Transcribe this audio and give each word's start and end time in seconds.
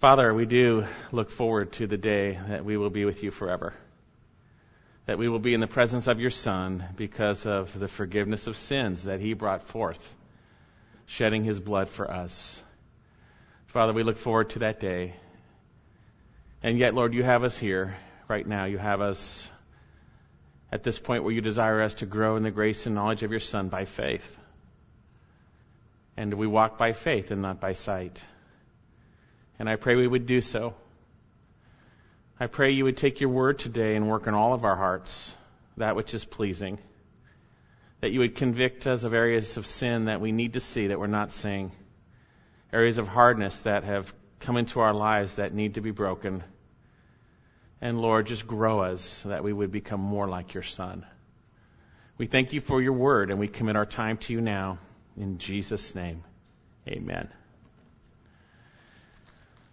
Father, 0.00 0.32
we 0.32 0.46
do 0.46 0.86
look 1.12 1.30
forward 1.30 1.72
to 1.72 1.86
the 1.86 1.98
day 1.98 2.38
that 2.48 2.64
we 2.64 2.78
will 2.78 2.88
be 2.88 3.04
with 3.04 3.22
you 3.22 3.30
forever. 3.30 3.74
That 5.04 5.18
we 5.18 5.28
will 5.28 5.40
be 5.40 5.52
in 5.52 5.60
the 5.60 5.66
presence 5.66 6.06
of 6.06 6.18
your 6.18 6.30
Son 6.30 6.82
because 6.96 7.44
of 7.44 7.78
the 7.78 7.86
forgiveness 7.86 8.46
of 8.46 8.56
sins 8.56 9.02
that 9.04 9.20
he 9.20 9.34
brought 9.34 9.68
forth, 9.68 10.14
shedding 11.04 11.44
his 11.44 11.60
blood 11.60 11.90
for 11.90 12.10
us. 12.10 12.62
Father, 13.66 13.92
we 13.92 14.02
look 14.02 14.16
forward 14.16 14.48
to 14.50 14.60
that 14.60 14.80
day. 14.80 15.16
And 16.62 16.78
yet, 16.78 16.94
Lord, 16.94 17.12
you 17.12 17.22
have 17.22 17.44
us 17.44 17.58
here 17.58 17.94
right 18.26 18.46
now. 18.46 18.64
You 18.64 18.78
have 18.78 19.02
us 19.02 19.50
at 20.72 20.82
this 20.82 20.98
point 20.98 21.24
where 21.24 21.32
you 21.34 21.42
desire 21.42 21.82
us 21.82 21.92
to 21.96 22.06
grow 22.06 22.36
in 22.36 22.42
the 22.42 22.50
grace 22.50 22.86
and 22.86 22.94
knowledge 22.94 23.22
of 23.22 23.32
your 23.32 23.40
Son 23.40 23.68
by 23.68 23.84
faith. 23.84 24.38
And 26.16 26.32
we 26.32 26.46
walk 26.46 26.78
by 26.78 26.92
faith 26.92 27.32
and 27.32 27.42
not 27.42 27.60
by 27.60 27.74
sight. 27.74 28.22
And 29.60 29.68
I 29.68 29.76
pray 29.76 29.94
we 29.94 30.08
would 30.08 30.24
do 30.24 30.40
so. 30.40 30.72
I 32.40 32.46
pray 32.46 32.70
you 32.70 32.84
would 32.84 32.96
take 32.96 33.20
your 33.20 33.28
word 33.28 33.58
today 33.58 33.94
and 33.94 34.08
work 34.08 34.26
in 34.26 34.32
all 34.32 34.54
of 34.54 34.64
our 34.64 34.74
hearts, 34.74 35.36
that 35.76 35.96
which 35.96 36.14
is 36.14 36.24
pleasing. 36.24 36.78
That 38.00 38.10
you 38.10 38.20
would 38.20 38.36
convict 38.36 38.86
us 38.86 39.04
of 39.04 39.12
areas 39.12 39.58
of 39.58 39.66
sin 39.66 40.06
that 40.06 40.22
we 40.22 40.32
need 40.32 40.54
to 40.54 40.60
see 40.60 40.86
that 40.86 40.98
we're 40.98 41.08
not 41.08 41.30
seeing. 41.30 41.72
Areas 42.72 42.96
of 42.96 43.06
hardness 43.06 43.58
that 43.60 43.84
have 43.84 44.14
come 44.38 44.56
into 44.56 44.80
our 44.80 44.94
lives 44.94 45.34
that 45.34 45.52
need 45.52 45.74
to 45.74 45.82
be 45.82 45.90
broken. 45.90 46.42
And 47.82 48.00
Lord, 48.00 48.28
just 48.28 48.46
grow 48.46 48.80
us 48.80 49.02
so 49.02 49.28
that 49.28 49.44
we 49.44 49.52
would 49.52 49.72
become 49.72 50.00
more 50.00 50.26
like 50.26 50.54
your 50.54 50.62
Son. 50.62 51.04
We 52.16 52.26
thank 52.26 52.54
you 52.54 52.62
for 52.62 52.80
your 52.80 52.94
word 52.94 53.30
and 53.30 53.38
we 53.38 53.46
commit 53.46 53.76
our 53.76 53.84
time 53.84 54.16
to 54.16 54.32
you 54.32 54.40
now. 54.40 54.78
In 55.18 55.36
Jesus' 55.36 55.94
name, 55.94 56.24
amen. 56.88 57.28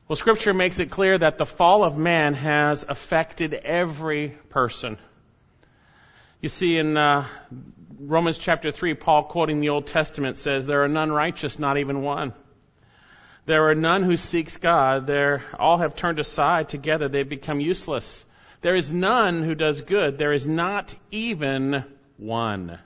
Well, 0.08 0.16
Scripture 0.16 0.54
makes 0.54 0.80
it 0.80 0.90
clear 0.90 1.18
that 1.18 1.38
the 1.38 1.46
fall 1.46 1.84
of 1.84 1.98
man 1.98 2.34
has 2.34 2.86
affected 2.88 3.54
every 3.54 4.30
person. 4.50 4.98
You 6.40 6.48
see, 6.48 6.78
in 6.78 6.96
uh, 6.96 7.28
Romans 8.00 8.38
chapter 8.38 8.72
3, 8.72 8.94
Paul, 8.94 9.24
quoting 9.24 9.60
the 9.60 9.68
Old 9.68 9.88
Testament, 9.88 10.38
says, 10.38 10.66
There 10.66 10.82
are 10.86 10.88
none 10.88 11.12
righteous, 11.12 11.60
not 11.60 11.78
even 11.78 12.04
one. 12.04 12.32
There 13.48 13.68
are 13.68 13.76
none 13.76 14.04
who 14.04 14.16
seeks 14.16 14.56
God. 14.56 15.08
They 15.08 15.40
all 15.60 15.80
have 15.80 15.98
turned 15.98 16.20
aside 16.20 16.70
together. 16.70 17.10
They've 17.10 17.28
become 17.28 17.60
useless. 17.60 18.24
There 18.62 18.76
is 18.76 18.94
none 18.94 19.44
who 19.44 19.56
does 19.56 19.82
good. 19.82 20.18
There 20.18 20.32
is 20.32 20.48
not 20.48 20.96
even 21.12 21.84
one. 22.16 22.80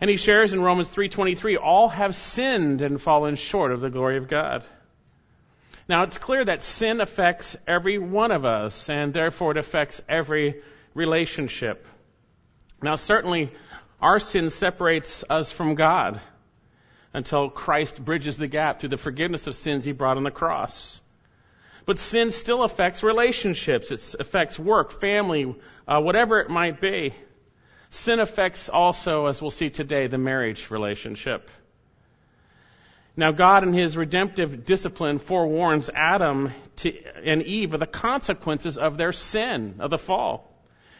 And 0.00 0.08
he 0.08 0.16
shares 0.16 0.52
in 0.52 0.62
Romans 0.62 0.90
3:23, 0.90 1.56
all 1.56 1.88
have 1.88 2.14
sinned 2.14 2.82
and 2.82 3.00
fallen 3.00 3.34
short 3.34 3.72
of 3.72 3.80
the 3.80 3.90
glory 3.90 4.16
of 4.16 4.28
God. 4.28 4.64
Now 5.88 6.04
it's 6.04 6.18
clear 6.18 6.44
that 6.44 6.62
sin 6.62 7.00
affects 7.00 7.56
every 7.66 7.98
one 7.98 8.30
of 8.30 8.44
us 8.44 8.88
and 8.88 9.12
therefore 9.12 9.52
it 9.52 9.56
affects 9.56 10.00
every 10.08 10.62
relationship. 10.94 11.86
Now 12.82 12.94
certainly 12.94 13.52
our 14.00 14.18
sin 14.18 14.50
separates 14.50 15.24
us 15.28 15.52
from 15.52 15.74
God 15.74 16.20
until 17.14 17.50
Christ 17.50 18.02
bridges 18.02 18.36
the 18.36 18.46
gap 18.46 18.80
through 18.80 18.90
the 18.90 18.96
forgiveness 18.96 19.46
of 19.46 19.54
sins 19.54 19.84
he 19.84 19.92
brought 19.92 20.16
on 20.16 20.24
the 20.24 20.30
cross. 20.30 21.00
But 21.84 21.98
sin 21.98 22.30
still 22.30 22.62
affects 22.62 23.02
relationships. 23.02 23.90
It 23.90 24.20
affects 24.20 24.58
work, 24.58 24.92
family, 24.92 25.54
uh, 25.86 26.00
whatever 26.00 26.40
it 26.40 26.48
might 26.48 26.80
be. 26.80 27.14
Sin 27.90 28.20
affects 28.20 28.68
also, 28.68 29.26
as 29.26 29.42
we'll 29.42 29.50
see 29.50 29.68
today, 29.68 30.06
the 30.06 30.18
marriage 30.18 30.70
relationship. 30.70 31.50
Now, 33.16 33.32
God 33.32 33.62
in 33.62 33.72
His 33.74 33.96
redemptive 33.96 34.64
discipline 34.64 35.18
forewarns 35.18 35.90
Adam 35.94 36.52
to, 36.76 36.92
and 37.24 37.42
Eve 37.42 37.74
of 37.74 37.80
the 37.80 37.86
consequences 37.86 38.78
of 38.78 38.96
their 38.96 39.12
sin, 39.12 39.76
of 39.80 39.90
the 39.90 39.98
fall. 39.98 40.48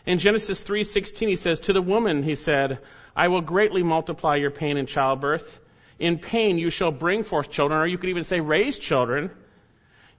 In 0.04 0.18
Genesis 0.18 0.62
3:16, 0.62 1.28
He 1.28 1.36
says, 1.36 1.60
"To 1.60 1.72
the 1.72 1.80
woman, 1.82 2.22
He 2.22 2.34
said, 2.34 2.78
I 3.14 3.28
will 3.28 3.40
greatly 3.40 3.82
multiply 3.82 4.36
your 4.36 4.50
pain 4.50 4.76
in 4.76 4.86
childbirth. 4.86 5.60
In 5.98 6.18
pain 6.18 6.58
you 6.58 6.70
shall 6.70 6.90
bring 6.90 7.24
forth 7.24 7.50
children, 7.50 7.80
or 7.80 7.86
you 7.86 7.98
could 7.98 8.10
even 8.10 8.24
say 8.24 8.40
raise 8.40 8.78
children. 8.78 9.30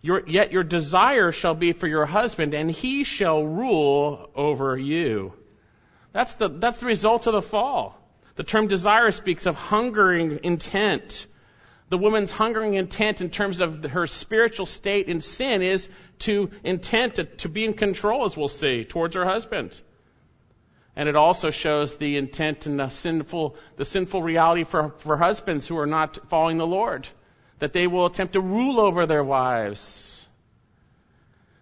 Your, 0.02 0.24
yet 0.28 0.52
your 0.52 0.64
desire 0.64 1.32
shall 1.32 1.56
be 1.56 1.74
for 1.74 1.88
your 1.88 2.06
husband, 2.06 2.54
and 2.54 2.70
he 2.70 3.04
shall 3.04 3.44
rule 3.44 4.30
over 4.36 4.78
you. 4.78 5.34
That's 6.12 6.34
the, 6.36 6.50
that's 6.50 6.80
the 6.80 6.86
result 6.86 7.26
of 7.28 7.34
the 7.34 7.42
fall. 7.42 7.98
The 8.36 8.44
term 8.44 8.68
desire 8.68 9.12
speaks 9.12 9.46
of 9.46 9.56
hungering 9.56 10.40
intent. 10.44 11.26
The 11.94 12.00
woman's 12.00 12.32
hungering 12.32 12.74
intent 12.74 13.22
in 13.22 13.30
terms 13.30 13.62
of 13.62 13.84
her 13.84 14.08
spiritual 14.08 14.66
state 14.66 15.10
in 15.10 15.22
sin 15.22 15.62
is 15.62 15.88
to 16.26 16.50
intent 16.64 17.16
to, 17.18 17.26
to 17.26 17.50
be 17.50 17.66
in 17.66 17.76
control, 17.76 18.26
as 18.26 18.36
we'll 18.36 18.48
see, 18.48 18.84
towards 18.84 19.14
her 19.14 19.26
husband. 19.26 19.80
And 20.96 21.08
it 21.08 21.16
also 21.16 21.52
shows 21.52 21.96
the 21.98 22.18
intent 22.18 22.66
and 22.66 22.80
the 22.80 22.90
sinful, 22.90 23.58
the 23.76 23.86
sinful 23.86 24.24
reality 24.24 24.64
for, 24.64 24.96
for 24.98 25.18
husbands 25.18 25.68
who 25.68 25.78
are 25.78 25.86
not 25.86 26.18
following 26.32 26.58
the 26.58 26.66
Lord. 26.66 27.08
That 27.60 27.74
they 27.74 27.86
will 27.86 28.08
attempt 28.08 28.34
to 28.34 28.42
rule 28.42 28.80
over 28.80 29.06
their 29.06 29.24
wives. 29.24 30.28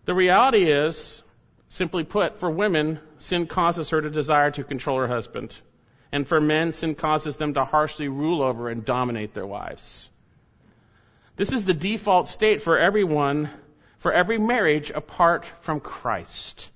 The 0.05 0.13
reality 0.13 0.71
is, 0.71 1.23
simply 1.67 2.05
put, 2.05 2.39
for 2.39 2.49
women, 2.49 3.01
sin 3.17 3.47
causes 3.47 3.89
her 3.89 4.01
to 4.01 4.09
desire 4.09 4.51
to 4.51 4.63
control 4.63 4.99
her 4.99 5.09
husband. 5.09 5.53
And 6.09 6.25
for 6.25 6.39
men, 6.39 6.71
sin 6.71 6.95
causes 6.95 7.35
them 7.35 7.55
to 7.55 7.65
harshly 7.65 8.07
rule 8.07 8.41
over 8.41 8.69
and 8.69 8.85
dominate 8.85 9.33
their 9.33 9.45
wives. 9.45 10.09
This 11.41 11.53
is 11.53 11.63
the 11.65 11.73
default 11.73 12.27
state 12.27 12.61
for 12.61 12.77
everyone, 12.77 13.49
for 13.97 14.13
every 14.13 14.37
marriage 14.37 14.91
apart 14.91 15.43
from 15.61 15.79
Christ. 15.79 16.69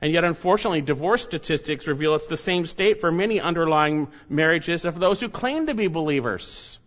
And 0.00 0.10
yet, 0.10 0.24
unfortunately, 0.24 0.80
divorce 0.80 1.24
statistics 1.24 1.86
reveal 1.86 2.14
it's 2.14 2.26
the 2.26 2.38
same 2.38 2.64
state 2.64 3.02
for 3.02 3.12
many 3.12 3.38
underlying 3.38 4.08
marriages 4.30 4.86
of 4.86 4.98
those 4.98 5.20
who 5.20 5.28
claim 5.28 5.66
to 5.66 5.74
be 5.74 5.88
believers. 5.88 6.78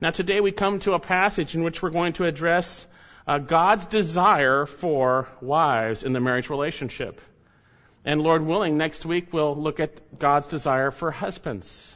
Now, 0.00 0.12
today 0.12 0.40
we 0.40 0.52
come 0.52 0.78
to 0.78 0.92
a 0.92 1.00
passage 1.00 1.56
in 1.56 1.64
which 1.64 1.82
we're 1.82 1.90
going 1.90 2.12
to 2.12 2.26
address 2.26 2.86
uh, 3.26 3.38
God's 3.38 3.86
desire 3.86 4.64
for 4.64 5.26
wives 5.40 6.04
in 6.04 6.12
the 6.12 6.20
marriage 6.20 6.50
relationship. 6.50 7.20
And 8.04 8.22
Lord 8.22 8.46
willing, 8.46 8.76
next 8.76 9.04
week 9.04 9.32
we'll 9.32 9.56
look 9.56 9.80
at 9.80 10.20
God's 10.20 10.46
desire 10.46 10.92
for 10.92 11.10
husbands. 11.10 11.95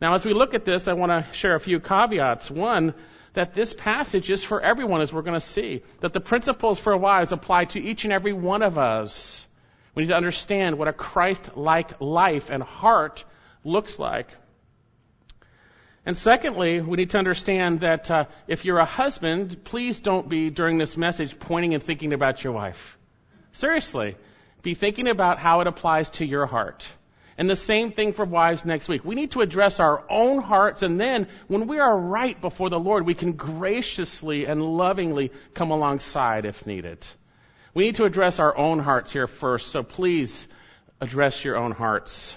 Now, 0.00 0.14
as 0.14 0.24
we 0.24 0.32
look 0.32 0.54
at 0.54 0.64
this, 0.64 0.88
I 0.88 0.94
want 0.94 1.10
to 1.10 1.32
share 1.34 1.54
a 1.54 1.60
few 1.60 1.78
caveats. 1.78 2.50
One, 2.50 2.94
that 3.34 3.54
this 3.54 3.74
passage 3.74 4.30
is 4.30 4.42
for 4.42 4.60
everyone, 4.60 5.02
as 5.02 5.12
we're 5.12 5.22
going 5.22 5.38
to 5.38 5.40
see. 5.44 5.82
That 6.00 6.12
the 6.12 6.20
principles 6.20 6.80
for 6.80 6.96
wives 6.96 7.32
apply 7.32 7.66
to 7.66 7.80
each 7.80 8.04
and 8.04 8.12
every 8.12 8.32
one 8.32 8.62
of 8.62 8.78
us. 8.78 9.46
We 9.94 10.04
need 10.04 10.08
to 10.08 10.16
understand 10.16 10.78
what 10.78 10.88
a 10.88 10.92
Christ 10.92 11.56
like 11.56 12.00
life 12.00 12.50
and 12.50 12.62
heart 12.62 13.24
looks 13.62 13.98
like. 13.98 14.28
And 16.06 16.16
secondly, 16.16 16.80
we 16.80 16.96
need 16.96 17.10
to 17.10 17.18
understand 17.18 17.80
that 17.80 18.10
uh, 18.10 18.24
if 18.48 18.64
you're 18.64 18.78
a 18.78 18.86
husband, 18.86 19.64
please 19.64 20.00
don't 20.00 20.28
be 20.28 20.48
during 20.48 20.78
this 20.78 20.96
message 20.96 21.38
pointing 21.38 21.74
and 21.74 21.82
thinking 21.82 22.14
about 22.14 22.42
your 22.42 22.54
wife. 22.54 22.96
Seriously, 23.52 24.16
be 24.62 24.74
thinking 24.74 25.08
about 25.08 25.38
how 25.38 25.60
it 25.60 25.66
applies 25.66 26.08
to 26.10 26.24
your 26.24 26.46
heart. 26.46 26.88
And 27.40 27.48
the 27.48 27.56
same 27.56 27.90
thing 27.90 28.12
for 28.12 28.26
wives 28.26 28.66
next 28.66 28.86
week. 28.86 29.02
We 29.02 29.14
need 29.14 29.30
to 29.30 29.40
address 29.40 29.80
our 29.80 30.04
own 30.10 30.42
hearts, 30.42 30.82
and 30.82 31.00
then 31.00 31.26
when 31.48 31.68
we 31.68 31.78
are 31.78 31.98
right 31.98 32.38
before 32.38 32.68
the 32.68 32.78
Lord, 32.78 33.06
we 33.06 33.14
can 33.14 33.32
graciously 33.32 34.44
and 34.44 34.62
lovingly 34.62 35.32
come 35.54 35.70
alongside 35.70 36.44
if 36.44 36.66
needed. 36.66 36.98
We 37.72 37.84
need 37.84 37.94
to 37.94 38.04
address 38.04 38.40
our 38.40 38.54
own 38.54 38.78
hearts 38.78 39.10
here 39.10 39.26
first, 39.26 39.68
so 39.68 39.82
please 39.82 40.48
address 41.00 41.42
your 41.42 41.56
own 41.56 41.72
hearts. 41.72 42.36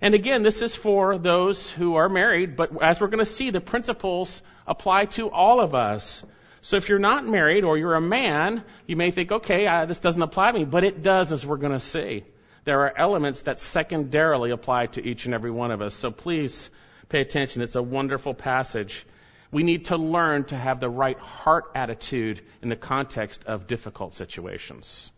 And 0.00 0.14
again, 0.14 0.44
this 0.44 0.62
is 0.62 0.76
for 0.76 1.18
those 1.18 1.68
who 1.68 1.96
are 1.96 2.08
married, 2.08 2.54
but 2.54 2.80
as 2.80 3.00
we're 3.00 3.08
going 3.08 3.18
to 3.18 3.26
see, 3.26 3.50
the 3.50 3.60
principles 3.60 4.40
apply 4.68 5.06
to 5.16 5.30
all 5.30 5.58
of 5.58 5.74
us. 5.74 6.24
So 6.60 6.76
if 6.76 6.88
you're 6.88 7.00
not 7.00 7.26
married 7.26 7.64
or 7.64 7.76
you're 7.76 7.96
a 7.96 8.00
man, 8.00 8.62
you 8.86 8.94
may 8.94 9.10
think, 9.10 9.32
okay, 9.32 9.66
uh, 9.66 9.86
this 9.86 9.98
doesn't 9.98 10.22
apply 10.22 10.52
to 10.52 10.58
me, 10.60 10.64
but 10.64 10.84
it 10.84 11.02
does, 11.02 11.32
as 11.32 11.44
we're 11.44 11.56
going 11.56 11.72
to 11.72 11.80
see 11.80 12.22
there 12.64 12.80
are 12.82 12.96
elements 12.96 13.42
that 13.42 13.58
secondarily 13.58 14.50
apply 14.50 14.86
to 14.86 15.04
each 15.04 15.24
and 15.24 15.34
every 15.34 15.50
one 15.50 15.70
of 15.70 15.82
us. 15.82 15.94
So 15.94 16.10
please 16.10 16.70
pay 17.08 17.20
attention. 17.20 17.62
It's 17.62 17.74
a 17.74 17.82
wonderful 17.82 18.34
passage. 18.34 19.04
We 19.50 19.62
need 19.64 19.86
to 19.86 19.96
learn 19.96 20.44
to 20.44 20.56
have 20.56 20.80
the 20.80 20.88
right 20.88 21.18
heart 21.18 21.64
attitude 21.74 22.40
in 22.62 22.68
the 22.68 22.76
context 22.76 23.44
of 23.44 23.66
difficult 23.66 24.14
situations. 24.14 25.10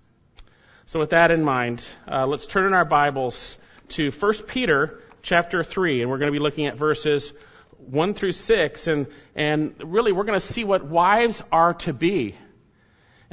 So 0.87 1.01
with 1.01 1.11
that 1.11 1.31
in 1.31 1.45
mind, 1.45 1.87
uh, 2.11 2.27
let's 2.27 2.47
turn 2.47 2.67
in 2.67 2.75
our 2.75 2.85
Bibles 2.85 3.57
to 3.91 4.11
1 4.11 4.33
Peter 4.49 5.01
chapter 5.23 5.63
3, 5.63 6.03
and 6.03 6.11
we're 6.11 6.19
going 6.19 6.33
to 6.33 6.39
be 6.39 6.43
looking 6.43 6.67
at 6.67 6.77
verses 6.77 7.33
1 7.79 8.15
through 8.15 8.33
6, 8.33 8.87
and, 8.87 9.07
and 9.35 9.75
really 9.85 10.13
we're 10.13 10.25
going 10.25 10.39
to 10.39 10.47
see 10.47 10.65
what 10.65 10.85
wives 10.85 11.43
are 11.53 11.75
to 11.75 11.93
be. 11.93 12.35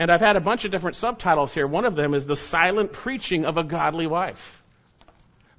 And 0.01 0.09
I've 0.09 0.19
had 0.19 0.35
a 0.35 0.41
bunch 0.41 0.65
of 0.65 0.71
different 0.71 0.97
subtitles 0.97 1.53
here. 1.53 1.67
One 1.67 1.85
of 1.85 1.93
them 1.95 2.15
is 2.15 2.25
the 2.25 2.35
silent 2.35 2.91
preaching 2.91 3.45
of 3.45 3.57
a 3.57 3.63
godly 3.63 4.07
wife. 4.07 4.63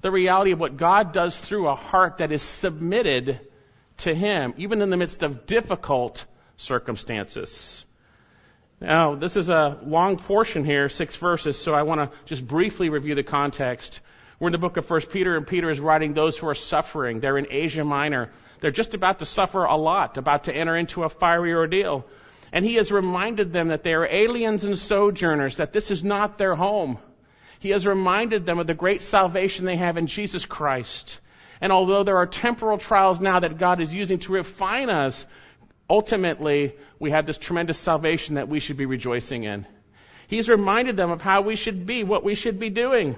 The 0.01 0.11
reality 0.11 0.51
of 0.51 0.59
what 0.59 0.75
God 0.75 1.13
does 1.13 1.37
through 1.37 1.69
a 1.69 1.75
heart 1.75 2.17
that 2.17 2.33
is 2.33 2.41
submitted 2.41 3.39
to 3.99 4.13
Him, 4.13 4.53
even 4.57 4.81
in 4.81 4.89
the 4.89 4.97
midst 4.97 5.23
of 5.23 5.45
difficult 5.45 6.25
circumstances. 6.57 7.85
Now, 8.81 9.15
this 9.15 9.37
is 9.37 9.49
a 9.49 9.79
long 9.81 10.17
portion 10.17 10.65
here, 10.65 10.89
six 10.89 11.15
verses, 11.15 11.57
so 11.57 11.73
I 11.73 11.83
want 11.83 12.01
to 12.01 12.17
just 12.25 12.45
briefly 12.45 12.89
review 12.89 13.15
the 13.15 13.23
context. 13.23 14.01
We're 14.41 14.49
in 14.49 14.51
the 14.51 14.57
book 14.57 14.75
of 14.75 14.85
First 14.85 15.09
Peter, 15.09 15.37
and 15.37 15.47
Peter 15.47 15.69
is 15.69 15.79
writing 15.79 16.13
those 16.13 16.37
who 16.37 16.49
are 16.49 16.53
suffering. 16.53 17.21
They're 17.21 17.37
in 17.37 17.47
Asia 17.49 17.85
Minor. 17.85 18.29
They're 18.59 18.71
just 18.71 18.93
about 18.93 19.19
to 19.19 19.25
suffer 19.25 19.63
a 19.63 19.77
lot, 19.77 20.17
about 20.17 20.43
to 20.45 20.53
enter 20.53 20.75
into 20.75 21.05
a 21.05 21.07
fiery 21.07 21.53
ordeal. 21.53 22.05
And 22.53 22.63
he 22.63 22.75
has 22.75 22.91
reminded 22.91 23.51
them 23.51 23.69
that 23.69 23.83
they 23.83 23.93
are 23.93 24.05
aliens 24.05 24.63
and 24.63 24.77
sojourners, 24.77 25.57
that 25.57 25.73
this 25.73 25.89
is 25.89 26.03
not 26.03 26.37
their 26.37 26.53
home. 26.53 26.99
He 27.59 27.71
has 27.71 27.87
reminded 27.87 28.45
them 28.45 28.59
of 28.59 28.67
the 28.67 28.75
great 28.75 29.01
salvation 29.01 29.65
they 29.65 29.77
have 29.77 29.97
in 29.97 30.05
Jesus 30.05 30.45
Christ. 30.45 31.19
And 31.61 31.71
although 31.71 32.03
there 32.03 32.17
are 32.17 32.27
temporal 32.27 32.77
trials 32.77 33.19
now 33.19 33.39
that 33.39 33.57
God 33.57 33.81
is 33.81 33.91
using 33.91 34.19
to 34.19 34.33
refine 34.33 34.91
us, 34.91 35.25
ultimately 35.89 36.75
we 36.99 37.09
have 37.09 37.25
this 37.25 37.39
tremendous 37.39 37.79
salvation 37.79 38.35
that 38.35 38.49
we 38.49 38.59
should 38.59 38.77
be 38.77 38.85
rejoicing 38.85 39.45
in. 39.45 39.65
He's 40.27 40.47
reminded 40.47 40.95
them 40.95 41.09
of 41.09 41.23
how 41.23 41.41
we 41.41 41.55
should 41.55 41.87
be, 41.87 42.03
what 42.03 42.23
we 42.23 42.35
should 42.35 42.59
be 42.59 42.69
doing. 42.69 43.17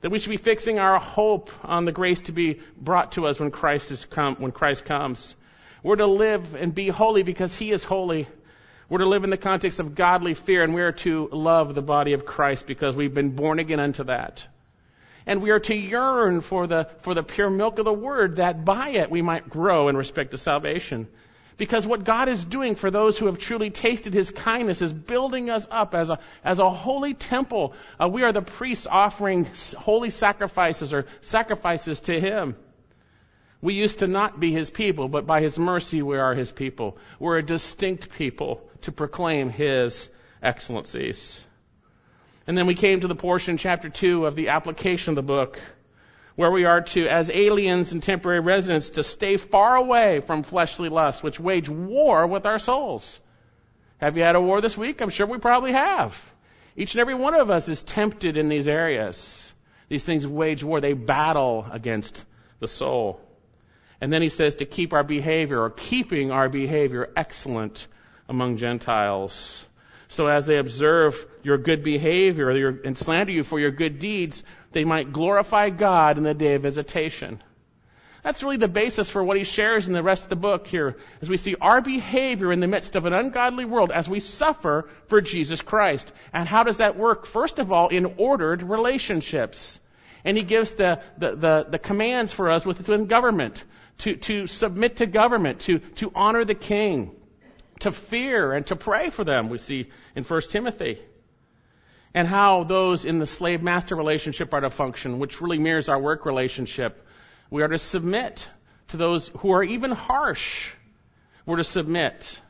That 0.00 0.10
we 0.10 0.18
should 0.18 0.30
be 0.30 0.38
fixing 0.38 0.78
our 0.78 0.98
hope 0.98 1.50
on 1.62 1.84
the 1.84 1.92
grace 1.92 2.22
to 2.22 2.32
be 2.32 2.60
brought 2.80 3.12
to 3.12 3.26
us 3.26 3.38
when 3.38 3.50
Christ 3.50 3.90
is 3.90 4.06
come, 4.06 4.36
when 4.36 4.52
Christ 4.52 4.86
comes. 4.86 5.36
We're 5.82 5.96
to 5.96 6.06
live 6.06 6.54
and 6.54 6.74
be 6.74 6.88
holy 6.88 7.22
because 7.22 7.54
He 7.54 7.72
is 7.72 7.84
holy. 7.84 8.26
We're 8.90 8.98
to 8.98 9.08
live 9.08 9.22
in 9.22 9.30
the 9.30 9.36
context 9.36 9.78
of 9.78 9.94
godly 9.94 10.34
fear 10.34 10.64
and 10.64 10.74
we 10.74 10.82
are 10.82 10.90
to 10.92 11.28
love 11.30 11.76
the 11.76 11.80
body 11.80 12.12
of 12.12 12.26
Christ 12.26 12.66
because 12.66 12.96
we've 12.96 13.14
been 13.14 13.30
born 13.30 13.60
again 13.60 13.78
unto 13.78 14.02
that. 14.04 14.44
And 15.26 15.40
we 15.40 15.50
are 15.50 15.60
to 15.60 15.74
yearn 15.76 16.40
for 16.40 16.66
the, 16.66 16.88
for 17.02 17.14
the 17.14 17.22
pure 17.22 17.50
milk 17.50 17.78
of 17.78 17.84
the 17.84 17.92
word 17.92 18.36
that 18.36 18.64
by 18.64 18.90
it 18.90 19.08
we 19.08 19.22
might 19.22 19.48
grow 19.48 19.88
in 19.88 19.96
respect 19.96 20.32
to 20.32 20.38
salvation. 20.38 21.06
Because 21.56 21.86
what 21.86 22.02
God 22.02 22.28
is 22.28 22.42
doing 22.42 22.74
for 22.74 22.90
those 22.90 23.16
who 23.16 23.26
have 23.26 23.38
truly 23.38 23.70
tasted 23.70 24.12
His 24.12 24.32
kindness 24.32 24.82
is 24.82 24.92
building 24.92 25.50
us 25.50 25.64
up 25.70 25.94
as 25.94 26.10
a, 26.10 26.18
as 26.42 26.58
a 26.58 26.68
holy 26.68 27.14
temple. 27.14 27.74
Uh, 28.02 28.08
we 28.08 28.24
are 28.24 28.32
the 28.32 28.42
priests 28.42 28.88
offering 28.90 29.46
holy 29.76 30.10
sacrifices 30.10 30.92
or 30.92 31.06
sacrifices 31.20 32.00
to 32.00 32.18
Him. 32.18 32.56
We 33.62 33.74
used 33.74 33.98
to 33.98 34.06
not 34.06 34.40
be 34.40 34.52
His 34.52 34.70
people, 34.70 35.08
but 35.08 35.26
by 35.26 35.40
His 35.40 35.58
mercy 35.58 36.02
we 36.02 36.18
are 36.18 36.34
His 36.34 36.50
people. 36.50 36.96
We're 37.18 37.38
a 37.38 37.42
distinct 37.42 38.10
people 38.10 38.62
to 38.82 38.92
proclaim 38.92 39.50
His 39.50 40.08
excellencies. 40.42 41.44
And 42.46 42.56
then 42.56 42.66
we 42.66 42.74
came 42.74 43.00
to 43.00 43.08
the 43.08 43.14
portion, 43.14 43.58
chapter 43.58 43.88
2, 43.88 44.26
of 44.26 44.34
the 44.34 44.48
application 44.48 45.12
of 45.12 45.16
the 45.16 45.22
book 45.22 45.60
where 46.36 46.50
we 46.50 46.64
are 46.64 46.80
to, 46.80 47.06
as 47.06 47.30
aliens 47.30 47.92
and 47.92 48.02
temporary 48.02 48.40
residents, 48.40 48.90
to 48.90 49.02
stay 49.02 49.36
far 49.36 49.76
away 49.76 50.20
from 50.20 50.42
fleshly 50.42 50.88
lusts, 50.88 51.22
which 51.22 51.38
wage 51.38 51.68
war 51.68 52.26
with 52.26 52.46
our 52.46 52.58
souls. 52.58 53.20
Have 53.98 54.16
you 54.16 54.22
had 54.22 54.36
a 54.36 54.40
war 54.40 54.62
this 54.62 54.76
week? 54.76 55.02
I'm 55.02 55.10
sure 55.10 55.26
we 55.26 55.36
probably 55.36 55.72
have. 55.72 56.18
Each 56.76 56.94
and 56.94 57.00
every 57.02 57.14
one 57.14 57.34
of 57.34 57.50
us 57.50 57.68
is 57.68 57.82
tempted 57.82 58.38
in 58.38 58.48
these 58.48 58.68
areas. 58.68 59.52
These 59.90 60.06
things 60.06 60.26
wage 60.26 60.64
war. 60.64 60.80
They 60.80 60.94
battle 60.94 61.66
against 61.70 62.24
the 62.58 62.68
soul. 62.68 63.20
And 64.00 64.12
then 64.12 64.22
he 64.22 64.28
says 64.28 64.56
to 64.56 64.64
keep 64.64 64.92
our 64.92 65.04
behavior 65.04 65.60
or 65.60 65.70
keeping 65.70 66.30
our 66.30 66.48
behavior 66.48 67.10
excellent 67.16 67.86
among 68.28 68.56
Gentiles. 68.56 69.64
So 70.08 70.26
as 70.26 70.46
they 70.46 70.58
observe 70.58 71.24
your 71.42 71.58
good 71.58 71.84
behavior 71.84 72.80
and 72.84 72.96
slander 72.96 73.32
you 73.32 73.44
for 73.44 73.60
your 73.60 73.70
good 73.70 73.98
deeds, 73.98 74.42
they 74.72 74.84
might 74.84 75.12
glorify 75.12 75.70
God 75.70 76.18
in 76.18 76.24
the 76.24 76.34
day 76.34 76.54
of 76.54 76.62
visitation. 76.62 77.42
That's 78.22 78.42
really 78.42 78.58
the 78.58 78.68
basis 78.68 79.08
for 79.08 79.24
what 79.24 79.36
he 79.36 79.44
shares 79.44 79.86
in 79.88 79.94
the 79.94 80.02
rest 80.02 80.24
of 80.24 80.30
the 80.30 80.36
book 80.36 80.66
here, 80.66 80.96
as 81.22 81.30
we 81.30 81.38
see 81.38 81.56
our 81.60 81.80
behavior 81.80 82.52
in 82.52 82.60
the 82.60 82.68
midst 82.68 82.94
of 82.96 83.06
an 83.06 83.14
ungodly 83.14 83.64
world 83.64 83.90
as 83.90 84.08
we 84.08 84.20
suffer 84.20 84.90
for 85.06 85.20
Jesus 85.20 85.62
Christ. 85.62 86.12
And 86.32 86.46
how 86.46 86.64
does 86.64 86.78
that 86.78 86.96
work? 86.96 87.24
First 87.24 87.58
of 87.58 87.72
all, 87.72 87.88
in 87.88 88.14
ordered 88.18 88.62
relationships. 88.62 89.80
And 90.22 90.36
he 90.36 90.42
gives 90.42 90.72
the, 90.74 91.00
the, 91.16 91.34
the, 91.34 91.66
the 91.70 91.78
commands 91.78 92.30
for 92.30 92.50
us 92.50 92.66
within 92.66 93.06
government, 93.06 93.64
to, 94.00 94.16
to 94.16 94.46
submit 94.46 94.96
to 94.96 95.06
government, 95.06 95.60
to, 95.60 95.78
to 95.78 96.12
honor 96.14 96.44
the 96.44 96.54
king, 96.54 97.12
to 97.80 97.92
fear 97.92 98.52
and 98.52 98.66
to 98.66 98.76
pray 98.76 99.10
for 99.10 99.24
them, 99.24 99.48
we 99.48 99.58
see 99.58 99.90
in 100.14 100.24
1 100.24 100.40
Timothy 100.50 101.00
and 102.14 102.26
how 102.26 102.64
those 102.64 103.04
in 103.04 103.18
the 103.18 103.26
slave 103.26 103.62
master 103.62 103.94
relationship 103.94 104.52
are 104.52 104.60
to 104.60 104.70
function, 104.70 105.18
which 105.18 105.40
really 105.40 105.58
mirrors 105.58 105.88
our 105.88 105.98
work 105.98 106.26
relationship. 106.26 107.06
We 107.50 107.62
are 107.62 107.68
to 107.68 107.78
submit 107.78 108.48
to 108.88 108.96
those 108.96 109.28
who 109.38 109.52
are 109.52 109.62
even 109.62 109.92
harsh. 109.92 110.72
We're 111.46 111.56
to 111.56 111.64
submit. 111.64 112.40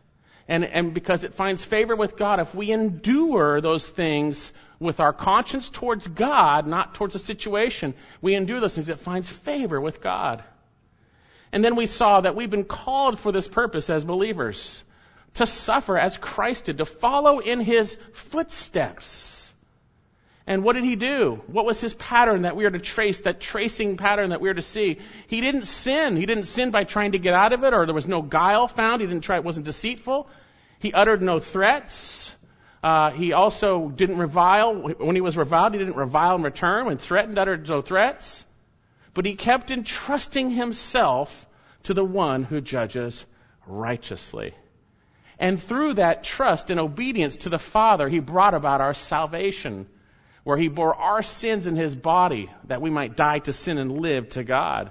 And, 0.48 0.64
and 0.64 0.94
because 0.94 1.24
it 1.24 1.34
finds 1.34 1.64
favor 1.64 1.94
with 1.94 2.16
God, 2.16 2.40
if 2.40 2.54
we 2.54 2.72
endure 2.72 3.60
those 3.60 3.86
things 3.86 4.52
with 4.78 4.98
our 4.98 5.12
conscience 5.12 5.68
towards 5.68 6.06
God, 6.06 6.66
not 6.66 6.94
towards 6.94 7.12
the 7.12 7.18
situation, 7.18 7.94
we 8.22 8.34
endure 8.34 8.60
those 8.60 8.74
things, 8.74 8.88
it 8.88 8.98
finds 8.98 9.28
favor 9.28 9.80
with 9.80 10.00
God. 10.00 10.42
And 11.52 11.64
then 11.64 11.76
we 11.76 11.86
saw 11.86 12.20
that 12.20 12.36
we've 12.36 12.50
been 12.50 12.64
called 12.64 13.18
for 13.18 13.32
this 13.32 13.48
purpose 13.48 13.90
as 13.90 14.04
believers 14.04 14.84
to 15.34 15.46
suffer 15.46 15.96
as 15.98 16.16
Christ 16.16 16.66
did, 16.66 16.78
to 16.78 16.84
follow 16.84 17.38
in 17.38 17.60
his 17.60 17.96
footsteps. 18.12 19.52
And 20.46 20.64
what 20.64 20.72
did 20.72 20.84
he 20.84 20.96
do? 20.96 21.42
What 21.46 21.64
was 21.64 21.80
his 21.80 21.94
pattern 21.94 22.42
that 22.42 22.56
we 22.56 22.64
are 22.64 22.70
to 22.70 22.78
trace, 22.78 23.20
that 23.20 23.40
tracing 23.40 23.96
pattern 23.96 24.30
that 24.30 24.40
we 24.40 24.48
are 24.48 24.54
to 24.54 24.62
see? 24.62 24.98
He 25.28 25.40
didn't 25.40 25.66
sin. 25.66 26.16
He 26.16 26.26
didn't 26.26 26.44
sin 26.44 26.70
by 26.70 26.84
trying 26.84 27.12
to 27.12 27.18
get 27.18 27.34
out 27.34 27.52
of 27.52 27.62
it, 27.62 27.72
or 27.72 27.86
there 27.86 27.94
was 27.94 28.08
no 28.08 28.22
guile 28.22 28.66
found. 28.66 29.00
He 29.00 29.06
didn't 29.06 29.22
try, 29.22 29.36
it 29.36 29.44
wasn't 29.44 29.66
deceitful. 29.66 30.28
He 30.80 30.92
uttered 30.92 31.22
no 31.22 31.38
threats. 31.38 32.34
Uh, 32.82 33.10
he 33.10 33.32
also 33.32 33.88
didn't 33.88 34.16
revile. 34.16 34.74
When 34.74 35.14
he 35.14 35.20
was 35.20 35.36
reviled, 35.36 35.74
he 35.74 35.78
didn't 35.78 35.96
revile 35.96 36.36
in 36.36 36.42
return. 36.42 36.86
When 36.86 36.98
threatened, 36.98 37.38
uttered 37.38 37.68
no 37.68 37.82
threats. 37.82 38.44
But 39.14 39.26
he 39.26 39.34
kept 39.34 39.70
entrusting 39.70 40.50
himself 40.50 41.46
to 41.84 41.94
the 41.94 42.04
one 42.04 42.44
who 42.44 42.60
judges 42.60 43.24
righteously. 43.66 44.54
And 45.38 45.60
through 45.60 45.94
that 45.94 46.22
trust 46.22 46.70
and 46.70 46.78
obedience 46.78 47.38
to 47.38 47.48
the 47.48 47.58
Father, 47.58 48.08
he 48.08 48.20
brought 48.20 48.54
about 48.54 48.82
our 48.82 48.94
salvation 48.94 49.86
where 50.44 50.58
he 50.58 50.68
bore 50.68 50.94
our 50.94 51.22
sins 51.22 51.66
in 51.66 51.76
his 51.76 51.96
body 51.96 52.50
that 52.64 52.82
we 52.82 52.90
might 52.90 53.16
die 53.16 53.38
to 53.38 53.52
sin 53.52 53.78
and 53.78 54.00
live 54.00 54.28
to 54.30 54.44
God. 54.44 54.90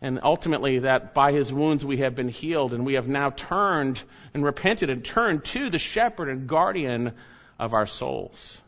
And 0.00 0.20
ultimately, 0.22 0.80
that 0.80 1.14
by 1.14 1.32
his 1.32 1.52
wounds 1.52 1.84
we 1.84 1.98
have 1.98 2.14
been 2.14 2.28
healed, 2.28 2.72
and 2.72 2.84
we 2.84 2.94
have 2.94 3.06
now 3.06 3.30
turned 3.30 4.02
and 4.34 4.44
repented 4.44 4.90
and 4.90 5.04
turned 5.04 5.44
to 5.44 5.70
the 5.70 5.78
shepherd 5.78 6.28
and 6.28 6.48
guardian 6.48 7.12
of 7.58 7.74
our 7.74 7.86
souls. 7.86 8.60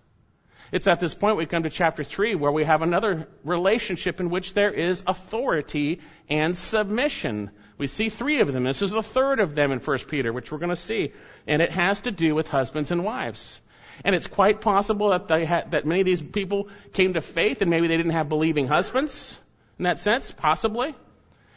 It's 0.74 0.88
at 0.88 0.98
this 0.98 1.14
point 1.14 1.36
we 1.36 1.46
come 1.46 1.62
to 1.62 1.70
chapter 1.70 2.02
3 2.02 2.34
where 2.34 2.50
we 2.50 2.64
have 2.64 2.82
another 2.82 3.28
relationship 3.44 4.18
in 4.18 4.28
which 4.28 4.54
there 4.54 4.72
is 4.72 5.04
authority 5.06 6.00
and 6.28 6.56
submission. 6.56 7.52
We 7.78 7.86
see 7.86 8.08
three 8.08 8.40
of 8.40 8.52
them. 8.52 8.64
This 8.64 8.82
is 8.82 8.90
the 8.90 9.00
third 9.00 9.38
of 9.38 9.54
them 9.54 9.70
in 9.70 9.78
1 9.78 9.98
Peter, 10.08 10.32
which 10.32 10.50
we're 10.50 10.58
going 10.58 10.70
to 10.70 10.76
see. 10.76 11.12
And 11.46 11.62
it 11.62 11.70
has 11.70 12.00
to 12.00 12.10
do 12.10 12.34
with 12.34 12.48
husbands 12.48 12.90
and 12.90 13.04
wives. 13.04 13.60
And 14.04 14.16
it's 14.16 14.26
quite 14.26 14.62
possible 14.62 15.10
that, 15.10 15.28
they 15.28 15.44
that 15.44 15.86
many 15.86 16.00
of 16.00 16.06
these 16.06 16.20
people 16.20 16.66
came 16.92 17.14
to 17.14 17.20
faith 17.20 17.62
and 17.62 17.70
maybe 17.70 17.86
they 17.86 17.96
didn't 17.96 18.18
have 18.18 18.28
believing 18.28 18.66
husbands 18.66 19.38
in 19.78 19.84
that 19.84 20.00
sense, 20.00 20.32
possibly. 20.32 20.92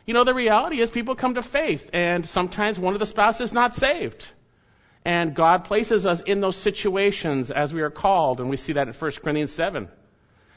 You 0.05 0.13
know, 0.13 0.25
the 0.25 0.35
reality 0.35 0.79
is 0.79 0.91
people 0.91 1.15
come 1.15 1.33
to 1.33 1.41
faith 1.41 1.89
and 1.91 2.23
sometimes 2.23 2.77
one 2.77 2.93
of 2.93 2.99
the 2.99 3.07
spouses 3.07 3.49
is 3.49 3.53
not 3.53 3.73
saved. 3.73 4.27
And 5.07 5.33
God 5.33 5.63
places 5.63 6.05
us 6.05 6.19
in 6.19 6.41
those 6.41 6.57
situations 6.57 7.49
as 7.49 7.73
we 7.73 7.81
are 7.81 7.89
called, 7.89 8.41
and 8.41 8.49
we 8.49 8.57
see 8.57 8.73
that 8.73 8.89
in 8.89 8.93
1 8.93 9.11
Corinthians 9.23 9.53
7. 9.53 9.87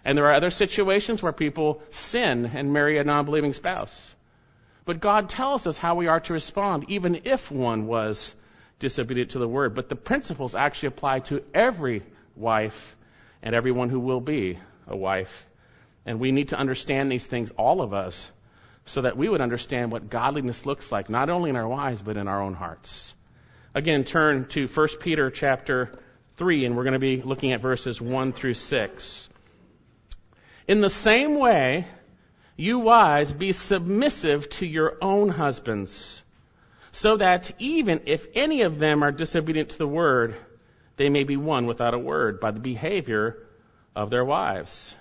And 0.05 0.19
there 0.19 0.27
are 0.27 0.35
other 0.35 0.51
situations 0.51 1.23
where 1.23 1.33
people 1.33 1.83
sin 1.91 2.47
and 2.47 2.73
marry 2.73 2.99
a 2.99 3.05
non-believing 3.05 3.53
spouse. 3.53 4.13
But 4.85 4.99
God 4.99 5.29
tells 5.29 5.69
us 5.69 5.79
how 5.79 5.95
we 5.95 6.09
are 6.09 6.19
to 6.19 6.33
respond, 6.33 6.87
even 6.89 7.21
if 7.27 7.49
one 7.53 7.87
was 7.87 8.35
disobedient 8.81 9.31
to 9.33 9.39
the 9.39 9.47
word. 9.47 9.77
But 9.77 9.89
the 9.89 9.95
principles 9.95 10.57
actually 10.57 10.89
apply 10.89 11.21
to 11.21 11.45
every 11.55 12.03
wife 12.35 12.97
and 13.45 13.55
everyone 13.55 13.89
who 13.89 14.01
will 14.01 14.21
be 14.21 14.59
a 14.89 14.97
wife. 14.97 15.47
And 16.05 16.19
we 16.19 16.33
need 16.33 16.49
to 16.49 16.59
understand 16.59 17.13
these 17.13 17.25
things, 17.25 17.53
all 17.53 17.83
of 17.83 17.95
us, 17.95 18.29
so 18.85 19.03
that 19.03 19.17
we 19.17 19.29
would 19.29 19.43
understand 19.43 19.93
what 19.93 20.11
godliness 20.11 20.67
looks 20.67 20.91
like, 20.91 21.09
not 21.09 21.31
only 21.31 21.51
in 21.51 21.57
our 21.57 21.69
wives, 21.69 22.03
but 22.03 22.17
in 22.17 22.27
our 22.27 22.43
own 22.43 22.55
hearts. 22.55 23.15
Again, 23.73 24.03
turn 24.03 24.47
to 24.47 24.67
1 24.67 24.89
Peter 24.99 25.31
chapter 25.31 25.93
3, 26.39 26.65
and 26.65 26.77
we're 26.77 26.83
going 26.83 26.95
to 26.95 26.99
be 26.99 27.23
looking 27.23 27.53
at 27.53 27.61
verses 27.61 28.01
1 28.01 28.33
through 28.33 28.55
6. 28.55 29.29
In 30.67 30.81
the 30.81 30.91
same 30.91 31.39
way, 31.39 31.87
you 32.57 32.81
wives, 32.81 33.33
be 33.33 33.53
submissive 33.53 34.51
to 34.51 34.67
your 34.67 34.97
own 35.01 35.29
husbands 35.29 36.21
so 36.91 37.19
that 37.19 37.53
even 37.61 38.01
if 38.07 38.27
any 38.35 38.63
of 38.63 38.81
them 38.81 39.05
are 39.05 39.13
disobedient 39.13 39.71
to 39.71 39.79
the 39.79 39.87
word, 39.87 40.35
they 40.97 41.09
may 41.09 41.23
be 41.23 41.37
won 41.37 41.67
without 41.67 41.95
a 41.95 41.99
word 41.99 42.41
by 42.41 42.51
the 42.51 42.59
behavior 42.59 43.39
of 43.95 44.11
their 44.11 44.25
wives, 44.25 44.95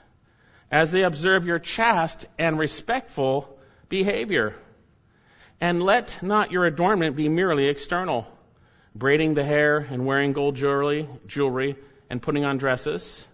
as 0.72 0.92
they 0.92 1.04
observe 1.04 1.44
your 1.44 1.58
chaste 1.58 2.28
and 2.38 2.60
respectful 2.60 3.60
behavior. 3.90 4.54
And 5.60 5.82
let 5.82 6.22
not 6.22 6.52
your 6.52 6.66
adornment 6.66 7.16
be 7.16 7.30
merely 7.30 7.68
external, 7.68 8.28
braiding 8.96 9.34
the 9.34 9.44
hair 9.44 9.78
and 9.78 10.06
wearing 10.06 10.34
gold 10.34 10.56
jewelry, 10.56 11.08
jewelry 11.28 11.76
and 12.10 12.22
putting 12.22 12.46
on 12.46 12.58
dresses, 12.58 13.28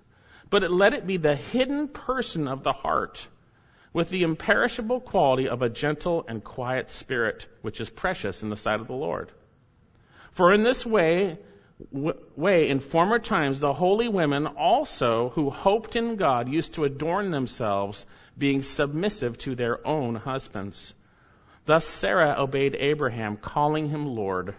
but 0.49 0.69
let 0.69 0.93
it 0.93 1.07
be 1.07 1.17
the 1.17 1.35
hidden 1.35 1.87
person 1.87 2.47
of 2.47 2.63
the 2.63 2.73
heart 2.73 3.27
with 3.93 4.09
the 4.09 4.23
imperishable 4.23 4.99
quality 4.99 5.47
of 5.47 5.61
a 5.61 5.69
gentle 5.69 6.25
and 6.27 6.43
quiet 6.43 6.89
spirit, 6.89 7.47
which 7.61 7.79
is 7.79 7.89
precious 7.89 8.43
in 8.43 8.49
the 8.49 8.57
sight 8.57 8.81
of 8.81 8.87
the 8.87 8.93
Lord. 8.93 9.31
For 10.31 10.53
in 10.53 10.63
this 10.63 10.85
way, 10.85 11.37
way 11.91 12.69
in 12.69 12.79
former 12.79 13.19
times 13.19 13.59
the 13.59 13.71
holy 13.73 14.09
women 14.09 14.47
also 14.47 15.29
who 15.29 15.49
hoped 15.49 15.95
in 15.95 16.17
God 16.17 16.49
used 16.49 16.73
to 16.73 16.83
adorn 16.83 17.31
themselves, 17.31 18.05
being 18.37 18.63
submissive 18.63 19.37
to 19.39 19.55
their 19.55 19.85
own 19.87 20.15
husbands. 20.15 20.93
Thus 21.65 21.85
Sarah 21.85 22.35
obeyed 22.37 22.75
Abraham, 22.75 23.37
calling 23.37 23.89
him 23.89 24.05
Lord. 24.05 24.55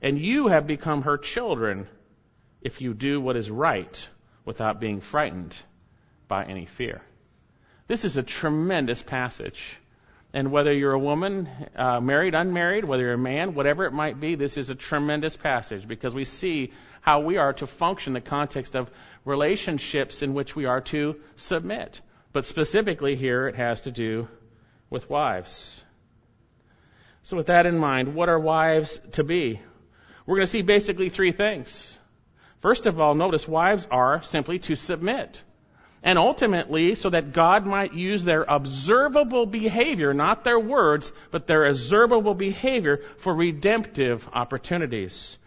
And 0.00 0.18
you 0.18 0.48
have 0.48 0.66
become 0.66 1.02
her 1.02 1.18
children 1.18 1.88
if 2.62 2.80
you 2.80 2.94
do 2.94 3.20
what 3.20 3.36
is 3.36 3.50
right 3.50 4.08
without 4.44 4.80
being 4.80 5.00
frightened 5.00 5.56
by 6.28 6.44
any 6.44 6.66
fear. 6.66 7.02
This 7.86 8.04
is 8.04 8.16
a 8.16 8.22
tremendous 8.22 9.02
passage. 9.02 9.78
And 10.32 10.52
whether 10.52 10.72
you're 10.72 10.92
a 10.92 10.98
woman, 10.98 11.48
uh, 11.74 12.00
married, 12.00 12.34
unmarried, 12.34 12.84
whether 12.84 13.02
you're 13.02 13.14
a 13.14 13.18
man, 13.18 13.54
whatever 13.54 13.86
it 13.86 13.92
might 13.92 14.20
be, 14.20 14.34
this 14.34 14.58
is 14.58 14.68
a 14.68 14.74
tremendous 14.74 15.36
passage 15.36 15.88
because 15.88 16.14
we 16.14 16.24
see 16.24 16.72
how 17.00 17.20
we 17.20 17.38
are 17.38 17.54
to 17.54 17.66
function 17.66 18.10
in 18.10 18.22
the 18.22 18.28
context 18.28 18.76
of 18.76 18.90
relationships 19.24 20.22
in 20.22 20.34
which 20.34 20.54
we 20.54 20.66
are 20.66 20.82
to 20.82 21.16
submit. 21.36 22.02
But 22.32 22.44
specifically 22.44 23.16
here, 23.16 23.48
it 23.48 23.56
has 23.56 23.80
to 23.82 23.90
do 23.90 24.28
with 24.90 25.08
wives. 25.08 25.82
So 27.22 27.36
with 27.36 27.46
that 27.46 27.64
in 27.64 27.78
mind, 27.78 28.14
what 28.14 28.28
are 28.28 28.38
wives 28.38 29.00
to 29.12 29.24
be? 29.24 29.60
We're 30.28 30.36
going 30.36 30.46
to 30.46 30.52
see 30.52 30.60
basically 30.60 31.08
three 31.08 31.32
things. 31.32 31.96
First 32.60 32.84
of 32.84 33.00
all, 33.00 33.14
notice 33.14 33.48
wives 33.48 33.88
are 33.90 34.22
simply 34.22 34.58
to 34.58 34.74
submit. 34.74 35.42
And 36.02 36.18
ultimately, 36.18 36.96
so 36.96 37.08
that 37.08 37.32
God 37.32 37.64
might 37.64 37.94
use 37.94 38.24
their 38.24 38.44
observable 38.46 39.46
behavior, 39.46 40.12
not 40.12 40.44
their 40.44 40.60
words, 40.60 41.10
but 41.30 41.46
their 41.46 41.64
observable 41.64 42.34
behavior 42.34 43.00
for 43.16 43.34
redemptive 43.34 44.28
opportunities. 44.30 45.38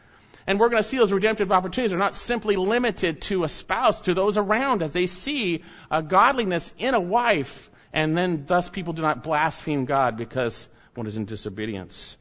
And 0.47 0.59
we're 0.59 0.69
going 0.69 0.81
to 0.81 0.89
see 0.89 0.97
those 0.97 1.11
redemptive 1.11 1.51
opportunities 1.51 1.93
are 1.93 2.00
not 2.00 2.15
simply 2.15 2.55
limited 2.55 3.21
to 3.29 3.43
a 3.43 3.50
spouse, 3.50 4.01
to 4.01 4.15
those 4.15 4.39
around 4.39 4.81
as 4.81 4.93
they 4.93 5.05
see 5.05 5.63
a 5.91 6.01
godliness 6.01 6.73
in 6.79 6.95
a 6.95 7.00
wife, 7.00 7.69
and 7.93 8.17
then 8.17 8.45
thus 8.47 8.67
people 8.67 8.93
do 8.93 9.03
not 9.03 9.21
blaspheme 9.21 9.85
God 9.85 10.17
because 10.17 10.67
one 10.95 11.05
is 11.05 11.17
in 11.17 11.25
disobedience. 11.25 12.17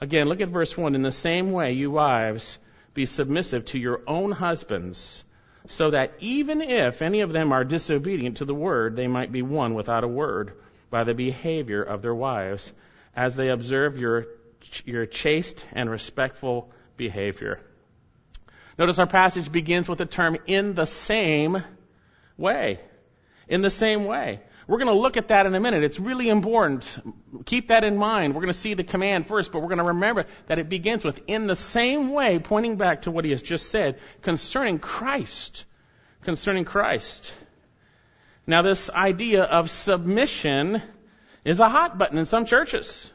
Again, 0.00 0.28
look 0.28 0.40
at 0.40 0.48
verse 0.48 0.76
1. 0.76 0.94
In 0.94 1.02
the 1.02 1.10
same 1.10 1.50
way, 1.50 1.72
you 1.72 1.90
wives, 1.90 2.58
be 2.94 3.06
submissive 3.06 3.64
to 3.66 3.78
your 3.78 4.00
own 4.06 4.30
husbands, 4.30 5.24
so 5.66 5.90
that 5.90 6.14
even 6.20 6.62
if 6.62 7.02
any 7.02 7.20
of 7.20 7.32
them 7.32 7.52
are 7.52 7.64
disobedient 7.64 8.38
to 8.38 8.44
the 8.44 8.54
word, 8.54 8.96
they 8.96 9.08
might 9.08 9.32
be 9.32 9.42
won 9.42 9.74
without 9.74 10.04
a 10.04 10.08
word 10.08 10.52
by 10.90 11.04
the 11.04 11.14
behavior 11.14 11.82
of 11.82 12.00
their 12.00 12.14
wives, 12.14 12.72
as 13.14 13.34
they 13.34 13.48
observe 13.48 13.98
your, 13.98 14.26
your 14.84 15.06
chaste 15.06 15.66
and 15.72 15.90
respectful 15.90 16.70
behavior. 16.96 17.60
Notice 18.78 19.00
our 19.00 19.06
passage 19.06 19.50
begins 19.50 19.88
with 19.88 19.98
the 19.98 20.06
term 20.06 20.36
in 20.46 20.74
the 20.74 20.86
same 20.86 21.62
way. 22.36 22.78
In 23.48 23.62
the 23.62 23.70
same 23.70 24.04
way. 24.04 24.40
We're 24.66 24.76
going 24.76 24.94
to 24.94 25.00
look 25.00 25.16
at 25.16 25.28
that 25.28 25.46
in 25.46 25.54
a 25.54 25.60
minute. 25.60 25.82
It's 25.82 25.98
really 25.98 26.28
important. 26.28 26.98
Keep 27.46 27.68
that 27.68 27.84
in 27.84 27.96
mind. 27.96 28.34
We're 28.34 28.42
going 28.42 28.52
to 28.52 28.58
see 28.58 28.74
the 28.74 28.84
command 28.84 29.26
first, 29.26 29.50
but 29.50 29.60
we're 29.60 29.68
going 29.68 29.78
to 29.78 29.84
remember 29.84 30.26
that 30.46 30.58
it 30.58 30.68
begins 30.68 31.04
with 31.04 31.22
in 31.26 31.46
the 31.46 31.56
same 31.56 32.10
way, 32.10 32.38
pointing 32.38 32.76
back 32.76 33.02
to 33.02 33.10
what 33.10 33.24
he 33.24 33.30
has 33.30 33.40
just 33.40 33.70
said 33.70 33.98
concerning 34.20 34.78
Christ. 34.78 35.64
Concerning 36.22 36.66
Christ. 36.66 37.32
Now, 38.46 38.60
this 38.60 38.90
idea 38.90 39.44
of 39.44 39.70
submission 39.70 40.82
is 41.46 41.60
a 41.60 41.68
hot 41.70 41.96
button 41.96 42.18
in 42.18 42.26
some 42.26 42.44
churches. 42.44 43.10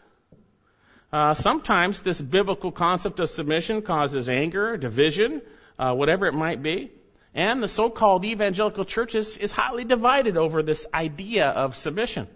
Uh, 1.12 1.36
sometimes 1.36 2.02
this 2.02 2.20
biblical 2.20 2.72
concept 2.72 3.20
of 3.20 3.30
submission 3.30 3.84
causes 3.84 4.28
anger, 4.28 4.75
division, 4.78 5.44
uh, 5.78 5.94
whatever 5.94 6.25
it 6.25 6.34
might 6.34 6.63
be. 6.63 6.92
And 7.36 7.63
the 7.63 7.68
so-called 7.68 8.25
evangelical 8.25 8.86
churches 8.86 9.38
is 9.38 9.52
highly 9.52 9.86
divided 9.86 10.38
over 10.38 10.62
this 10.62 10.86
idea 10.94 11.48
of 11.48 11.75
submission. 11.75 12.28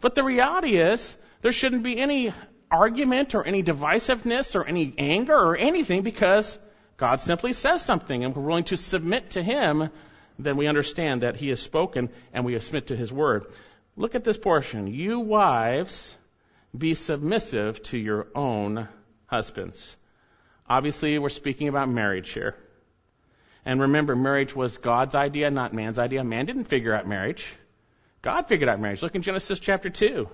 But 0.00 0.14
the 0.14 0.24
reality 0.24 0.76
is, 0.76 1.16
there 1.40 1.52
shouldn't 1.52 1.84
be 1.84 1.98
any 1.98 2.32
argument 2.70 3.34
or 3.34 3.44
any 3.44 3.62
divisiveness 3.62 4.54
or 4.54 4.64
any 4.64 4.92
anger 4.98 5.36
or 5.36 5.56
anything 5.56 6.02
because 6.02 6.58
God 6.96 7.20
simply 7.20 7.52
says 7.52 7.82
something 7.84 8.24
and 8.24 8.34
we're 8.34 8.42
willing 8.42 8.64
to 8.64 8.76
submit 8.76 9.30
to 9.30 9.42
Him, 9.42 9.90
then 10.38 10.56
we 10.56 10.66
understand 10.66 11.22
that 11.22 11.36
He 11.36 11.48
has 11.48 11.60
spoken 11.60 12.10
and 12.32 12.44
we 12.44 12.58
submit 12.58 12.88
to 12.88 12.96
His 12.96 13.12
word. 13.12 13.46
Look 13.96 14.14
at 14.14 14.24
this 14.24 14.38
portion. 14.38 14.88
You 14.88 15.20
wives, 15.20 16.14
be 16.76 16.94
submissive 16.94 17.82
to 17.84 17.98
your 17.98 18.26
own 18.34 18.88
husbands. 19.26 19.96
Obviously, 20.68 21.18
we're 21.18 21.28
speaking 21.30 21.68
about 21.68 21.88
marriage 21.88 22.30
here. 22.30 22.54
And 23.68 23.82
remember, 23.82 24.16
marriage 24.16 24.56
was 24.56 24.78
God's 24.78 25.14
idea, 25.14 25.50
not 25.50 25.74
man's 25.74 25.98
idea. 25.98 26.24
Man 26.24 26.46
didn't 26.46 26.64
figure 26.64 26.94
out 26.94 27.06
marriage. 27.06 27.46
God 28.22 28.48
figured 28.48 28.66
out 28.66 28.80
marriage. 28.80 29.02
Look 29.02 29.14
in 29.14 29.20
Genesis 29.20 29.60
chapter 29.60 29.90
2. 29.90 30.26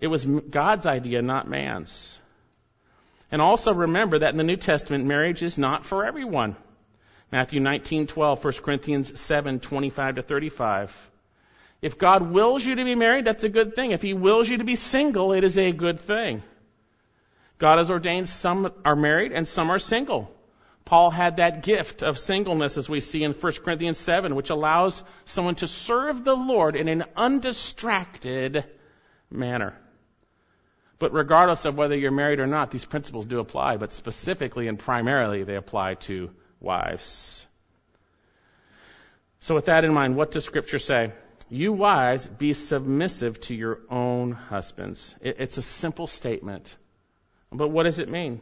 It 0.00 0.06
was 0.06 0.24
God's 0.24 0.86
idea, 0.86 1.20
not 1.20 1.48
man's. 1.48 2.16
And 3.32 3.42
also 3.42 3.74
remember 3.74 4.20
that 4.20 4.30
in 4.30 4.36
the 4.36 4.44
New 4.44 4.56
Testament, 4.56 5.04
marriage 5.04 5.42
is 5.42 5.58
not 5.58 5.84
for 5.84 6.06
everyone. 6.06 6.54
Matthew 7.32 7.58
19:12, 7.58 8.40
1 8.40 8.62
Corinthians 8.62 9.10
7:25 9.20 10.14
to 10.14 10.22
35. 10.22 11.10
If 11.82 11.98
God 11.98 12.30
wills 12.30 12.64
you 12.64 12.76
to 12.76 12.84
be 12.84 12.94
married, 12.94 13.24
that's 13.24 13.42
a 13.42 13.48
good 13.48 13.74
thing. 13.74 13.90
If 13.90 14.02
He 14.02 14.14
wills 14.14 14.48
you 14.48 14.58
to 14.58 14.64
be 14.64 14.76
single, 14.76 15.32
it 15.32 15.42
is 15.42 15.58
a 15.58 15.72
good 15.72 15.98
thing. 15.98 16.44
God 17.58 17.78
has 17.78 17.90
ordained 17.90 18.28
some 18.28 18.72
are 18.84 18.94
married 18.94 19.32
and 19.32 19.48
some 19.48 19.70
are 19.70 19.80
single. 19.80 20.35
Paul 20.86 21.10
had 21.10 21.38
that 21.38 21.64
gift 21.64 22.04
of 22.04 22.16
singleness 22.16 22.76
as 22.78 22.88
we 22.88 23.00
see 23.00 23.24
in 23.24 23.32
1 23.32 23.52
Corinthians 23.64 23.98
7, 23.98 24.36
which 24.36 24.50
allows 24.50 25.02
someone 25.24 25.56
to 25.56 25.66
serve 25.66 26.22
the 26.22 26.36
Lord 26.36 26.76
in 26.76 26.86
an 26.86 27.04
undistracted 27.16 28.64
manner. 29.28 29.76
But 31.00 31.12
regardless 31.12 31.64
of 31.64 31.74
whether 31.74 31.96
you're 31.96 32.12
married 32.12 32.38
or 32.38 32.46
not, 32.46 32.70
these 32.70 32.84
principles 32.84 33.26
do 33.26 33.40
apply, 33.40 33.78
but 33.78 33.92
specifically 33.92 34.68
and 34.68 34.78
primarily 34.78 35.42
they 35.42 35.56
apply 35.56 35.94
to 36.06 36.30
wives. 36.60 37.44
So 39.40 39.56
with 39.56 39.64
that 39.64 39.84
in 39.84 39.92
mind, 39.92 40.14
what 40.14 40.30
does 40.30 40.44
scripture 40.44 40.78
say? 40.78 41.12
You 41.50 41.72
wives, 41.72 42.28
be 42.28 42.52
submissive 42.52 43.40
to 43.42 43.56
your 43.56 43.80
own 43.90 44.30
husbands. 44.30 45.16
It's 45.20 45.58
a 45.58 45.62
simple 45.62 46.06
statement. 46.06 46.76
But 47.50 47.68
what 47.68 47.82
does 47.82 47.98
it 47.98 48.08
mean? 48.08 48.40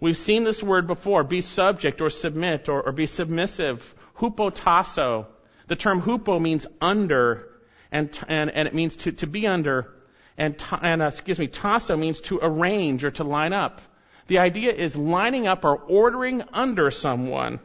We've 0.00 0.16
seen 0.16 0.44
this 0.44 0.62
word 0.62 0.86
before, 0.86 1.24
be 1.24 1.42
subject 1.42 2.00
or 2.00 2.08
submit 2.08 2.70
or, 2.70 2.82
or 2.82 2.92
be 2.92 3.04
submissive. 3.04 3.94
Hupotasso. 4.16 5.26
The 5.68 5.76
term 5.76 6.00
hupo 6.00 6.40
means 6.40 6.66
under, 6.80 7.48
and, 7.92 8.18
and, 8.26 8.50
and 8.50 8.66
it 8.66 8.74
means 8.74 8.96
to, 8.96 9.12
to 9.12 9.26
be 9.26 9.46
under. 9.46 9.92
And, 10.38 10.56
and 10.80 11.02
uh, 11.02 11.06
excuse 11.06 11.38
me, 11.38 11.48
tasso 11.48 11.98
means 11.98 12.22
to 12.22 12.40
arrange 12.42 13.04
or 13.04 13.10
to 13.12 13.24
line 13.24 13.52
up. 13.52 13.82
The 14.26 14.38
idea 14.38 14.72
is 14.72 14.96
lining 14.96 15.46
up 15.46 15.64
or 15.66 15.76
ordering 15.76 16.44
under 16.52 16.90
someone. 16.90 17.60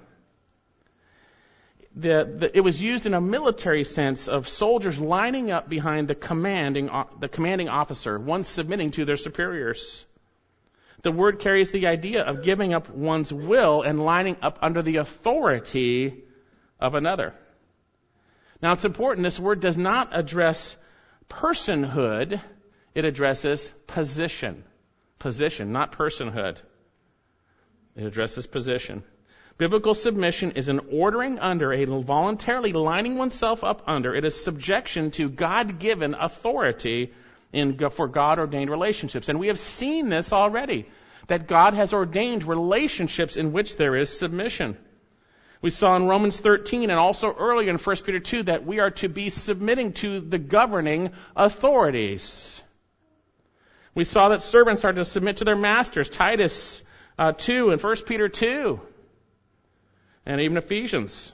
The, 1.96 2.30
the, 2.38 2.58
it 2.58 2.60
was 2.60 2.82
used 2.82 3.06
in 3.06 3.14
a 3.14 3.22
military 3.22 3.86
sense 3.86 4.28
of 4.28 4.50
soldiers 4.50 5.00
lining 5.00 5.52
up 5.52 5.70
behind 5.70 6.10
the 6.10 6.16
commanding, 6.16 6.90
the 7.22 7.30
commanding 7.30 7.70
officer, 7.70 8.20
one 8.20 8.44
submitting 8.44 8.92
to 8.92 9.06
their 9.06 9.16
superiors 9.16 10.04
the 11.06 11.12
word 11.12 11.40
carries 11.40 11.70
the 11.70 11.86
idea 11.86 12.24
of 12.24 12.42
giving 12.42 12.74
up 12.74 12.90
one's 12.90 13.32
will 13.32 13.84
and 13.84 14.04
lining 14.04 14.38
up 14.42 14.58
under 14.64 14.82
the 14.82 14.98
authority 14.98 16.24
of 16.80 16.96
another. 16.96 17.36
Now 18.60 18.74
it's 18.74 18.86
important, 18.86 19.24
this 19.24 19.40
word 19.40 19.60
does 19.60 19.78
not 19.78 20.10
address 20.14 20.76
personhood, 21.30 22.42
it 22.96 23.06
addresses 23.06 23.72
position. 23.86 24.64
Position, 25.20 25.72
not 25.72 25.92
personhood. 25.92 26.58
It 27.96 28.06
addresses 28.06 28.48
position. 28.48 29.04
Biblical 29.60 29.94
submission 29.94 30.54
is 30.54 30.70
an 30.70 30.82
ordering 30.92 31.38
under, 31.38 31.72
a 31.72 31.86
voluntarily 31.86 32.74
lining 32.74 33.16
oneself 33.16 33.64
up 33.64 33.84
under. 33.86 34.16
It 34.16 34.26
is 34.26 34.44
subjection 34.44 35.12
to 35.12 35.30
God 35.30 35.78
given 35.78 36.16
authority 36.16 37.14
in, 37.56 37.90
for 37.90 38.08
God 38.08 38.38
ordained 38.40 38.70
relationships. 38.70 39.30
And 39.30 39.40
we 39.40 39.48
have 39.48 39.60
seen 39.60 40.10
this 40.10 40.34
already, 40.34 40.88
that 41.28 41.48
God 41.48 41.74
has 41.74 41.94
ordained 41.94 42.44
relationships 42.44 43.38
in 43.38 43.52
which 43.52 43.78
there 43.78 43.96
is 43.96 44.16
submission. 44.16 44.78
We 45.62 45.70
saw 45.70 45.96
in 45.96 46.06
Romans 46.06 46.38
13 46.38 46.92
and 46.92 47.00
also 47.00 47.34
earlier 47.34 47.70
in 47.70 47.78
1 47.78 47.96
Peter 48.06 48.20
2 48.20 48.44
that 48.44 48.66
we 48.66 48.80
are 48.80 48.92
to 48.92 49.08
be 49.08 49.30
submitting 49.30 49.94
to 49.94 50.20
the 50.20 50.38
governing 50.38 51.12
authorities. 51.36 52.62
We 53.96 54.04
saw 54.04 54.30
that 54.30 54.42
servants 54.42 54.84
are 54.84 54.94
to 54.94 55.06
submit 55.06 55.38
to 55.38 55.46
their 55.46 55.56
masters. 55.56 56.10
Titus 56.10 56.84
uh, 57.18 57.32
2 57.32 57.72
and 57.72 57.82
1 57.82 57.96
Peter 58.06 58.28
2, 58.28 58.80
and 60.26 60.42
even 60.42 60.58
Ephesians. 60.58 61.34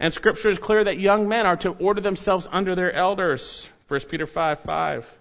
And 0.00 0.12
Scripture 0.12 0.48
is 0.48 0.58
clear 0.58 0.84
that 0.84 0.98
young 0.98 1.28
men 1.28 1.46
are 1.46 1.56
to 1.58 1.70
order 1.70 2.00
themselves 2.00 2.48
under 2.50 2.74
their 2.74 2.92
elders. 2.92 3.68
1 3.88 4.00
Peter 4.08 4.26
5 4.26 4.60
5. 4.60 5.19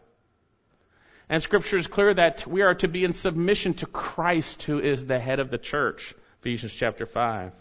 And 1.29 1.43
Scripture 1.43 1.77
is 1.77 1.85
clear 1.85 2.13
that 2.13 2.47
we 2.47 2.63
are 2.63 2.73
to 2.75 2.87
be 2.87 3.03
in 3.03 3.13
submission 3.13 3.75
to 3.75 3.85
Christ, 3.85 4.63
who 4.63 4.79
is 4.79 5.05
the 5.05 5.19
head 5.19 5.39
of 5.39 5.51
the 5.51 5.59
church. 5.59 6.15
Ephesians 6.39 6.73
chapter 6.73 7.05
5. 7.05 7.51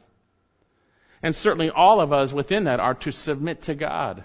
And 1.22 1.36
certainly 1.36 1.68
all 1.68 2.00
of 2.00 2.12
us 2.12 2.32
within 2.32 2.64
that 2.64 2.80
are 2.80 2.94
to 2.94 3.10
submit 3.10 3.62
to 3.62 3.74
God. 3.74 4.24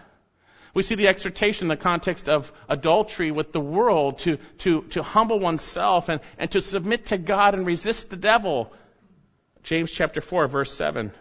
We 0.73 0.81
see 0.81 0.95
the 0.95 1.09
exhortation 1.09 1.65
in 1.65 1.77
the 1.77 1.83
context 1.83 2.29
of 2.29 2.51
adultery 2.69 3.31
with 3.31 3.51
the 3.51 3.59
world 3.59 4.19
to, 4.19 4.37
to, 4.59 4.83
to 4.91 5.03
humble 5.03 5.39
oneself 5.39 6.09
and, 6.09 6.21
and 6.37 6.49
to 6.51 6.61
submit 6.61 7.07
to 7.07 7.17
God 7.17 7.53
and 7.53 7.65
resist 7.65 8.09
the 8.09 8.15
devil. 8.15 8.71
James 9.63 9.91
chapter 9.91 10.21
4 10.21 10.47
verse 10.47 10.73
7. 10.73 11.11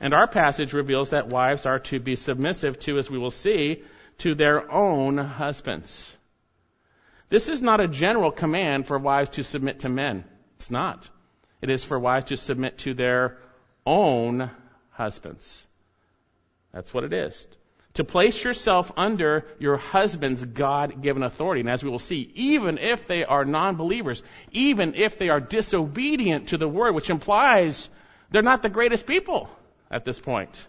And 0.00 0.12
our 0.14 0.28
passage 0.28 0.72
reveals 0.74 1.10
that 1.10 1.28
wives 1.28 1.66
are 1.66 1.78
to 1.78 1.98
be 1.98 2.14
submissive 2.14 2.78
to, 2.80 2.98
as 2.98 3.10
we 3.10 3.18
will 3.18 3.30
see, 3.30 3.82
to 4.18 4.34
their 4.34 4.70
own 4.70 5.16
husbands. 5.16 6.16
This 7.34 7.48
is 7.48 7.60
not 7.60 7.80
a 7.80 7.88
general 7.88 8.30
command 8.30 8.86
for 8.86 8.96
wives 8.96 9.30
to 9.30 9.42
submit 9.42 9.80
to 9.80 9.88
men. 9.88 10.22
It's 10.54 10.70
not. 10.70 11.10
It 11.60 11.68
is 11.68 11.82
for 11.82 11.98
wives 11.98 12.26
to 12.26 12.36
submit 12.36 12.78
to 12.84 12.94
their 12.94 13.38
own 13.84 14.52
husbands. 14.90 15.66
That's 16.72 16.94
what 16.94 17.02
it 17.02 17.12
is. 17.12 17.44
To 17.94 18.04
place 18.04 18.44
yourself 18.44 18.92
under 18.96 19.46
your 19.58 19.76
husband's 19.78 20.44
God 20.44 21.02
given 21.02 21.24
authority. 21.24 21.62
And 21.62 21.68
as 21.68 21.82
we 21.82 21.90
will 21.90 21.98
see, 21.98 22.30
even 22.36 22.78
if 22.78 23.08
they 23.08 23.24
are 23.24 23.44
non 23.44 23.74
believers, 23.74 24.22
even 24.52 24.94
if 24.94 25.18
they 25.18 25.28
are 25.28 25.40
disobedient 25.40 26.50
to 26.50 26.56
the 26.56 26.68
word, 26.68 26.94
which 26.94 27.10
implies 27.10 27.90
they're 28.30 28.42
not 28.42 28.62
the 28.62 28.68
greatest 28.68 29.08
people 29.08 29.50
at 29.90 30.04
this 30.04 30.20
point. 30.20 30.68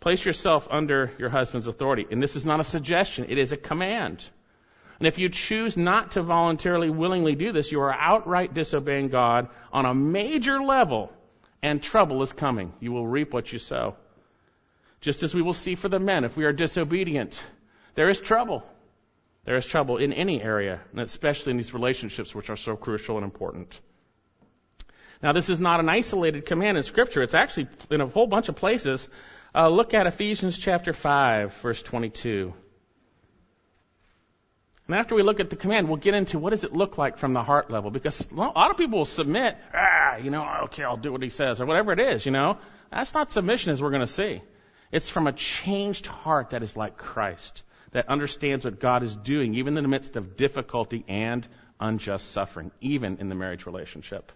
Place 0.00 0.24
yourself 0.24 0.66
under 0.68 1.12
your 1.16 1.28
husband's 1.28 1.68
authority. 1.68 2.06
And 2.10 2.20
this 2.20 2.34
is 2.34 2.44
not 2.44 2.58
a 2.58 2.64
suggestion, 2.64 3.26
it 3.28 3.38
is 3.38 3.52
a 3.52 3.56
command. 3.56 4.28
And 4.98 5.06
if 5.06 5.18
you 5.18 5.28
choose 5.28 5.76
not 5.76 6.12
to 6.12 6.22
voluntarily, 6.22 6.90
willingly 6.90 7.36
do 7.36 7.52
this, 7.52 7.70
you 7.70 7.80
are 7.80 7.92
outright 7.92 8.52
disobeying 8.52 9.08
God 9.08 9.48
on 9.72 9.86
a 9.86 9.94
major 9.94 10.60
level, 10.60 11.12
and 11.62 11.82
trouble 11.82 12.22
is 12.22 12.32
coming. 12.32 12.72
You 12.80 12.92
will 12.92 13.06
reap 13.06 13.32
what 13.32 13.52
you 13.52 13.58
sow. 13.58 13.96
Just 15.00 15.22
as 15.22 15.34
we 15.34 15.42
will 15.42 15.54
see 15.54 15.76
for 15.76 15.88
the 15.88 16.00
men, 16.00 16.24
if 16.24 16.36
we 16.36 16.44
are 16.44 16.52
disobedient, 16.52 17.40
there 17.94 18.08
is 18.08 18.20
trouble. 18.20 18.64
There 19.44 19.56
is 19.56 19.66
trouble 19.66 19.98
in 19.98 20.12
any 20.12 20.42
area, 20.42 20.80
and 20.90 21.00
especially 21.00 21.52
in 21.52 21.56
these 21.56 21.72
relationships 21.72 22.34
which 22.34 22.50
are 22.50 22.56
so 22.56 22.76
crucial 22.76 23.16
and 23.16 23.24
important. 23.24 23.80
Now, 25.22 25.32
this 25.32 25.48
is 25.48 25.60
not 25.60 25.80
an 25.80 25.88
isolated 25.88 26.46
command 26.46 26.76
in 26.76 26.82
Scripture. 26.82 27.22
It's 27.22 27.34
actually 27.34 27.68
in 27.90 28.00
a 28.00 28.06
whole 28.06 28.26
bunch 28.26 28.48
of 28.48 28.56
places. 28.56 29.08
Uh, 29.54 29.68
look 29.68 29.94
at 29.94 30.06
Ephesians 30.06 30.58
chapter 30.58 30.92
5, 30.92 31.54
verse 31.54 31.82
22. 31.82 32.52
And 34.88 34.96
after 34.96 35.14
we 35.14 35.22
look 35.22 35.38
at 35.38 35.50
the 35.50 35.56
command, 35.56 35.86
we'll 35.86 35.98
get 35.98 36.14
into 36.14 36.38
what 36.38 36.50
does 36.50 36.64
it 36.64 36.72
look 36.72 36.96
like 36.96 37.18
from 37.18 37.34
the 37.34 37.42
heart 37.42 37.70
level. 37.70 37.90
Because 37.90 38.30
a 38.30 38.34
lot 38.34 38.70
of 38.70 38.78
people 38.78 38.98
will 38.98 39.04
submit, 39.04 39.58
ah, 39.74 40.16
you 40.16 40.30
know, 40.30 40.62
okay, 40.64 40.82
I'll 40.82 40.96
do 40.96 41.12
what 41.12 41.22
he 41.22 41.28
says, 41.28 41.60
or 41.60 41.66
whatever 41.66 41.92
it 41.92 42.00
is, 42.00 42.24
you 42.24 42.32
know. 42.32 42.56
That's 42.90 43.12
not 43.12 43.30
submission 43.30 43.70
as 43.72 43.82
we're 43.82 43.90
going 43.90 44.00
to 44.00 44.06
see. 44.06 44.40
It's 44.90 45.10
from 45.10 45.26
a 45.26 45.32
changed 45.32 46.06
heart 46.06 46.50
that 46.50 46.62
is 46.62 46.74
like 46.74 46.96
Christ, 46.96 47.62
that 47.92 48.08
understands 48.08 48.64
what 48.64 48.80
God 48.80 49.02
is 49.02 49.14
doing, 49.14 49.56
even 49.56 49.76
in 49.76 49.84
the 49.84 49.90
midst 49.90 50.16
of 50.16 50.38
difficulty 50.38 51.04
and 51.06 51.46
unjust 51.78 52.30
suffering, 52.30 52.70
even 52.80 53.18
in 53.18 53.28
the 53.28 53.34
marriage 53.34 53.66
relationship. 53.66 54.32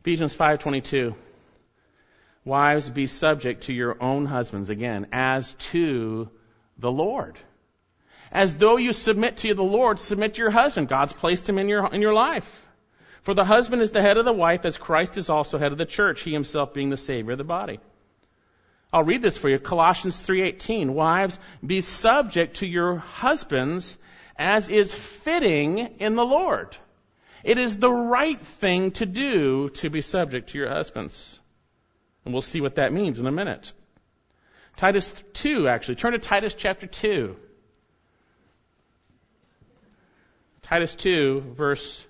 Ephesians 0.00 0.34
5:22 0.34 1.14
Wives 2.46 2.88
be 2.88 3.06
subject 3.06 3.64
to 3.64 3.74
your 3.74 4.02
own 4.02 4.24
husbands 4.24 4.70
again 4.70 5.08
as 5.12 5.52
to 5.54 6.30
the 6.78 6.90
Lord. 6.90 7.36
As 8.32 8.54
though 8.54 8.76
you 8.76 8.92
submit 8.92 9.38
to 9.38 9.54
the 9.54 9.62
Lord, 9.62 9.98
submit 9.98 10.34
to 10.34 10.42
your 10.42 10.50
husband. 10.50 10.88
God's 10.88 11.12
placed 11.12 11.48
him 11.48 11.58
in 11.58 11.68
your 11.68 11.86
in 11.92 12.02
your 12.02 12.14
life. 12.14 12.66
For 13.22 13.34
the 13.34 13.44
husband 13.44 13.82
is 13.82 13.90
the 13.90 14.02
head 14.02 14.18
of 14.18 14.24
the 14.24 14.32
wife 14.32 14.64
as 14.64 14.76
Christ 14.76 15.16
is 15.16 15.30
also 15.30 15.58
head 15.58 15.72
of 15.72 15.78
the 15.78 15.84
church, 15.84 16.22
he 16.22 16.32
himself 16.32 16.72
being 16.72 16.90
the 16.90 16.96
savior 16.96 17.32
of 17.32 17.38
the 17.38 17.44
body. 17.44 17.80
I'll 18.92 19.02
read 19.02 19.22
this 19.22 19.36
for 19.36 19.48
you. 19.48 19.58
Colossians 19.58 20.20
3:18. 20.20 20.94
Wives, 20.94 21.38
be 21.64 21.80
subject 21.80 22.58
to 22.58 22.66
your 22.66 22.96
husbands 22.96 23.98
as 24.36 24.68
is 24.68 24.92
fitting 24.92 25.78
in 25.98 26.14
the 26.14 26.24
Lord. 26.24 26.76
It 27.42 27.58
is 27.58 27.76
the 27.76 27.92
right 27.92 28.40
thing 28.40 28.90
to 28.92 29.06
do 29.06 29.70
to 29.80 29.90
be 29.90 30.00
subject 30.00 30.50
to 30.50 30.58
your 30.58 30.68
husbands. 30.68 31.40
And 32.24 32.34
we'll 32.34 32.42
see 32.42 32.60
what 32.60 32.76
that 32.76 32.92
means 32.92 33.20
in 33.20 33.26
a 33.26 33.32
minute. 33.32 33.72
Titus 34.76 35.12
2, 35.34 35.68
actually. 35.68 35.94
Turn 35.94 36.12
to 36.12 36.18
Titus 36.18 36.54
chapter 36.54 36.86
2. 36.86 37.36
Titus 40.66 40.96
2, 40.96 41.54
verse 41.56 42.04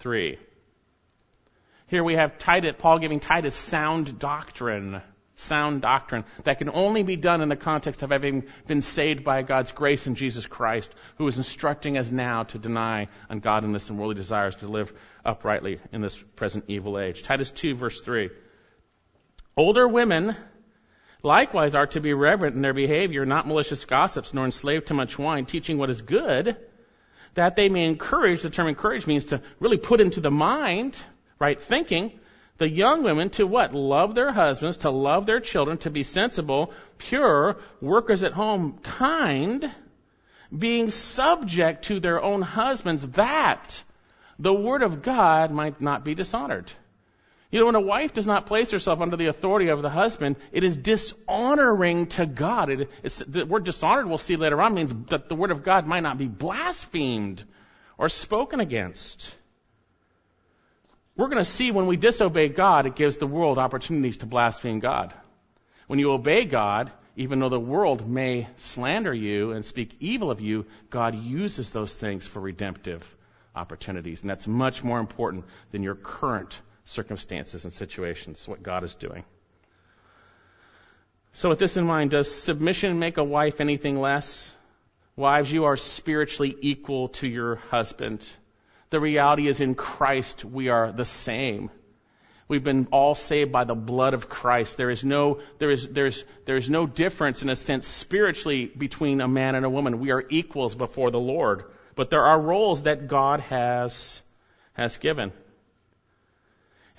3. 0.00 0.36
Here 1.86 2.02
we 2.02 2.14
have 2.14 2.36
Titus, 2.36 2.74
Paul 2.76 2.98
giving 2.98 3.20
Titus 3.20 3.54
sound 3.54 4.18
doctrine 4.18 5.00
sound 5.36 5.82
doctrine 5.82 6.24
that 6.42 6.58
can 6.58 6.68
only 6.68 7.04
be 7.04 7.14
done 7.14 7.42
in 7.42 7.48
the 7.48 7.54
context 7.56 8.02
of 8.02 8.10
having 8.10 8.44
been 8.66 8.80
saved 8.80 9.22
by 9.22 9.42
God's 9.42 9.70
grace 9.70 10.08
in 10.08 10.16
Jesus 10.16 10.46
Christ, 10.46 10.92
who 11.16 11.28
is 11.28 11.36
instructing 11.36 11.96
us 11.96 12.10
now 12.10 12.42
to 12.44 12.58
deny 12.58 13.06
ungodliness 13.28 13.88
and 13.88 13.98
worldly 13.98 14.16
desires 14.16 14.56
to 14.56 14.66
live 14.66 14.92
uprightly 15.24 15.78
in 15.92 16.00
this 16.00 16.16
present 16.16 16.64
evil 16.66 16.98
age. 16.98 17.22
Titus 17.22 17.52
2 17.52 17.76
verse 17.76 18.00
3. 18.00 18.30
Older 19.56 19.86
women 19.86 20.34
likewise 21.22 21.76
are 21.76 21.86
to 21.86 22.00
be 22.00 22.14
reverent 22.14 22.56
in 22.56 22.62
their 22.62 22.74
behavior, 22.74 23.24
not 23.24 23.46
malicious 23.46 23.84
gossips, 23.84 24.34
nor 24.34 24.44
enslaved 24.44 24.88
to 24.88 24.94
much 24.94 25.20
wine, 25.20 25.46
teaching 25.46 25.78
what 25.78 25.88
is 25.88 26.02
good, 26.02 26.56
that 27.34 27.56
they 27.56 27.68
may 27.68 27.84
encourage, 27.84 28.42
the 28.42 28.50
term 28.50 28.68
encourage 28.68 29.06
means 29.06 29.26
to 29.26 29.40
really 29.60 29.78
put 29.78 30.00
into 30.00 30.20
the 30.20 30.30
mind, 30.30 31.00
right 31.38 31.60
thinking, 31.60 32.18
the 32.58 32.68
young 32.68 33.02
women 33.02 33.30
to 33.30 33.46
what? 33.46 33.74
Love 33.74 34.14
their 34.14 34.32
husbands, 34.32 34.78
to 34.78 34.90
love 34.90 35.26
their 35.26 35.40
children, 35.40 35.78
to 35.78 35.90
be 35.90 36.02
sensible, 36.02 36.72
pure, 36.98 37.56
workers 37.80 38.22
at 38.22 38.32
home, 38.32 38.78
kind, 38.82 39.70
being 40.56 40.90
subject 40.90 41.86
to 41.86 41.98
their 41.98 42.22
own 42.22 42.42
husbands, 42.42 43.06
that 43.08 43.82
the 44.38 44.52
word 44.52 44.82
of 44.82 45.02
God 45.02 45.50
might 45.50 45.80
not 45.80 46.04
be 46.04 46.14
dishonored. 46.14 46.70
You 47.52 47.60
know, 47.60 47.66
when 47.66 47.74
a 47.74 47.80
wife 47.82 48.14
does 48.14 48.26
not 48.26 48.46
place 48.46 48.70
herself 48.70 49.02
under 49.02 49.18
the 49.18 49.26
authority 49.26 49.68
of 49.68 49.82
the 49.82 49.90
husband, 49.90 50.36
it 50.52 50.64
is 50.64 50.74
dishonoring 50.74 52.06
to 52.06 52.24
God. 52.24 52.70
It, 52.70 52.88
the 53.28 53.44
word 53.44 53.64
dishonored, 53.64 54.08
we'll 54.08 54.16
see 54.16 54.36
later 54.36 54.60
on, 54.62 54.72
means 54.72 54.92
that 55.10 55.28
the 55.28 55.34
word 55.34 55.50
of 55.50 55.62
God 55.62 55.86
might 55.86 56.00
not 56.00 56.16
be 56.16 56.28
blasphemed 56.28 57.44
or 57.98 58.08
spoken 58.08 58.60
against. 58.60 59.34
We're 61.14 61.26
going 61.26 61.44
to 61.44 61.44
see 61.44 61.70
when 61.72 61.86
we 61.86 61.98
disobey 61.98 62.48
God, 62.48 62.86
it 62.86 62.96
gives 62.96 63.18
the 63.18 63.26
world 63.26 63.58
opportunities 63.58 64.16
to 64.18 64.26
blaspheme 64.26 64.80
God. 64.80 65.12
When 65.88 65.98
you 65.98 66.12
obey 66.12 66.46
God, 66.46 66.90
even 67.16 67.38
though 67.38 67.50
the 67.50 67.60
world 67.60 68.08
may 68.08 68.48
slander 68.56 69.12
you 69.12 69.52
and 69.52 69.62
speak 69.62 69.94
evil 70.00 70.30
of 70.30 70.40
you, 70.40 70.64
God 70.88 71.14
uses 71.14 71.70
those 71.70 71.92
things 71.92 72.26
for 72.26 72.40
redemptive 72.40 73.14
opportunities. 73.54 74.22
And 74.22 74.30
that's 74.30 74.48
much 74.48 74.82
more 74.82 75.00
important 75.00 75.44
than 75.70 75.82
your 75.82 75.96
current 75.96 76.58
circumstances 76.84 77.64
and 77.64 77.72
situations, 77.72 78.46
what 78.46 78.62
God 78.62 78.84
is 78.84 78.94
doing. 78.94 79.24
So 81.34 81.48
with 81.48 81.58
this 81.58 81.76
in 81.76 81.86
mind, 81.86 82.10
does 82.10 82.30
submission 82.30 82.98
make 82.98 83.16
a 83.16 83.24
wife 83.24 83.60
anything 83.60 84.00
less? 84.00 84.54
Wives, 85.16 85.52
you 85.52 85.64
are 85.64 85.76
spiritually 85.76 86.56
equal 86.60 87.08
to 87.08 87.26
your 87.26 87.56
husband. 87.56 88.26
The 88.90 89.00
reality 89.00 89.48
is 89.48 89.60
in 89.60 89.74
Christ 89.74 90.44
we 90.44 90.68
are 90.68 90.92
the 90.92 91.04
same. 91.04 91.70
We've 92.48 92.62
been 92.62 92.88
all 92.90 93.14
saved 93.14 93.50
by 93.50 93.64
the 93.64 93.74
blood 93.74 94.12
of 94.12 94.28
Christ. 94.28 94.76
There 94.76 94.90
is 94.90 95.02
no, 95.04 95.40
there 95.58 95.70
is, 95.70 95.88
there's, 95.88 96.24
there's 96.44 96.68
no 96.68 96.86
difference 96.86 97.42
in 97.42 97.48
a 97.48 97.56
sense 97.56 97.86
spiritually 97.86 98.66
between 98.66 99.22
a 99.22 99.28
man 99.28 99.54
and 99.54 99.64
a 99.64 99.70
woman. 99.70 100.00
We 100.00 100.10
are 100.10 100.22
equals 100.28 100.74
before 100.74 101.10
the 101.10 101.20
Lord. 101.20 101.64
But 101.94 102.10
there 102.10 102.26
are 102.26 102.38
roles 102.38 102.82
that 102.82 103.08
God 103.08 103.40
has, 103.40 104.20
has 104.74 104.98
given. 104.98 105.32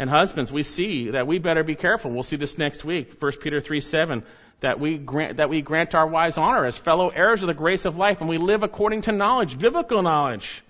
And 0.04 0.10
husbands, 0.10 0.52
we 0.52 0.64
see 0.64 1.12
that 1.12 1.28
we 1.28 1.40
better 1.40 1.64
be 1.64 1.76
careful. 1.76 2.12
We'll 2.12 2.24
see 2.24 2.36
this 2.36 2.58
next 2.58 2.84
week. 2.84 3.22
1 3.22 3.32
Peter 3.40 3.62
3 3.62 3.80
7. 3.80 4.24
That 4.60 4.78
we 4.78 4.98
grant, 4.98 5.38
that 5.38 5.50
we 5.50 5.62
grant 5.62 5.96
our 5.96 6.06
wives 6.06 6.38
honor 6.38 6.66
as 6.66 6.78
fellow 6.78 7.08
heirs 7.08 7.42
of 7.42 7.48
the 7.48 7.54
grace 7.54 7.86
of 7.86 7.96
life 7.96 8.20
and 8.20 8.28
we 8.28 8.38
live 8.38 8.64
according 8.64 9.04
to 9.04 9.14
knowledge, 9.14 9.58
biblical 9.58 10.02
knowledge 10.02 10.62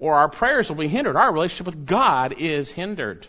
or 0.00 0.16
our 0.16 0.28
prayers 0.28 0.68
will 0.68 0.76
be 0.76 0.88
hindered. 0.88 1.14
Our 1.14 1.32
relationship 1.32 1.66
with 1.66 1.86
God 1.86 2.34
is 2.36 2.68
hindered. 2.68 3.28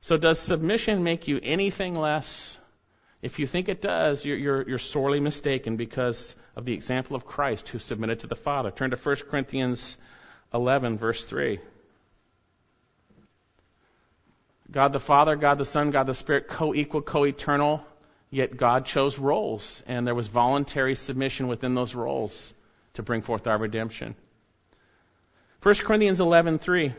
So 0.00 0.16
does 0.16 0.40
submission 0.40 1.04
make 1.04 1.28
you 1.28 1.38
anything 1.40 1.94
less? 1.94 2.58
If 3.22 3.38
you 3.38 3.46
think 3.46 3.68
it 3.68 3.80
does, 3.80 4.24
you're, 4.24 4.38
you're, 4.38 4.68
you're, 4.70 4.78
sorely 4.78 5.20
mistaken 5.20 5.76
because 5.76 6.34
of 6.56 6.64
the 6.64 6.72
example 6.72 7.14
of 7.14 7.24
Christ 7.24 7.68
who 7.68 7.78
submitted 7.78 8.18
to 8.20 8.26
the 8.26 8.34
Father. 8.34 8.72
Turn 8.72 8.90
to 8.90 8.96
1 8.96 9.16
Corinthians 9.30 9.96
11, 10.52 10.98
verse 10.98 11.24
3. 11.24 11.60
God 14.72 14.94
the 14.94 15.00
Father, 15.00 15.36
God 15.36 15.58
the 15.58 15.66
Son, 15.66 15.90
God 15.90 16.06
the 16.06 16.14
Spirit, 16.14 16.48
co 16.48 16.74
equal, 16.74 17.02
co 17.02 17.24
eternal, 17.24 17.84
yet 18.30 18.56
God 18.56 18.86
chose 18.86 19.18
roles, 19.18 19.82
and 19.86 20.06
there 20.06 20.14
was 20.14 20.28
voluntary 20.28 20.94
submission 20.94 21.46
within 21.46 21.74
those 21.74 21.94
roles 21.94 22.54
to 22.94 23.02
bring 23.02 23.20
forth 23.20 23.46
our 23.46 23.58
redemption. 23.58 24.14
1 25.62 25.74
Corinthians 25.84 26.20
11:3 26.20 26.94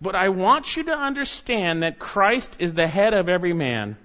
But 0.00 0.16
I 0.16 0.30
want 0.30 0.76
you 0.76 0.82
to 0.84 0.98
understand 0.98 1.84
that 1.84 2.00
Christ 2.00 2.56
is 2.58 2.74
the 2.74 2.88
head 2.88 3.14
of 3.14 3.28
every 3.28 3.52
man, 3.52 3.96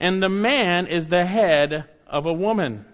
and 0.00 0.20
the 0.20 0.28
man 0.28 0.88
is 0.88 1.06
the 1.06 1.24
head 1.24 1.88
of 2.08 2.26
a 2.26 2.32
woman, 2.32 2.84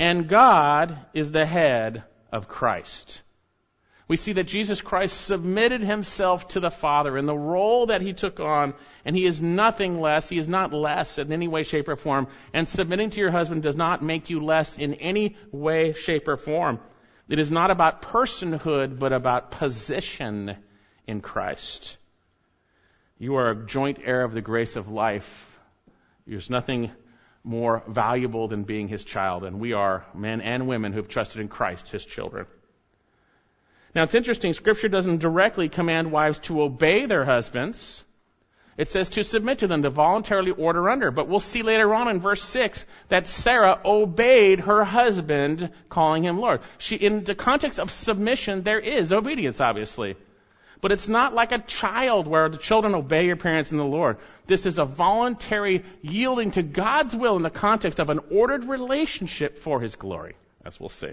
and 0.00 0.28
God 0.28 0.98
is 1.14 1.30
the 1.30 1.46
head 1.46 2.02
of 2.32 2.48
Christ 2.48 3.22
we 4.12 4.18
see 4.18 4.34
that 4.34 4.44
Jesus 4.44 4.82
Christ 4.82 5.18
submitted 5.22 5.80
himself 5.80 6.48
to 6.48 6.60
the 6.60 6.70
Father 6.70 7.16
in 7.16 7.24
the 7.24 7.34
role 7.34 7.86
that 7.86 8.02
he 8.02 8.12
took 8.12 8.40
on, 8.40 8.74
and 9.06 9.16
he 9.16 9.24
is 9.24 9.40
nothing 9.40 10.02
less. 10.02 10.28
He 10.28 10.36
is 10.36 10.46
not 10.46 10.74
less 10.74 11.16
in 11.16 11.32
any 11.32 11.48
way, 11.48 11.62
shape, 11.62 11.88
or 11.88 11.96
form. 11.96 12.26
And 12.52 12.68
submitting 12.68 13.08
to 13.08 13.20
your 13.20 13.30
husband 13.30 13.62
does 13.62 13.74
not 13.74 14.02
make 14.02 14.28
you 14.28 14.44
less 14.44 14.76
in 14.76 14.92
any 14.96 15.38
way, 15.50 15.94
shape, 15.94 16.28
or 16.28 16.36
form. 16.36 16.78
It 17.30 17.38
is 17.38 17.50
not 17.50 17.70
about 17.70 18.02
personhood, 18.02 18.98
but 18.98 19.14
about 19.14 19.50
position 19.50 20.58
in 21.06 21.22
Christ. 21.22 21.96
You 23.18 23.36
are 23.36 23.52
a 23.52 23.66
joint 23.66 23.98
heir 24.04 24.24
of 24.24 24.34
the 24.34 24.42
grace 24.42 24.76
of 24.76 24.88
life. 24.88 25.58
There's 26.26 26.50
nothing 26.50 26.90
more 27.42 27.82
valuable 27.88 28.46
than 28.46 28.64
being 28.64 28.88
his 28.88 29.04
child, 29.04 29.44
and 29.44 29.58
we 29.58 29.72
are 29.72 30.04
men 30.14 30.42
and 30.42 30.68
women 30.68 30.92
who 30.92 30.98
have 30.98 31.08
trusted 31.08 31.40
in 31.40 31.48
Christ, 31.48 31.88
his 31.88 32.04
children. 32.04 32.44
Now 33.94 34.04
it's 34.04 34.14
interesting, 34.14 34.52
scripture 34.52 34.88
doesn't 34.88 35.18
directly 35.18 35.68
command 35.68 36.10
wives 36.10 36.38
to 36.40 36.62
obey 36.62 37.06
their 37.06 37.24
husbands. 37.24 38.04
It 38.78 38.88
says 38.88 39.10
to 39.10 39.24
submit 39.24 39.58
to 39.58 39.66
them, 39.66 39.82
to 39.82 39.90
voluntarily 39.90 40.50
order 40.50 40.88
under. 40.88 41.10
But 41.10 41.28
we'll 41.28 41.40
see 41.40 41.62
later 41.62 41.94
on 41.94 42.08
in 42.08 42.20
verse 42.20 42.42
6 42.42 42.86
that 43.08 43.26
Sarah 43.26 43.78
obeyed 43.84 44.60
her 44.60 44.82
husband, 44.82 45.70
calling 45.90 46.24
him 46.24 46.38
Lord. 46.38 46.62
She, 46.78 46.96
in 46.96 47.24
the 47.24 47.34
context 47.34 47.78
of 47.78 47.90
submission, 47.90 48.62
there 48.62 48.80
is 48.80 49.12
obedience, 49.12 49.60
obviously. 49.60 50.16
But 50.80 50.90
it's 50.90 51.08
not 51.08 51.34
like 51.34 51.52
a 51.52 51.58
child 51.58 52.26
where 52.26 52.48
the 52.48 52.56
children 52.56 52.94
obey 52.94 53.26
your 53.26 53.36
parents 53.36 53.72
in 53.72 53.78
the 53.78 53.84
Lord. 53.84 54.16
This 54.46 54.64
is 54.66 54.78
a 54.78 54.84
voluntary 54.84 55.84
yielding 56.00 56.52
to 56.52 56.62
God's 56.62 57.14
will 57.14 57.36
in 57.36 57.42
the 57.42 57.50
context 57.50 58.00
of 58.00 58.08
an 58.08 58.20
ordered 58.30 58.64
relationship 58.64 59.58
for 59.58 59.80
His 59.80 59.94
glory, 59.96 60.34
as 60.64 60.80
we'll 60.80 60.88
see. 60.88 61.12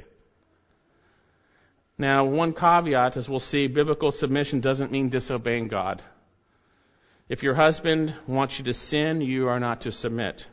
Now, 1.99 2.23
one 2.23 2.53
caveat, 2.53 3.17
as 3.17 3.27
we'll 3.27 3.41
see, 3.41 3.67
biblical 3.67 4.11
submission 4.11 4.61
doesn't 4.61 4.89
mean 4.89 5.09
disobeying 5.09 5.67
God. 5.67 6.01
If 7.27 7.43
your 7.43 7.53
husband 7.53 8.13
wants 8.25 8.57
you 8.57 8.65
to 8.65 8.73
sin, 8.73 9.19
you 9.19 9.49
are 9.49 9.59
not 9.59 9.81
to 9.81 9.91
submit. 9.91 10.47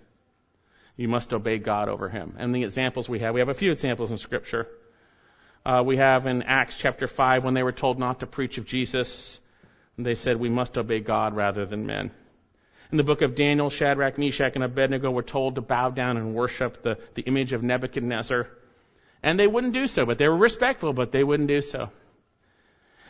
You 0.97 1.07
must 1.07 1.33
obey 1.33 1.59
God 1.59 1.89
over 1.89 2.09
him. 2.09 2.35
And 2.37 2.53
the 2.53 2.65
examples 2.65 3.09
we 3.09 3.21
have, 3.21 3.33
we 3.33 3.41
have 3.41 3.49
a 3.49 3.55
few 3.55 3.71
examples 3.71 4.11
in 4.11 4.19
Scripture. 4.19 4.67
Uh, 5.65 5.85
we 5.87 5.99
have 5.99 6.27
in 6.27 6.43
Acts 6.43 6.77
chapter 6.77 7.07
5 7.07 7.45
when 7.45 7.55
they 7.55 7.63
were 7.63 7.73
told 7.73 8.01
not 8.01 8.21
to 8.21 8.27
preach 8.27 8.59
of 8.59 8.67
Jesus, 8.67 9.39
they 9.97 10.17
said 10.17 10.39
we 10.39 10.49
must 10.49 10.77
obey 10.77 10.99
God 10.99 11.37
rather 11.37 11.65
than 11.65 11.87
men. 11.87 12.11
In 12.91 12.99
the 12.99 13.05
book 13.05 13.23
of 13.23 13.37
Daniel, 13.37 13.71
Shadrach, 13.71 14.19
Meshach, 14.19 14.57
and 14.57 14.65
Abednego 14.65 15.13
were 15.13 15.23
told 15.23 15.55
to 15.55 15.61
bow 15.61 15.91
down 15.91 16.17
and 16.17 16.35
worship 16.35 16.83
the, 16.83 16.99
the 17.15 17.23
image 17.23 17.53
of 17.53 17.63
Nebuchadnezzar. 17.63 18.49
And 19.27 19.41
they 19.41 19.49
wouldn't 19.49 19.73
do 19.73 19.89
so, 19.89 20.07
but 20.07 20.19
they 20.19 20.29
were 20.29 20.37
respectful, 20.37 20.93
but 20.93 21.11
they 21.11 21.25
wouldn't 21.25 21.49
do 21.49 21.61
so. 21.61 21.91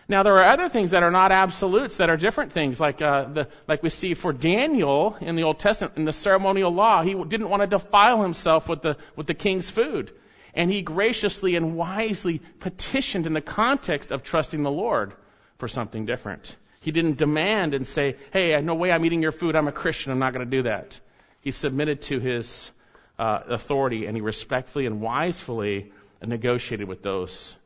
Now 0.08 0.22
there 0.22 0.32
are 0.36 0.44
other 0.44 0.70
things 0.70 0.92
that 0.92 1.02
are 1.02 1.10
not 1.10 1.30
absolutes, 1.30 1.98
that 1.98 2.08
are 2.08 2.16
different 2.16 2.52
things, 2.52 2.80
like 2.80 3.02
uh, 3.02 3.24
the 3.24 3.48
like 3.68 3.82
we 3.82 3.90
see 3.90 4.14
for 4.14 4.32
Daniel 4.32 5.18
in 5.20 5.36
the 5.36 5.42
Old 5.42 5.58
Testament 5.58 5.98
in 5.98 6.06
the 6.06 6.14
ceremonial 6.14 6.70
law. 6.70 7.02
He 7.02 7.12
didn't 7.12 7.50
want 7.50 7.64
to 7.64 7.66
defile 7.66 8.22
himself 8.22 8.66
with 8.66 8.80
the 8.80 8.96
with 9.14 9.26
the 9.26 9.34
king's 9.34 9.68
food, 9.68 10.10
and 10.54 10.72
he 10.72 10.80
graciously 10.80 11.54
and 11.54 11.76
wisely 11.76 12.40
petitioned 12.60 13.26
in 13.26 13.34
the 13.34 13.42
context 13.42 14.10
of 14.10 14.22
trusting 14.22 14.62
the 14.62 14.70
Lord 14.70 15.12
for 15.58 15.68
something 15.68 16.06
different. 16.06 16.56
He 16.80 16.92
didn't 16.92 17.18
demand 17.18 17.74
and 17.74 17.86
say, 17.86 18.16
"Hey, 18.32 18.58
no 18.62 18.74
way 18.74 18.90
I'm 18.90 19.04
eating 19.04 19.20
your 19.20 19.32
food. 19.32 19.54
I'm 19.54 19.68
a 19.68 19.78
Christian. 19.82 20.12
I'm 20.12 20.18
not 20.18 20.32
going 20.32 20.48
to 20.48 20.56
do 20.56 20.62
that." 20.62 20.98
He 21.42 21.50
submitted 21.50 22.00
to 22.08 22.20
his 22.20 22.70
uh, 23.18 23.40
authority, 23.48 24.06
and 24.06 24.16
he 24.16 24.22
respectfully 24.22 24.86
and 24.86 25.02
wisely 25.02 25.92
negotiated 26.22 26.88
with 26.88 27.02
those 27.02 27.56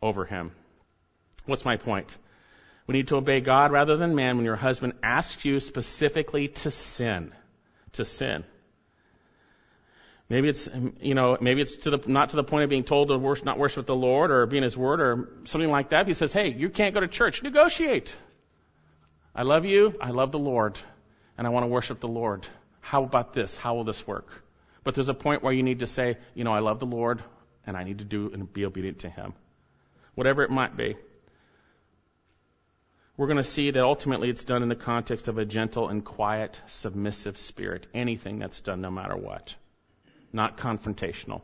over 0.00 0.24
him. 0.24 0.52
What's 1.46 1.64
my 1.64 1.76
point? 1.76 2.16
We 2.86 2.94
need 2.94 3.08
to 3.08 3.16
obey 3.16 3.40
God 3.40 3.72
rather 3.72 3.96
than 3.96 4.14
man 4.14 4.36
when 4.36 4.44
your 4.44 4.56
husband 4.56 4.94
asks 5.02 5.44
you 5.44 5.60
specifically 5.60 6.48
to 6.48 6.70
sin. 6.70 7.32
To 7.92 8.04
sin. 8.04 8.44
Maybe 10.28 10.48
it's, 10.48 10.68
you 11.00 11.14
know, 11.14 11.36
maybe 11.40 11.60
it's 11.60 11.74
to 11.76 11.90
the, 11.90 12.10
not 12.10 12.30
to 12.30 12.36
the 12.36 12.44
point 12.44 12.64
of 12.64 12.70
being 12.70 12.84
told 12.84 13.08
to 13.08 13.18
worship, 13.18 13.44
not 13.44 13.58
worship 13.58 13.86
the 13.86 13.94
Lord 13.94 14.30
or 14.30 14.46
be 14.46 14.56
in 14.56 14.62
His 14.62 14.76
Word 14.76 15.00
or 15.00 15.28
something 15.44 15.70
like 15.70 15.90
that. 15.90 16.08
He 16.08 16.14
says, 16.14 16.32
hey, 16.32 16.52
you 16.52 16.70
can't 16.70 16.94
go 16.94 17.00
to 17.00 17.08
church. 17.08 17.42
Negotiate. 17.42 18.16
I 19.34 19.42
love 19.42 19.64
you. 19.64 19.94
I 20.00 20.10
love 20.10 20.32
the 20.32 20.38
Lord. 20.38 20.78
And 21.36 21.46
I 21.46 21.50
want 21.50 21.64
to 21.64 21.68
worship 21.68 22.00
the 22.00 22.08
Lord. 22.08 22.46
How 22.80 23.04
about 23.04 23.32
this? 23.32 23.56
How 23.56 23.74
will 23.74 23.84
this 23.84 24.06
work? 24.06 24.42
But 24.84 24.94
there's 24.94 25.08
a 25.08 25.14
point 25.14 25.42
where 25.42 25.52
you 25.52 25.62
need 25.62 25.80
to 25.80 25.86
say, 25.86 26.16
you 26.34 26.44
know, 26.44 26.52
I 26.52 26.60
love 26.60 26.80
the 26.80 26.86
Lord 26.86 27.22
and 27.66 27.76
I 27.76 27.84
need 27.84 27.98
to 27.98 28.04
do 28.04 28.30
and 28.32 28.52
be 28.52 28.64
obedient 28.64 29.00
to 29.00 29.10
Him. 29.10 29.34
Whatever 30.14 30.42
it 30.42 30.50
might 30.50 30.76
be. 30.76 30.96
We're 33.16 33.26
going 33.26 33.36
to 33.36 33.42
see 33.44 33.70
that 33.70 33.82
ultimately 33.82 34.30
it's 34.30 34.44
done 34.44 34.62
in 34.62 34.68
the 34.68 34.74
context 34.74 35.28
of 35.28 35.38
a 35.38 35.44
gentle 35.44 35.88
and 35.88 36.04
quiet, 36.04 36.58
submissive 36.66 37.36
spirit. 37.36 37.86
Anything 37.94 38.38
that's 38.38 38.60
done 38.60 38.80
no 38.80 38.90
matter 38.90 39.16
what. 39.16 39.54
Not 40.32 40.56
confrontational. 40.56 41.42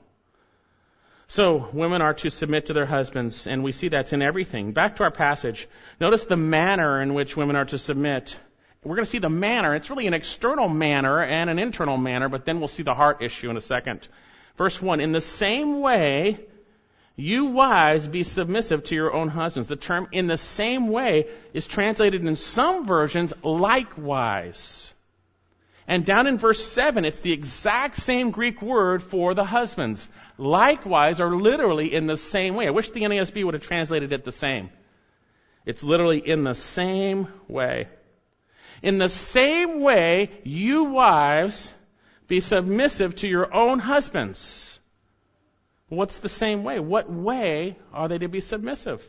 So, 1.31 1.69
women 1.75 2.01
are 2.01 2.15
to 2.15 2.31
submit 2.31 2.67
to 2.67 2.73
their 2.73 2.87
husbands, 2.87 3.47
and 3.47 3.63
we 3.63 3.73
see 3.73 3.89
that's 3.89 4.15
in 4.15 4.23
everything. 4.23 4.73
Back 4.73 4.97
to 4.97 5.03
our 5.03 5.11
passage. 5.11 5.69
Notice 6.01 6.25
the 6.25 6.39
manner 6.39 7.03
in 7.03 7.13
which 7.13 7.37
women 7.37 7.55
are 7.55 7.67
to 7.67 7.77
submit. 7.77 8.35
We're 8.83 8.95
going 8.95 9.05
to 9.05 9.11
see 9.11 9.19
the 9.19 9.29
manner. 9.29 9.75
It's 9.75 9.91
really 9.91 10.07
an 10.07 10.15
external 10.15 10.71
manner 10.71 11.23
and 11.23 11.51
an 11.51 11.59
internal 11.59 11.99
manner, 11.99 12.31
but 12.31 12.47
then 12.47 12.61
we'll 12.61 12.69
see 12.69 12.83
the 12.83 12.95
heart 12.95 13.21
issue 13.21 13.51
in 13.51 13.59
a 13.59 13.61
second. 13.61 14.09
Verse 14.59 14.83
1 14.83 15.01
In 15.01 15.13
the 15.13 15.21
same 15.21 15.81
way, 15.81 16.41
you 17.17 17.47
wives 17.47 18.07
be 18.07 18.25
submissive 18.25 18.83
to 18.85 18.95
your 18.95 19.15
own 19.15 19.29
husbands. 19.29 19.69
The 19.69 19.77
term 19.77 20.09
in 20.13 20.27
the 20.27 20.37
same 20.37 20.89
way 20.89 21.27
is 21.55 21.67
translated 21.67 22.27
in 22.27 22.37
some 22.37 22.85
versions 22.85 23.33
likewise. 23.43 24.93
And 25.87 26.05
down 26.05 26.27
in 26.27 26.37
verse 26.37 26.63
7, 26.63 27.07
it's 27.07 27.21
the 27.21 27.33
exact 27.33 27.97
same 27.97 28.31
Greek 28.31 28.61
word 28.61 29.03
for 29.03 29.33
the 29.33 29.45
husbands. 29.45 30.07
Likewise, 30.37 31.19
or 31.19 31.35
literally 31.35 31.95
in 31.95 32.07
the 32.07 32.17
same 32.17 32.57
way. 32.57 32.67
I 32.67 32.71
wish 32.71 32.91
the 32.91 33.01
NASB 33.01 33.43
would 33.45 33.55
have 33.55 33.63
translated 33.63 34.13
it 34.13 34.25
the 34.25 34.33
same. 34.33 34.69
It's 35.65 35.83
literally 35.83 36.19
in 36.19 36.45
the 36.45 36.55
same 36.55 37.29
way. 37.49 37.89
In 38.83 38.99
the 38.99 39.09
same 39.09 39.81
way, 39.81 40.31
you 40.45 40.85
wives 40.85 41.73
be 42.29 42.41
submissive 42.41 43.17
to 43.17 43.29
your 43.29 43.53
own 43.53 43.79
husbands. 43.79 44.79
What's 45.89 46.19
the 46.19 46.29
same 46.29 46.63
way? 46.63 46.79
What 46.79 47.11
way 47.11 47.79
are 47.93 48.09
they 48.09 48.19
to 48.19 48.29
be 48.29 48.41
submissive? 48.41 49.03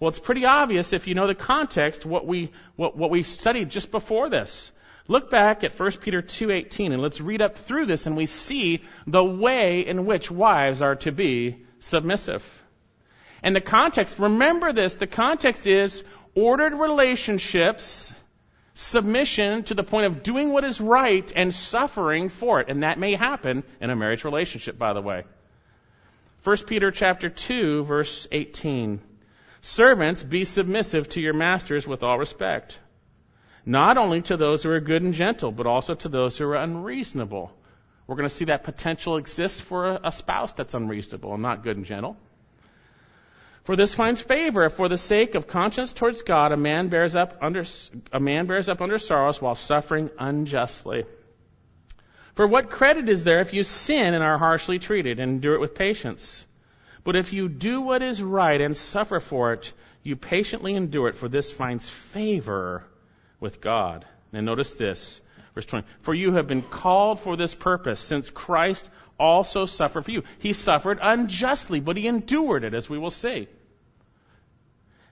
Well, 0.00 0.08
it's 0.08 0.18
pretty 0.18 0.44
obvious 0.44 0.92
if 0.92 1.06
you 1.06 1.14
know 1.14 1.26
the 1.26 1.34
context, 1.34 2.04
what 2.04 2.26
we, 2.26 2.50
what, 2.74 2.96
what 2.96 3.10
we 3.10 3.22
studied 3.22 3.70
just 3.70 3.90
before 3.90 4.28
this. 4.30 4.72
Look 5.08 5.30
back 5.30 5.62
at 5.62 5.78
1 5.78 5.92
Peter 5.92 6.20
2.18 6.20 6.92
and 6.92 7.00
let's 7.00 7.20
read 7.20 7.40
up 7.42 7.56
through 7.56 7.86
this 7.86 8.06
and 8.06 8.16
we 8.16 8.26
see 8.26 8.82
the 9.06 9.22
way 9.22 9.86
in 9.86 10.04
which 10.04 10.30
wives 10.30 10.82
are 10.82 10.96
to 10.96 11.12
be 11.12 11.64
submissive. 11.78 12.44
And 13.42 13.54
the 13.54 13.60
context, 13.60 14.18
remember 14.18 14.72
this, 14.72 14.96
the 14.96 15.06
context 15.06 15.66
is 15.66 16.02
ordered 16.34 16.74
relationships 16.74 18.12
submission 18.76 19.62
to 19.64 19.74
the 19.74 19.82
point 19.82 20.06
of 20.06 20.22
doing 20.22 20.52
what 20.52 20.62
is 20.62 20.80
right 20.80 21.32
and 21.34 21.52
suffering 21.52 22.28
for 22.28 22.60
it. 22.60 22.68
And 22.68 22.82
that 22.82 22.98
may 22.98 23.16
happen 23.16 23.64
in 23.80 23.88
a 23.88 23.96
marriage 23.96 24.24
relationship, 24.24 24.78
by 24.78 24.92
the 24.92 25.00
way. 25.00 25.24
1 26.44 26.56
Peter 26.66 26.90
chapter 26.90 27.30
2 27.30 27.84
verse 27.84 28.28
18. 28.30 29.00
Servants, 29.62 30.22
be 30.22 30.44
submissive 30.44 31.08
to 31.08 31.22
your 31.22 31.32
masters 31.32 31.86
with 31.86 32.02
all 32.02 32.18
respect. 32.18 32.78
Not 33.64 33.96
only 33.96 34.20
to 34.22 34.36
those 34.36 34.62
who 34.62 34.70
are 34.70 34.80
good 34.80 35.02
and 35.02 35.14
gentle, 35.14 35.50
but 35.50 35.66
also 35.66 35.94
to 35.94 36.08
those 36.08 36.36
who 36.36 36.44
are 36.44 36.54
unreasonable. 36.56 37.50
We're 38.06 38.16
going 38.16 38.28
to 38.28 38.34
see 38.34 38.44
that 38.44 38.62
potential 38.62 39.16
exists 39.16 39.58
for 39.58 39.98
a 40.04 40.12
spouse 40.12 40.52
that's 40.52 40.74
unreasonable 40.74 41.32
and 41.32 41.42
not 41.42 41.64
good 41.64 41.78
and 41.78 41.86
gentle. 41.86 42.16
For 43.66 43.74
this 43.74 43.96
finds 43.96 44.20
favor 44.20 44.64
if 44.64 44.74
for 44.74 44.88
the 44.88 44.96
sake 44.96 45.34
of 45.34 45.48
conscience 45.48 45.92
towards 45.92 46.22
God 46.22 46.52
a 46.52 46.56
man 46.56 46.86
bears 46.86 47.16
up 47.16 47.38
under 47.42 47.64
a 48.12 48.20
man 48.20 48.46
bears 48.46 48.68
up 48.68 48.80
under 48.80 48.96
sorrows 48.96 49.42
while 49.42 49.56
suffering 49.56 50.08
unjustly. 50.20 51.04
For 52.36 52.46
what 52.46 52.70
credit 52.70 53.08
is 53.08 53.24
there 53.24 53.40
if 53.40 53.52
you 53.52 53.64
sin 53.64 54.14
and 54.14 54.22
are 54.22 54.38
harshly 54.38 54.78
treated 54.78 55.18
and 55.18 55.32
endure 55.32 55.54
it 55.54 55.60
with 55.60 55.74
patience? 55.74 56.46
But 57.02 57.16
if 57.16 57.32
you 57.32 57.48
do 57.48 57.80
what 57.80 58.02
is 58.02 58.22
right 58.22 58.60
and 58.60 58.76
suffer 58.76 59.18
for 59.18 59.52
it, 59.54 59.72
you 60.04 60.14
patiently 60.14 60.76
endure 60.76 61.08
it, 61.08 61.16
for 61.16 61.28
this 61.28 61.50
finds 61.50 61.88
favor 61.88 62.84
with 63.40 63.60
God. 63.60 64.06
And 64.32 64.46
notice 64.46 64.74
this, 64.74 65.20
verse 65.56 65.66
20. 65.66 65.84
For 66.02 66.14
you 66.14 66.34
have 66.34 66.46
been 66.46 66.62
called 66.62 67.18
for 67.18 67.36
this 67.36 67.56
purpose, 67.56 68.00
since 68.00 68.30
Christ 68.30 68.88
also 69.18 69.64
suffered 69.64 70.04
for 70.04 70.12
you. 70.12 70.22
He 70.38 70.52
suffered 70.52 71.00
unjustly, 71.02 71.80
but 71.80 71.96
he 71.96 72.06
endured 72.06 72.62
it, 72.62 72.72
as 72.72 72.88
we 72.88 72.98
will 72.98 73.10
see. 73.10 73.48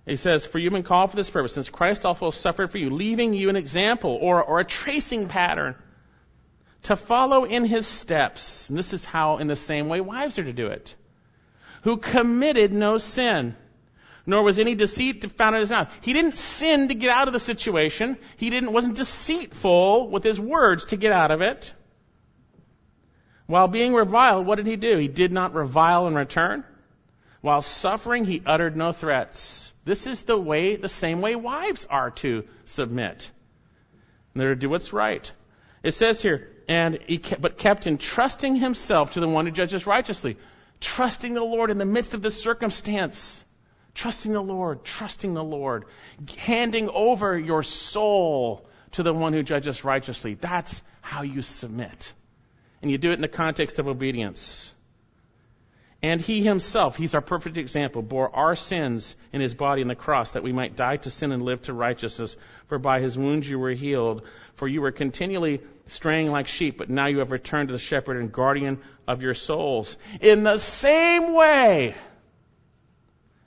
He 0.06 0.16
says, 0.16 0.44
For 0.44 0.58
you've 0.58 0.72
been 0.72 0.82
called 0.82 1.10
for 1.10 1.16
this 1.16 1.30
purpose, 1.30 1.54
since 1.54 1.70
Christ 1.70 2.04
also 2.04 2.30
suffered 2.30 2.70
for 2.70 2.78
you, 2.78 2.90
leaving 2.90 3.32
you 3.32 3.48
an 3.48 3.56
example 3.56 4.18
or, 4.20 4.42
or 4.42 4.60
a 4.60 4.64
tracing 4.64 5.28
pattern 5.28 5.76
to 6.84 6.96
follow 6.96 7.44
in 7.44 7.64
his 7.64 7.86
steps. 7.86 8.68
And 8.68 8.78
this 8.78 8.92
is 8.92 9.04
how, 9.04 9.38
in 9.38 9.46
the 9.46 9.56
same 9.56 9.88
way, 9.88 10.00
wives 10.00 10.38
are 10.38 10.44
to 10.44 10.52
do 10.52 10.66
it. 10.66 10.94
Who 11.82 11.96
committed 11.96 12.72
no 12.72 12.98
sin, 12.98 13.56
nor 14.26 14.42
was 14.42 14.58
any 14.58 14.74
deceit 14.74 15.30
found 15.32 15.54
in 15.54 15.60
his 15.60 15.70
mouth. 15.70 15.90
He 16.02 16.12
didn't 16.12 16.36
sin 16.36 16.88
to 16.88 16.94
get 16.94 17.10
out 17.10 17.26
of 17.26 17.32
the 17.32 17.40
situation. 17.40 18.18
He 18.36 18.50
didn't, 18.50 18.72
wasn't 18.72 18.96
deceitful 18.96 20.10
with 20.10 20.22
his 20.22 20.38
words 20.38 20.86
to 20.86 20.96
get 20.96 21.12
out 21.12 21.30
of 21.30 21.40
it. 21.40 21.72
While 23.46 23.68
being 23.68 23.94
reviled, 23.94 24.46
what 24.46 24.56
did 24.56 24.66
he 24.66 24.76
do? 24.76 24.98
He 24.98 25.08
did 25.08 25.32
not 25.32 25.54
revile 25.54 26.06
in 26.06 26.14
return. 26.14 26.64
While 27.44 27.60
suffering, 27.60 28.24
he 28.24 28.42
uttered 28.46 28.74
no 28.74 28.92
threats. 28.92 29.70
This 29.84 30.06
is 30.06 30.22
the 30.22 30.38
way, 30.38 30.76
the 30.76 30.88
same 30.88 31.20
way 31.20 31.36
wives 31.36 31.86
are 31.90 32.10
to 32.12 32.44
submit. 32.64 33.30
They're 34.32 34.54
to 34.54 34.56
do 34.58 34.70
what's 34.70 34.94
right. 34.94 35.30
It 35.82 35.92
says 35.92 36.22
here, 36.22 36.48
and 36.70 36.98
he 37.06 37.18
kept, 37.18 37.42
but 37.42 37.58
kept 37.58 37.86
entrusting 37.86 38.56
himself 38.56 39.12
to 39.12 39.20
the 39.20 39.28
one 39.28 39.44
who 39.44 39.52
judges 39.52 39.86
righteously. 39.86 40.38
Trusting 40.80 41.34
the 41.34 41.44
Lord 41.44 41.70
in 41.70 41.76
the 41.76 41.84
midst 41.84 42.14
of 42.14 42.22
this 42.22 42.40
circumstance. 42.40 43.44
Trusting 43.94 44.32
the 44.32 44.40
Lord, 44.40 44.82
trusting 44.82 45.34
the 45.34 45.44
Lord. 45.44 45.84
Handing 46.38 46.88
over 46.88 47.38
your 47.38 47.62
soul 47.62 48.66
to 48.92 49.02
the 49.02 49.12
one 49.12 49.34
who 49.34 49.42
judges 49.42 49.84
righteously. 49.84 50.32
That's 50.32 50.80
how 51.02 51.24
you 51.24 51.42
submit. 51.42 52.10
And 52.80 52.90
you 52.90 52.96
do 52.96 53.10
it 53.10 53.16
in 53.16 53.20
the 53.20 53.28
context 53.28 53.78
of 53.78 53.86
obedience. 53.86 54.72
And 56.04 56.20
he 56.20 56.42
himself, 56.42 56.98
he's 56.98 57.14
our 57.14 57.22
perfect 57.22 57.56
example, 57.56 58.02
bore 58.02 58.28
our 58.36 58.54
sins 58.56 59.16
in 59.32 59.40
his 59.40 59.54
body 59.54 59.80
on 59.80 59.88
the 59.88 59.94
cross 59.94 60.32
that 60.32 60.42
we 60.42 60.52
might 60.52 60.76
die 60.76 60.98
to 60.98 61.10
sin 61.10 61.32
and 61.32 61.42
live 61.42 61.62
to 61.62 61.72
righteousness. 61.72 62.36
For 62.66 62.78
by 62.78 63.00
his 63.00 63.16
wounds 63.16 63.48
you 63.48 63.58
were 63.58 63.70
healed. 63.70 64.20
For 64.56 64.68
you 64.68 64.82
were 64.82 64.92
continually 64.92 65.62
straying 65.86 66.30
like 66.30 66.46
sheep, 66.46 66.76
but 66.76 66.90
now 66.90 67.06
you 67.06 67.20
have 67.20 67.30
returned 67.30 67.68
to 67.68 67.72
the 67.72 67.78
shepherd 67.78 68.18
and 68.18 68.30
guardian 68.30 68.82
of 69.08 69.22
your 69.22 69.32
souls. 69.32 69.96
In 70.20 70.42
the 70.42 70.58
same 70.58 71.32
way 71.32 71.94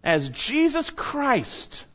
as 0.04 0.28
Jesus 0.30 0.89
Christ 0.89 1.86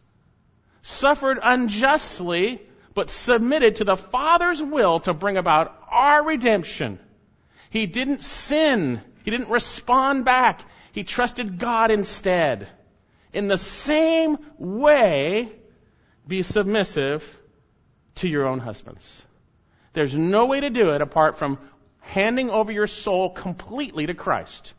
suffered 0.83 1.41
unjustly, 1.43 2.63
but 2.95 3.11
submitted 3.11 3.77
to 3.77 3.85
the 3.85 3.97
Father's 3.97 4.63
will 4.63 5.01
to 5.01 5.13
bring 5.13 5.39
about 5.39 5.77
our 5.91 6.25
redemption. 6.25 7.01
He 7.71 7.87
didn't 7.87 8.23
sin 8.23 9.01
he 9.25 9.31
didn't 9.31 9.49
respond 9.49 10.25
back. 10.25 10.61
He 10.93 11.05
trusted 11.05 11.59
God 11.59 11.91
instead. 11.91 12.69
In 13.33 13.49
the 13.49 13.59
same 13.59 14.39
way, 14.59 15.51
be 16.27 16.43
submissive 16.43 17.39
to 18.17 18.29
your 18.29 18.47
own 18.47 18.59
husbands. 18.59 19.23
There's 19.95 20.15
no 20.15 20.47
way 20.47 20.61
to 20.61 20.71
do 20.71 20.91
it 20.91 21.03
apart 21.03 21.39
from 21.39 21.59
handing 22.01 22.51
over 22.51 22.73
your 22.73 22.87
soul 22.87 23.31
completely 23.31 24.07
to 24.07 24.15
Christ. 24.15 24.75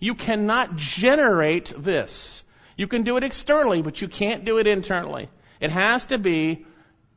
You 0.00 0.14
cannot 0.14 0.76
generate 0.76 1.72
this. 1.76 2.42
You 2.76 2.86
can 2.86 3.04
do 3.04 3.16
it 3.16 3.24
externally, 3.24 3.82
but 3.82 4.00
you 4.00 4.08
can't 4.08 4.44
do 4.44 4.58
it 4.58 4.66
internally. 4.66 5.28
It 5.60 5.70
has 5.70 6.06
to 6.06 6.18
be 6.18 6.66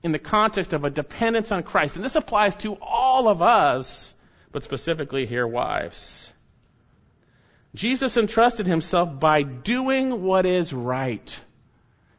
in 0.03 0.11
the 0.11 0.19
context 0.19 0.73
of 0.73 0.83
a 0.83 0.89
dependence 0.89 1.51
on 1.51 1.63
Christ. 1.63 1.95
And 1.95 2.05
this 2.05 2.15
applies 2.15 2.55
to 2.57 2.77
all 2.81 3.27
of 3.27 3.41
us, 3.41 4.13
but 4.51 4.63
specifically 4.63 5.25
here, 5.25 5.47
wives. 5.47 6.31
Jesus 7.77 8.17
entrusted 8.17 8.65
himself 8.65 9.19
by 9.19 9.43
doing 9.43 10.23
what 10.23 10.47
is 10.47 10.73
right. 10.73 11.39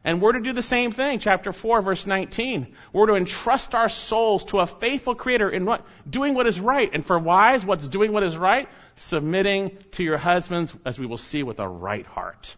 And 0.05 0.21
we're 0.21 0.31
to 0.31 0.39
do 0.39 0.53
the 0.53 0.61
same 0.61 0.93
thing. 0.93 1.19
Chapter 1.19 1.51
4, 1.51 1.81
verse 1.81 2.07
19. 2.07 2.73
We're 2.93 3.07
to 3.07 3.15
entrust 3.15 3.75
our 3.75 3.89
souls 3.89 4.45
to 4.45 4.59
a 4.59 4.65
faithful 4.65 5.15
creator 5.15 5.49
in 5.49 5.65
what? 5.65 5.85
Doing 6.09 6.33
what 6.33 6.47
is 6.47 6.61
right. 6.61 6.89
And 6.93 7.05
for 7.05 7.19
wives, 7.19 7.65
what's 7.65 7.85
doing 7.85 8.13
what 8.13 8.23
is 8.23 8.37
right? 8.37 8.69
Submitting 8.95 9.77
to 9.91 10.03
your 10.03 10.17
husbands, 10.17 10.73
as 10.85 10.97
we 10.97 11.05
will 11.05 11.17
see, 11.17 11.43
with 11.43 11.59
a 11.59 11.67
right 11.67 12.05
heart. 12.05 12.55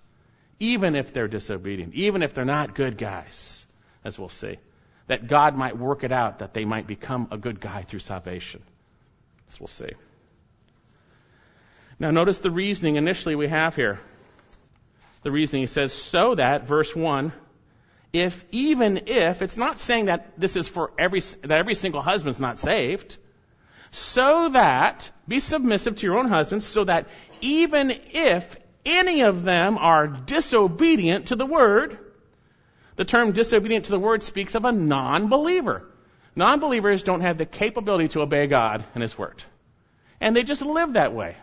Even 0.60 0.96
if 0.96 1.12
they're 1.12 1.28
disobedient. 1.28 1.96
Even 1.96 2.22
if 2.22 2.36
they're 2.36 2.46
not 2.46 2.76
good 2.76 3.00
guys, 3.00 3.66
as 4.06 4.20
we'll 4.20 4.30
see. 4.30 4.60
That 5.08 5.28
God 5.28 5.56
might 5.56 5.76
work 5.76 6.04
it 6.04 6.12
out, 6.12 6.40
that 6.40 6.54
they 6.54 6.66
might 6.66 6.86
become 6.86 7.30
a 7.32 7.38
good 7.40 7.60
guy 7.60 7.82
through 7.82 8.00
salvation. 8.00 8.62
As 9.50 9.60
we'll 9.60 9.66
see. 9.66 9.90
Now, 12.02 12.10
notice 12.10 12.40
the 12.40 12.50
reasoning 12.50 12.96
initially 12.96 13.36
we 13.36 13.48
have 13.48 13.76
here. 13.76 14.00
The 15.22 15.30
reasoning 15.30 15.62
he 15.62 15.68
says, 15.68 15.94
so 15.94 16.34
that, 16.34 16.66
verse 16.66 16.96
1, 16.96 17.32
if 18.12 18.44
even 18.50 19.04
if, 19.06 19.44
it's 19.44 19.56
not 19.56 19.78
saying 19.78 20.06
that 20.06 20.34
this 20.36 20.56
is 20.56 20.68
for 20.68 20.90
every, 20.98 21.20
that 21.20 21.52
every 21.52 21.76
single 21.76 22.02
husband's 22.02 22.40
not 22.40 22.58
saved, 22.58 23.18
so 23.92 24.50
that, 24.50 25.12
be 25.28 25.40
submissive 25.40 25.98
to 25.98 26.08
your 26.08 26.18
own 26.18 26.28
husbands, 26.28 26.66
so 26.66 26.86
that 26.86 27.08
even 27.40 27.92
if 28.14 28.58
any 28.84 29.22
of 29.22 29.44
them 29.44 29.78
are 29.78 30.08
disobedient 30.08 31.28
to 31.28 31.36
the 31.36 31.46
word, 31.46 32.00
the 32.96 33.06
term 33.06 33.32
disobedient 33.32 33.86
to 33.86 33.92
the 33.92 34.00
word 34.00 34.24
speaks 34.24 34.56
of 34.56 34.66
a 34.66 34.72
non-believer. 34.72 35.86
Non-believers 36.36 37.04
don't 37.04 37.22
have 37.22 37.38
the 37.38 37.46
capability 37.46 38.08
to 38.08 38.22
obey 38.22 38.48
God 38.48 38.84
and 38.96 39.04
His 39.04 39.16
word. 39.16 39.44
And 40.20 40.36
they 40.36 40.42
just 40.42 40.64
live 40.64 40.94
that 40.94 41.14
way. 41.14 41.36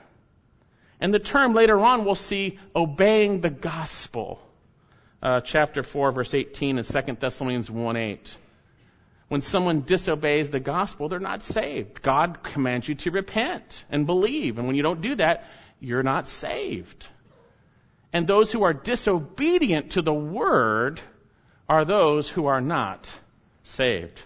And 1.00 1.14
the 1.14 1.18
term 1.18 1.54
later 1.54 1.78
on 1.78 2.04
we'll 2.04 2.14
see 2.14 2.58
obeying 2.74 3.40
the 3.40 3.50
gospel. 3.50 4.40
Uh, 5.22 5.40
chapter 5.40 5.82
4, 5.82 6.12
verse 6.12 6.34
18 6.34 6.78
and 6.78 6.86
2 6.86 7.16
Thessalonians 7.18 7.70
1 7.70 7.96
8. 7.96 8.36
When 9.28 9.40
someone 9.42 9.82
disobeys 9.82 10.50
the 10.50 10.60
gospel, 10.60 11.08
they're 11.08 11.20
not 11.20 11.42
saved. 11.42 12.00
God 12.02 12.42
commands 12.42 12.88
you 12.88 12.94
to 12.96 13.10
repent 13.10 13.84
and 13.90 14.06
believe. 14.06 14.58
And 14.58 14.66
when 14.66 14.76
you 14.76 14.82
don't 14.82 15.02
do 15.02 15.16
that, 15.16 15.44
you're 15.80 16.02
not 16.02 16.26
saved. 16.26 17.08
And 18.12 18.26
those 18.26 18.50
who 18.50 18.62
are 18.62 18.72
disobedient 18.72 19.92
to 19.92 20.02
the 20.02 20.14
word 20.14 21.00
are 21.68 21.84
those 21.84 22.28
who 22.28 22.46
are 22.46 22.62
not 22.62 23.12
saved. 23.64 24.20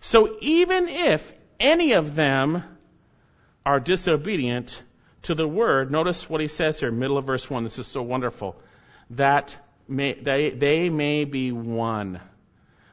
So 0.00 0.36
even 0.40 0.88
if 0.88 1.32
any 1.58 1.92
of 1.94 2.14
them 2.14 2.62
are 3.64 3.80
disobedient, 3.80 4.80
to 5.26 5.34
the 5.34 5.46
word, 5.46 5.90
notice 5.90 6.30
what 6.30 6.40
he 6.40 6.46
says 6.46 6.78
here, 6.78 6.92
middle 6.92 7.18
of 7.18 7.24
verse 7.24 7.48
1. 7.50 7.64
This 7.64 7.78
is 7.78 7.86
so 7.86 8.00
wonderful. 8.00 8.56
That 9.10 9.56
may, 9.88 10.14
they, 10.14 10.50
they 10.50 10.88
may 10.88 11.24
be 11.24 11.50
won 11.50 12.20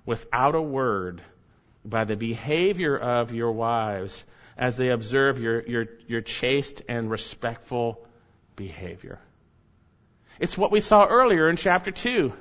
without 0.05 0.55
a 0.55 0.61
word 0.61 1.21
by 1.85 2.05
the 2.05 2.15
behavior 2.15 2.97
of 2.97 3.33
your 3.33 3.51
wives 3.51 4.25
as 4.57 4.77
they 4.77 4.89
observe 4.89 5.39
your, 5.39 5.61
your, 5.61 5.85
your 6.07 6.21
chaste 6.21 6.81
and 6.89 7.09
respectful 7.09 8.03
behavior. 8.55 9.19
It's 10.39 10.57
what 10.57 10.71
we 10.71 10.79
saw 10.79 11.05
earlier 11.05 11.49
in 11.49 11.55
chapter 11.55 11.91
2. 11.91 12.33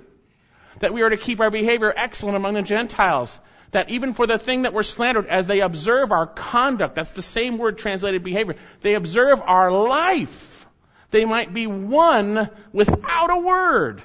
That 0.81 0.95
we 0.95 1.03
are 1.03 1.11
to 1.11 1.19
keep 1.19 1.41
our 1.41 1.51
behavior 1.51 1.93
excellent 1.95 2.37
among 2.37 2.55
the 2.55 2.63
Gentiles 2.63 3.39
that 3.73 3.91
even 3.91 4.15
for 4.15 4.27
the 4.27 4.39
thing 4.39 4.63
that 4.63 4.73
we're 4.73 4.83
slandered, 4.83 5.27
as 5.27 5.47
they 5.47 5.61
observe 5.61 6.13
our 6.13 6.27
conduct, 6.27 6.95
that's 6.95 7.13
the 7.13 7.23
same 7.23 7.59
word 7.59 7.79
translated 7.79 8.23
behavior, 8.23 8.57
they 8.81 8.95
observe 8.95 9.43
our 9.43 9.73
life, 9.73 10.67
they 11.11 11.25
might 11.25 11.53
be 11.53 11.67
won 11.67 12.49
without 12.73 13.31
a 13.31 13.39
word. 13.39 14.03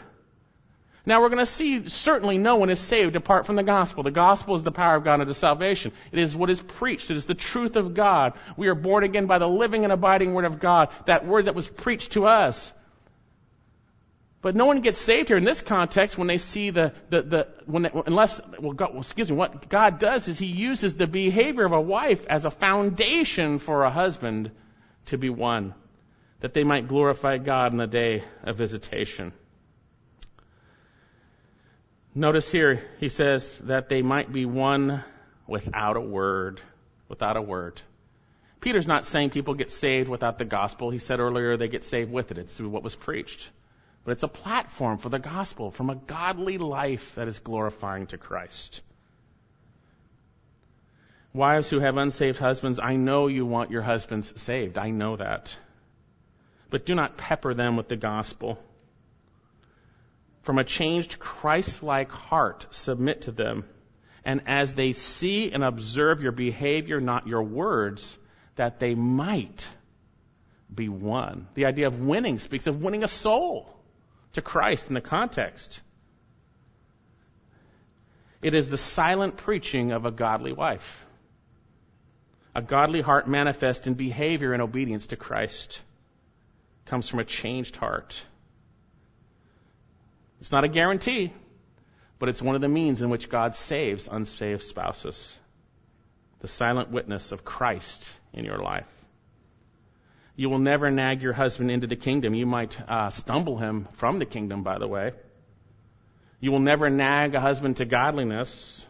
Now 1.06 1.22
we're 1.22 1.30
going 1.30 1.40
to 1.40 1.46
see 1.46 1.88
certainly 1.88 2.38
no 2.38 2.58
one 2.58 2.70
is 2.70 2.82
saved 2.82 3.16
apart 3.16 3.46
from 3.46 3.56
the 3.56 3.64
gospel. 3.64 4.04
The 4.04 4.12
gospel 4.12 4.56
is 4.56 4.64
the 4.64 4.74
power 4.74 4.98
of 4.98 5.06
God 5.06 5.22
unto 5.22 5.32
salvation. 5.32 5.94
It 6.12 6.20
is 6.20 6.36
what 6.36 6.50
is 6.50 6.60
preached. 6.60 7.10
It 7.10 7.16
is 7.16 7.26
the 7.26 7.34
truth 7.34 7.78
of 7.78 7.94
God. 7.94 8.34
We 8.58 8.68
are 8.68 8.76
born 8.76 9.06
again 9.06 9.26
by 9.26 9.38
the 9.38 9.48
living 9.48 9.86
and 9.86 9.94
abiding 9.94 10.34
word 10.34 10.44
of 10.44 10.60
God. 10.60 10.90
That 11.06 11.26
word 11.26 11.46
that 11.46 11.56
was 11.56 11.70
preached 11.70 12.12
to 12.14 12.28
us. 12.28 12.74
But 14.42 14.56
no 14.56 14.66
one 14.66 14.82
gets 14.82 15.00
saved 15.00 15.30
here 15.30 15.38
in 15.38 15.44
this 15.44 15.62
context 15.62 16.18
when 16.18 16.28
they 16.28 16.38
see 16.38 16.70
the, 16.70 16.94
the, 17.10 17.22
the 17.24 17.48
when 17.66 17.84
they, 17.84 17.92
unless, 18.06 18.40
well, 18.60 18.74
God, 18.74 18.92
well, 18.92 19.00
excuse 19.00 19.32
me, 19.32 19.36
what 19.36 19.68
God 19.68 20.00
does 20.00 20.28
is 20.28 20.38
He 20.38 20.46
uses 20.46 20.96
the 20.96 21.08
behavior 21.08 21.66
of 21.66 21.72
a 21.72 21.82
wife 21.82 22.26
as 22.28 22.46
a 22.46 22.52
foundation 22.52 23.58
for 23.58 23.84
a 23.84 23.90
husband 23.90 24.52
to 25.08 25.18
be 25.18 25.30
won, 25.30 25.74
that 26.42 26.54
they 26.54 26.64
might 26.64 26.88
glorify 26.88 27.38
God 27.38 27.72
in 27.72 27.78
the 27.78 27.88
day 27.88 28.24
of 28.44 28.58
visitation. 28.58 29.34
Notice 32.14 32.52
here, 32.52 32.82
he 33.00 33.10
says 33.10 33.60
that 33.66 33.90
they 33.90 34.02
might 34.02 34.32
be 34.32 34.46
won 34.46 35.04
without 35.48 35.98
a 35.98 36.02
word. 36.02 36.62
Without 37.10 37.38
a 37.38 37.42
word. 37.42 37.82
Peter's 38.60 38.88
not 38.88 39.06
saying 39.06 39.30
people 39.30 39.54
get 39.54 39.72
saved 39.72 40.10
without 40.10 40.38
the 40.38 40.46
gospel. 40.46 40.90
He 40.90 40.98
said 40.98 41.20
earlier 41.20 41.58
they 41.58 41.68
get 41.68 41.84
saved 41.84 42.12
with 42.12 42.32
it. 42.32 42.38
It's 42.38 42.56
through 42.56 42.70
what 42.70 42.84
was 42.84 42.96
preached. 42.96 43.50
But 44.08 44.14
it's 44.14 44.24
a 44.24 44.30
platform 44.30 44.98
for 45.00 45.10
the 45.10 45.20
gospel 45.20 45.70
from 45.70 45.90
a 45.90 45.96
godly 45.96 46.58
life 46.58 47.16
that 47.16 47.28
is 47.28 47.40
glorifying 47.40 48.08
to 48.08 48.18
Christ. 48.18 48.80
Wives 51.34 51.70
who 51.70 51.82
have 51.82 51.98
unsaved 51.98 52.40
husbands, 52.40 52.80
I 52.82 52.96
know 52.96 53.28
you 53.28 53.46
want 53.46 53.70
your 53.70 53.82
husbands 53.82 54.42
saved. 54.42 54.78
I 54.78 54.92
know 54.92 55.18
that. 55.18 55.58
But 56.70 56.86
do 56.86 56.96
not 56.96 57.18
pepper 57.18 57.54
them 57.54 57.76
with 57.76 57.90
the 57.90 57.98
gospel. 57.98 58.58
From 60.44 60.58
a 60.58 60.64
changed 60.64 61.20
Christ-like 61.20 62.10
heart, 62.10 62.68
submit 62.70 63.24
to 63.24 63.34
them. 63.34 63.66
And 64.24 64.44
as 64.48 64.74
they 64.74 64.94
see 64.94 65.52
and 65.52 65.66
observe 65.66 66.22
your 66.22 66.32
behavior, 66.32 67.02
not 67.02 67.28
your 67.28 67.44
words, 67.44 68.18
that 68.56 68.80
they 68.80 68.96
might 68.96 69.68
be 70.74 70.88
won. 70.88 71.50
The 71.56 71.66
idea 71.66 71.88
of 71.88 72.00
winning 72.00 72.40
speaks 72.40 72.68
of 72.68 72.82
winning 72.82 73.04
a 73.04 73.10
soul 73.10 73.74
to 74.38 74.42
Christ 74.42 74.88
in 74.88 74.94
the 74.94 75.02
context. 75.02 75.82
It 78.42 78.54
is 78.54 78.70
the 78.70 78.78
silent 78.78 79.38
preaching 79.38 79.92
of 79.92 80.06
a 80.06 80.12
godly 80.12 80.54
wife. 80.54 81.06
A 82.54 82.62
godly 82.62 83.02
heart 83.02 83.28
manifest 83.28 83.88
in 83.88 83.96
behavior 83.96 84.54
and 84.54 84.62
obedience 84.62 85.08
to 85.08 85.16
Christ 85.16 85.82
comes 86.86 87.10
from 87.10 87.20
a 87.20 87.24
changed 87.24 87.76
heart. 87.76 88.24
It's 90.40 90.52
not 90.52 90.64
a 90.64 90.68
guarantee, 90.68 91.34
but 92.20 92.30
it's 92.30 92.42
one 92.42 92.54
of 92.54 92.62
the 92.62 92.68
means 92.68 93.02
in 93.02 93.10
which 93.10 93.30
God 93.30 93.56
saves 93.56 94.08
unsaved 94.08 94.62
spouses. 94.62 95.40
The 96.42 96.48
silent 96.48 96.92
witness 96.92 97.32
of 97.32 97.44
Christ 97.44 98.08
in 98.34 98.46
your 98.46 98.60
life. 98.60 98.97
You 100.40 100.52
will 100.52 100.60
never 100.60 100.92
nag 100.92 101.24
your 101.24 101.34
husband 101.34 101.72
into 101.72 101.88
the 101.88 101.96
kingdom. 101.96 102.36
You 102.36 102.46
might 102.46 102.80
uh, 102.88 103.10
stumble 103.10 103.58
him 103.58 103.88
from 103.94 104.20
the 104.20 104.26
kingdom, 104.26 104.62
by 104.62 104.78
the 104.78 104.88
way. 104.88 105.14
You 106.40 106.52
will 106.52 106.60
never 106.60 106.92
nag 106.92 107.34
a 107.34 107.42
husband 107.42 107.78
to 107.78 107.86
godliness, 107.86 108.86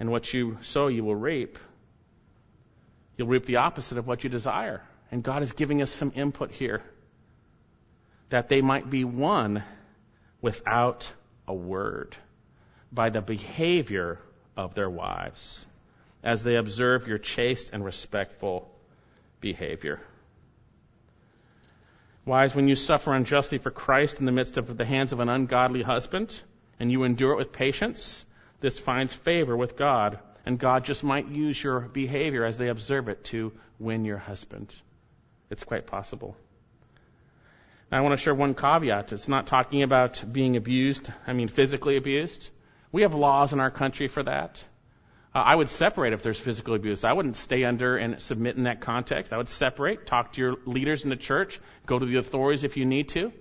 and 0.00 0.10
what 0.10 0.32
you 0.32 0.56
sow, 0.62 0.88
you 0.88 1.04
will 1.04 1.14
reap. 1.14 1.58
You'll 3.18 3.28
reap 3.28 3.44
the 3.44 3.56
opposite 3.56 3.98
of 3.98 4.06
what 4.06 4.24
you 4.24 4.30
desire. 4.30 4.82
And 5.12 5.22
God 5.22 5.42
is 5.42 5.52
giving 5.52 5.82
us 5.82 5.90
some 5.90 6.12
input 6.14 6.52
here 6.52 6.82
that 8.30 8.48
they 8.48 8.62
might 8.62 8.88
be 8.88 9.04
won 9.04 9.62
without 10.40 11.12
a 11.46 11.54
word 11.54 12.16
by 12.90 13.10
the 13.10 13.20
behavior 13.20 14.18
of 14.56 14.74
their 14.74 14.88
wives 14.88 15.66
as 16.22 16.42
they 16.42 16.56
observe 16.56 17.06
your 17.06 17.18
chaste 17.18 17.70
and 17.74 17.84
respectful 17.84 18.70
behavior. 19.40 20.00
Wives, 22.24 22.54
when 22.54 22.68
you 22.68 22.76
suffer 22.76 23.12
unjustly 23.14 23.58
for 23.58 23.70
Christ 23.70 24.20
in 24.20 24.26
the 24.26 24.32
midst 24.32 24.56
of 24.56 24.76
the 24.76 24.84
hands 24.84 25.12
of 25.12 25.20
an 25.20 25.28
ungodly 25.28 25.82
husband, 25.82 26.38
and 26.78 26.90
you 26.90 27.04
endure 27.04 27.32
it 27.32 27.38
with 27.38 27.52
patience, 27.52 28.24
this 28.60 28.78
finds 28.78 29.12
favor 29.12 29.56
with 29.56 29.76
God 29.76 30.18
and 30.44 30.58
God 30.58 30.84
just 30.84 31.04
might 31.04 31.28
use 31.28 31.62
your 31.62 31.80
behavior 31.80 32.44
as 32.44 32.58
they 32.58 32.68
observe 32.68 33.08
it 33.08 33.24
to 33.24 33.52
win 33.78 34.04
your 34.04 34.18
husband. 34.18 34.74
It's 35.50 35.64
quite 35.64 35.86
possible. 35.86 36.36
Now, 37.90 37.98
I 37.98 38.00
want 38.02 38.18
to 38.18 38.22
share 38.22 38.34
one 38.34 38.54
caveat. 38.54 39.12
It's 39.12 39.28
not 39.28 39.46
talking 39.46 39.82
about 39.82 40.22
being 40.30 40.56
abused, 40.56 41.10
I 41.26 41.32
mean 41.32 41.48
physically 41.48 41.96
abused. 41.96 42.48
We 42.92 43.02
have 43.02 43.14
laws 43.14 43.52
in 43.52 43.60
our 43.60 43.70
country 43.70 44.08
for 44.08 44.22
that. 44.22 44.62
Uh, 45.32 45.38
I 45.38 45.54
would 45.54 45.68
separate 45.68 46.12
if 46.12 46.22
there's 46.22 46.40
physical 46.40 46.74
abuse. 46.74 47.04
I 47.04 47.12
wouldn't 47.12 47.36
stay 47.36 47.64
under 47.64 47.96
and 47.96 48.20
submit 48.20 48.56
in 48.56 48.64
that 48.64 48.80
context. 48.80 49.32
I 49.32 49.36
would 49.36 49.48
separate, 49.48 50.06
talk 50.06 50.32
to 50.32 50.40
your 50.40 50.56
leaders 50.66 51.04
in 51.04 51.10
the 51.10 51.16
church, 51.16 51.60
go 51.86 51.98
to 51.98 52.04
the 52.04 52.16
authorities 52.16 52.64
if 52.64 52.76
you 52.76 52.84
need 52.84 53.10
to. 53.10 53.32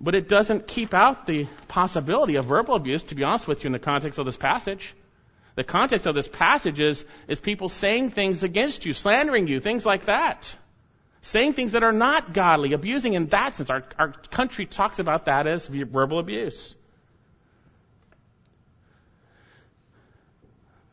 But 0.00 0.14
it 0.14 0.28
doesn't 0.28 0.66
keep 0.66 0.94
out 0.94 1.26
the 1.26 1.46
possibility 1.68 2.36
of 2.36 2.46
verbal 2.46 2.74
abuse, 2.74 3.04
to 3.04 3.14
be 3.14 3.22
honest 3.22 3.46
with 3.46 3.62
you, 3.62 3.68
in 3.68 3.72
the 3.72 3.78
context 3.78 4.18
of 4.18 4.26
this 4.26 4.36
passage. 4.36 4.94
The 5.54 5.64
context 5.64 6.06
of 6.06 6.14
this 6.14 6.26
passage 6.26 6.80
is, 6.80 7.04
is 7.28 7.38
people 7.38 7.68
saying 7.68 8.10
things 8.10 8.42
against 8.42 8.86
you, 8.86 8.92
slandering 8.94 9.46
you, 9.46 9.60
things 9.60 9.84
like 9.84 10.06
that. 10.06 10.56
Saying 11.22 11.52
things 11.52 11.72
that 11.72 11.82
are 11.82 11.92
not 11.92 12.32
godly, 12.32 12.72
abusing 12.72 13.12
in 13.12 13.26
that 13.26 13.54
sense. 13.56 13.68
Our, 13.68 13.84
our 13.98 14.12
country 14.30 14.64
talks 14.64 14.98
about 14.98 15.26
that 15.26 15.46
as 15.46 15.68
verbal 15.68 16.18
abuse. 16.18 16.74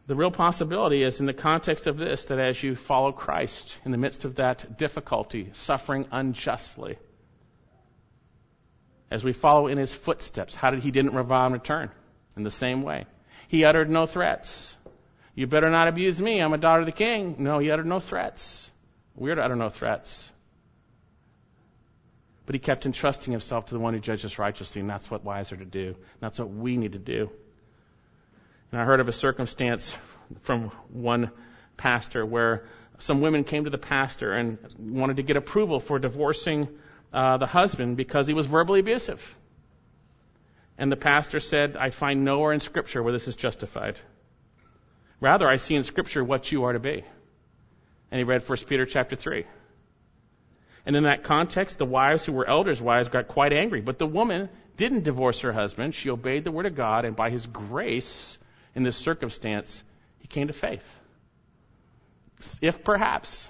The 0.08 0.16
real 0.16 0.32
possibility 0.32 1.04
is 1.04 1.20
in 1.20 1.26
the 1.26 1.34
context 1.34 1.86
of 1.86 1.98
this 1.98 2.26
that 2.26 2.40
as 2.40 2.62
you 2.64 2.76
follow 2.76 3.12
Christ 3.12 3.78
in 3.84 3.92
the 3.92 3.98
midst 3.98 4.24
of 4.24 4.36
that 4.36 4.78
difficulty, 4.78 5.50
suffering 5.52 6.08
unjustly, 6.12 6.98
as 9.12 9.24
we 9.24 9.34
follow 9.34 9.68
in 9.68 9.78
his 9.78 9.94
footsteps, 9.94 10.56
how 10.56 10.72
did 10.72 10.82
he 10.82 10.92
didn't 10.92 11.14
revile 11.14 11.46
and 11.46 11.54
return? 11.54 11.92
In 12.38 12.44
the 12.44 12.52
same 12.52 12.84
way. 12.84 13.06
He 13.50 13.66
uttered 13.66 13.90
no 13.90 14.06
threats. 14.06 14.76
You 15.36 15.46
better 15.46 15.70
not 15.70 15.90
abuse 15.90 16.22
me. 16.22 16.40
I'm 16.40 16.54
a 16.54 16.58
daughter 16.58 16.82
of 16.82 16.86
the 16.86 16.92
king. 16.92 17.36
No, 17.40 17.60
he 17.60 17.70
uttered 17.70 17.86
no 17.86 18.00
threats. 18.00 18.72
We're 19.16 19.36
to 19.36 19.42
utter 19.44 19.56
no 19.56 19.70
threats. 19.70 20.32
But 22.46 22.56
he 22.56 22.60
kept 22.60 22.86
entrusting 22.86 23.32
himself 23.32 23.68
to 23.68 23.74
the 23.74 23.80
one 23.80 23.94
who 23.94 24.00
judges 24.00 24.40
righteously, 24.40 24.80
and 24.80 24.90
that's 24.90 25.12
what 25.12 25.26
wives 25.26 25.52
are 25.52 25.58
to 25.58 25.66
do. 25.66 25.96
That's 26.22 26.40
what 26.40 26.50
we 26.50 26.78
need 26.78 26.94
to 26.94 27.00
do. 27.00 27.30
And 28.72 28.82
I 28.82 28.86
heard 28.86 29.00
of 29.00 29.08
a 29.08 29.14
circumstance 29.14 29.96
from 30.42 30.70
one 30.90 31.32
pastor 31.78 32.26
where 32.26 32.66
some 33.00 33.22
women 33.22 33.44
came 33.44 33.64
to 33.64 33.70
the 33.70 33.78
pastor 33.78 34.34
and 34.34 34.58
wanted 34.78 35.18
to 35.18 35.24
get 35.24 35.38
approval 35.38 35.80
for 35.80 36.00
divorcing 36.00 36.68
uh, 37.14 37.38
the 37.38 37.46
husband 37.46 37.96
because 37.96 38.28
he 38.28 38.34
was 38.34 38.46
verbally 38.46 38.80
abusive. 38.80 39.36
And 40.78 40.92
the 40.92 40.98
pastor 40.98 41.40
said, 41.40 41.78
I 41.78 41.90
find 41.90 42.26
nowhere 42.26 42.54
in 42.54 42.60
Scripture 42.60 43.02
where 43.02 43.14
this 43.14 43.28
is 43.28 43.36
justified. 43.36 43.98
Rather, 45.20 45.48
I 45.48 45.56
see 45.56 45.76
in 45.76 45.84
Scripture 45.84 46.24
what 46.24 46.52
you 46.52 46.66
are 46.66 46.74
to 46.74 46.80
be. 46.80 47.04
And 48.12 48.20
he 48.20 48.24
read 48.24 48.48
1 48.48 48.58
Peter 48.68 48.86
chapter 48.86 49.16
3. 49.16 49.46
And 50.86 50.96
in 50.96 51.04
that 51.04 51.24
context, 51.24 51.78
the 51.78 51.86
wives 51.86 52.26
who 52.26 52.32
were 52.32 52.48
elders' 52.48 52.82
wives 52.82 53.10
got 53.10 53.28
quite 53.28 53.54
angry. 53.54 53.82
But 53.82 53.98
the 53.98 54.06
woman 54.06 54.50
didn't 54.78 55.04
divorce 55.04 55.42
her 55.42 55.52
husband. 55.52 55.96
She 55.96 56.10
obeyed 56.10 56.44
the 56.44 56.52
word 56.52 56.66
of 56.66 56.76
God, 56.76 57.04
and 57.04 57.16
by 57.16 57.30
his 57.30 57.46
grace, 57.46 58.38
in 58.78 58.84
this 58.84 58.96
circumstance, 58.96 59.84
he 60.20 60.28
came 60.28 60.48
to 60.48 60.54
faith. 60.54 60.88
If 62.62 62.84
perhaps, 62.84 63.50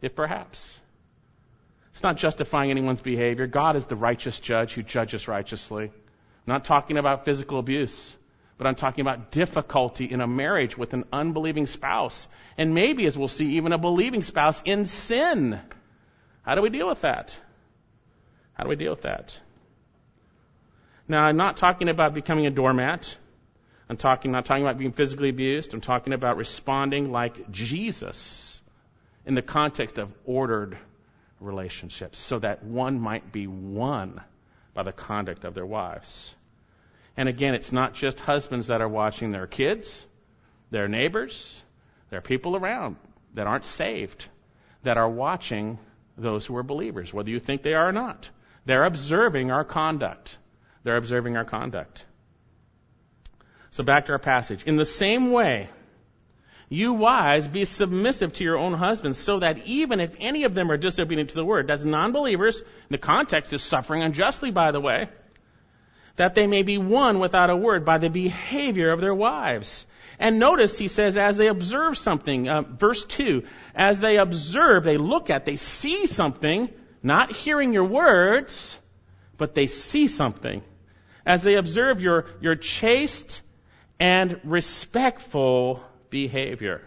if 0.00 0.16
perhaps. 0.16 0.80
It's 1.90 2.02
not 2.02 2.16
justifying 2.16 2.70
anyone's 2.70 3.02
behavior. 3.02 3.46
God 3.46 3.76
is 3.76 3.84
the 3.84 3.94
righteous 3.94 4.40
judge 4.40 4.72
who 4.72 4.82
judges 4.82 5.28
righteously. 5.28 5.84
I'm 5.84 5.92
not 6.46 6.64
talking 6.64 6.96
about 6.96 7.26
physical 7.26 7.58
abuse, 7.58 8.16
but 8.56 8.66
I'm 8.66 8.74
talking 8.74 9.02
about 9.02 9.30
difficulty 9.30 10.06
in 10.10 10.22
a 10.22 10.26
marriage 10.26 10.78
with 10.78 10.94
an 10.94 11.04
unbelieving 11.12 11.66
spouse. 11.66 12.26
And 12.56 12.74
maybe, 12.74 13.04
as 13.04 13.18
we'll 13.18 13.28
see, 13.28 13.56
even 13.56 13.72
a 13.72 13.78
believing 13.78 14.22
spouse 14.22 14.62
in 14.64 14.86
sin. 14.86 15.60
How 16.40 16.54
do 16.54 16.62
we 16.62 16.70
deal 16.70 16.88
with 16.88 17.02
that? 17.02 17.38
How 18.54 18.64
do 18.64 18.70
we 18.70 18.76
deal 18.76 18.92
with 18.92 19.02
that? 19.02 19.38
Now, 21.06 21.24
I'm 21.24 21.36
not 21.36 21.58
talking 21.58 21.90
about 21.90 22.14
becoming 22.14 22.46
a 22.46 22.50
doormat. 22.50 23.18
I'm 23.88 23.96
talking, 23.96 24.32
not 24.32 24.46
talking 24.46 24.62
about 24.62 24.78
being 24.78 24.92
physically 24.92 25.28
abused. 25.28 25.74
I'm 25.74 25.80
talking 25.80 26.12
about 26.12 26.36
responding 26.36 27.12
like 27.12 27.50
Jesus 27.50 28.60
in 29.26 29.34
the 29.34 29.42
context 29.42 29.98
of 29.98 30.12
ordered 30.24 30.78
relationships 31.40 32.18
so 32.18 32.38
that 32.38 32.64
one 32.64 32.98
might 33.00 33.32
be 33.32 33.46
won 33.46 34.20
by 34.72 34.82
the 34.82 34.92
conduct 34.92 35.44
of 35.44 35.54
their 35.54 35.66
wives. 35.66 36.34
And 37.16 37.28
again, 37.28 37.54
it's 37.54 37.72
not 37.72 37.94
just 37.94 38.18
husbands 38.18 38.68
that 38.68 38.80
are 38.80 38.88
watching 38.88 39.30
their 39.30 39.46
kids, 39.46 40.04
their 40.70 40.88
neighbors, 40.88 41.60
their 42.10 42.20
people 42.20 42.56
around 42.56 42.96
that 43.34 43.46
aren't 43.46 43.64
saved, 43.64 44.26
that 44.82 44.96
are 44.96 45.08
watching 45.08 45.78
those 46.16 46.46
who 46.46 46.56
are 46.56 46.62
believers, 46.62 47.12
whether 47.12 47.30
you 47.30 47.38
think 47.38 47.62
they 47.62 47.74
are 47.74 47.88
or 47.88 47.92
not. 47.92 48.28
They're 48.64 48.84
observing 48.84 49.50
our 49.50 49.64
conduct. 49.64 50.36
They're 50.82 50.96
observing 50.96 51.36
our 51.36 51.44
conduct. 51.44 52.04
So 53.74 53.82
back 53.82 54.06
to 54.06 54.12
our 54.12 54.20
passage. 54.20 54.62
In 54.66 54.76
the 54.76 54.84
same 54.84 55.32
way, 55.32 55.68
you 56.68 56.92
wives, 56.92 57.48
be 57.48 57.64
submissive 57.64 58.32
to 58.34 58.44
your 58.44 58.56
own 58.56 58.72
husbands, 58.72 59.18
so 59.18 59.40
that 59.40 59.66
even 59.66 59.98
if 59.98 60.14
any 60.20 60.44
of 60.44 60.54
them 60.54 60.70
are 60.70 60.76
disobedient 60.76 61.30
to 61.30 61.34
the 61.34 61.44
word, 61.44 61.66
that's 61.66 61.82
non-believers, 61.82 62.62
the 62.88 62.98
context 62.98 63.52
is 63.52 63.64
suffering 63.64 64.04
unjustly, 64.04 64.52
by 64.52 64.70
the 64.70 64.80
way, 64.80 65.08
that 66.14 66.36
they 66.36 66.46
may 66.46 66.62
be 66.62 66.78
won 66.78 67.18
without 67.18 67.50
a 67.50 67.56
word 67.56 67.84
by 67.84 67.98
the 67.98 68.08
behavior 68.08 68.92
of 68.92 69.00
their 69.00 69.12
wives. 69.12 69.86
And 70.20 70.38
notice 70.38 70.78
he 70.78 70.86
says, 70.86 71.16
as 71.16 71.36
they 71.36 71.48
observe 71.48 71.98
something, 71.98 72.48
uh, 72.48 72.62
verse 72.62 73.04
2, 73.04 73.42
as 73.74 73.98
they 73.98 74.18
observe, 74.18 74.84
they 74.84 74.98
look 74.98 75.30
at, 75.30 75.46
they 75.46 75.56
see 75.56 76.06
something, 76.06 76.72
not 77.02 77.32
hearing 77.32 77.72
your 77.72 77.86
words, 77.86 78.78
but 79.36 79.56
they 79.56 79.66
see 79.66 80.06
something. 80.06 80.62
As 81.26 81.42
they 81.42 81.56
observe 81.56 82.00
your, 82.00 82.26
your 82.40 82.54
chaste 82.54 83.40
and 84.04 84.38
respectful 84.44 85.82
behavior. 86.10 86.82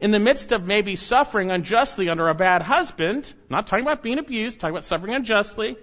In 0.00 0.12
the 0.12 0.18
midst 0.18 0.50
of 0.52 0.64
maybe 0.64 0.96
suffering 0.96 1.50
unjustly 1.50 2.08
under 2.08 2.26
a 2.30 2.34
bad 2.34 2.62
husband, 2.62 3.30
not 3.50 3.66
talking 3.66 3.84
about 3.84 4.02
being 4.02 4.18
abused, 4.18 4.58
talking 4.58 4.74
about 4.74 4.84
suffering 4.84 5.14
unjustly, 5.14 5.76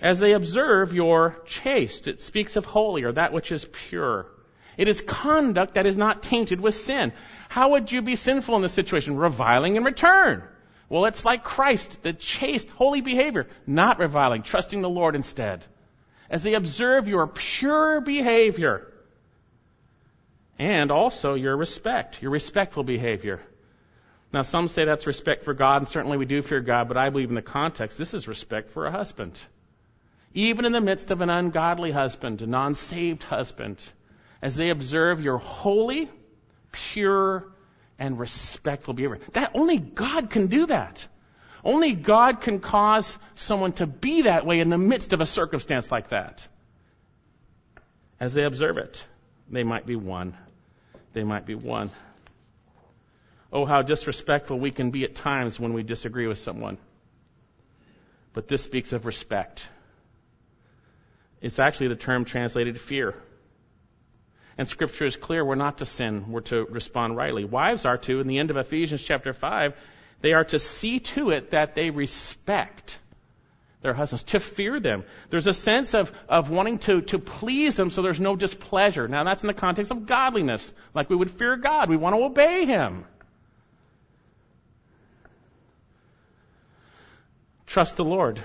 As 0.00 0.18
they 0.18 0.32
observe 0.32 0.94
your 0.94 1.36
chaste, 1.46 2.08
it 2.08 2.18
speaks 2.20 2.56
of 2.56 2.64
holy 2.64 3.04
or 3.04 3.12
that 3.12 3.32
which 3.32 3.52
is 3.52 3.68
pure. 3.88 4.26
It 4.76 4.88
is 4.88 5.00
conduct 5.00 5.74
that 5.74 5.86
is 5.86 5.96
not 5.96 6.22
tainted 6.22 6.60
with 6.60 6.74
sin. 6.74 7.12
How 7.48 7.70
would 7.70 7.92
you 7.92 8.02
be 8.02 8.16
sinful 8.16 8.56
in 8.56 8.62
this 8.62 8.72
situation? 8.72 9.16
Reviling 9.16 9.76
in 9.76 9.84
return. 9.84 10.42
Well, 10.88 11.04
it's 11.04 11.24
like 11.24 11.44
Christ, 11.44 12.02
the 12.02 12.12
chaste, 12.12 12.68
holy 12.70 13.02
behavior, 13.02 13.46
not 13.66 13.98
reviling, 13.98 14.42
trusting 14.42 14.82
the 14.82 14.88
Lord 14.88 15.14
instead. 15.14 15.64
As 16.34 16.42
they 16.42 16.54
observe 16.54 17.06
your 17.06 17.28
pure 17.28 18.00
behavior 18.00 18.92
and 20.58 20.90
also 20.90 21.34
your 21.34 21.56
respect, 21.56 22.20
your 22.22 22.32
respectful 22.32 22.82
behavior. 22.82 23.40
Now, 24.32 24.42
some 24.42 24.66
say 24.66 24.84
that's 24.84 25.06
respect 25.06 25.44
for 25.44 25.54
God, 25.54 25.82
and 25.82 25.88
certainly 25.88 26.16
we 26.16 26.24
do 26.24 26.42
fear 26.42 26.58
God, 26.58 26.88
but 26.88 26.96
I 26.96 27.10
believe 27.10 27.28
in 27.28 27.36
the 27.36 27.40
context, 27.40 27.98
this 27.98 28.14
is 28.14 28.26
respect 28.26 28.70
for 28.70 28.84
a 28.84 28.90
husband. 28.90 29.38
Even 30.32 30.64
in 30.64 30.72
the 30.72 30.80
midst 30.80 31.12
of 31.12 31.20
an 31.20 31.30
ungodly 31.30 31.92
husband, 31.92 32.42
a 32.42 32.48
non 32.48 32.74
saved 32.74 33.22
husband, 33.22 33.78
as 34.42 34.56
they 34.56 34.70
observe 34.70 35.20
your 35.20 35.38
holy, 35.38 36.10
pure, 36.72 37.46
and 37.96 38.18
respectful 38.18 38.92
behavior. 38.92 39.20
That 39.34 39.52
only 39.54 39.78
God 39.78 40.30
can 40.30 40.48
do 40.48 40.66
that. 40.66 41.06
Only 41.64 41.92
God 41.92 42.42
can 42.42 42.60
cause 42.60 43.16
someone 43.34 43.72
to 43.74 43.86
be 43.86 44.22
that 44.22 44.44
way 44.44 44.60
in 44.60 44.68
the 44.68 44.78
midst 44.78 45.14
of 45.14 45.22
a 45.22 45.26
circumstance 45.26 45.90
like 45.90 46.10
that. 46.10 46.46
As 48.20 48.34
they 48.34 48.44
observe 48.44 48.76
it, 48.76 49.04
they 49.50 49.64
might 49.64 49.86
be 49.86 49.96
won. 49.96 50.36
They 51.14 51.24
might 51.24 51.46
be 51.46 51.54
won. 51.54 51.90
Oh, 53.52 53.64
how 53.64 53.82
disrespectful 53.82 54.58
we 54.58 54.72
can 54.72 54.90
be 54.90 55.04
at 55.04 55.14
times 55.14 55.58
when 55.58 55.72
we 55.72 55.82
disagree 55.82 56.26
with 56.26 56.38
someone. 56.38 56.76
But 58.34 58.48
this 58.48 58.62
speaks 58.62 58.92
of 58.92 59.06
respect. 59.06 59.66
It's 61.40 61.58
actually 61.58 61.88
the 61.88 61.96
term 61.96 62.24
translated 62.24 62.80
fear. 62.80 63.14
And 64.58 64.68
scripture 64.68 65.06
is 65.06 65.16
clear, 65.16 65.44
we're 65.44 65.54
not 65.54 65.78
to 65.78 65.86
sin, 65.86 66.30
we're 66.30 66.40
to 66.42 66.64
respond 66.64 67.16
rightly. 67.16 67.44
Wives 67.44 67.84
are 67.84 67.98
to, 67.98 68.20
in 68.20 68.26
the 68.26 68.38
end 68.38 68.50
of 68.50 68.56
Ephesians 68.56 69.02
chapter 69.02 69.32
5, 69.32 69.74
they 70.24 70.32
are 70.32 70.44
to 70.44 70.58
see 70.58 71.00
to 71.00 71.32
it 71.32 71.50
that 71.50 71.74
they 71.74 71.90
respect 71.90 72.98
their 73.82 73.92
husbands, 73.92 74.22
to 74.22 74.40
fear 74.40 74.80
them. 74.80 75.04
There's 75.28 75.46
a 75.46 75.52
sense 75.52 75.92
of, 75.92 76.10
of 76.30 76.48
wanting 76.48 76.78
to, 76.78 77.02
to 77.02 77.18
please 77.18 77.76
them 77.76 77.90
so 77.90 78.00
there's 78.00 78.18
no 78.18 78.34
displeasure. 78.34 79.06
Now 79.06 79.24
that's 79.24 79.42
in 79.42 79.48
the 79.48 79.52
context 79.52 79.92
of 79.92 80.06
godliness, 80.06 80.72
like 80.94 81.10
we 81.10 81.16
would 81.16 81.30
fear 81.30 81.58
God. 81.58 81.90
We 81.90 81.98
want 81.98 82.16
to 82.16 82.24
obey 82.24 82.64
Him. 82.64 83.04
Trust 87.66 87.98
the 87.98 88.04
Lord 88.04 88.42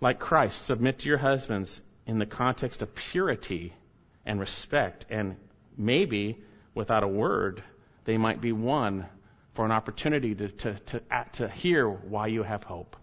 like 0.00 0.20
Christ. 0.20 0.64
Submit 0.64 1.00
to 1.00 1.08
your 1.10 1.18
husbands 1.18 1.82
in 2.06 2.18
the 2.18 2.24
context 2.24 2.80
of 2.80 2.94
purity 2.94 3.74
and 4.24 4.40
respect. 4.40 5.04
And 5.10 5.36
maybe, 5.76 6.38
without 6.74 7.02
a 7.02 7.08
word, 7.08 7.62
they 8.06 8.16
might 8.16 8.40
be 8.40 8.52
won 8.52 9.06
for 9.60 9.66
an 9.66 9.72
opportunity 9.72 10.34
to, 10.34 10.48
to, 10.48 10.74
to, 10.86 11.02
to 11.34 11.46
hear 11.46 11.86
why 11.86 12.28
you 12.28 12.42
have 12.42 12.64
hope. 12.64 12.96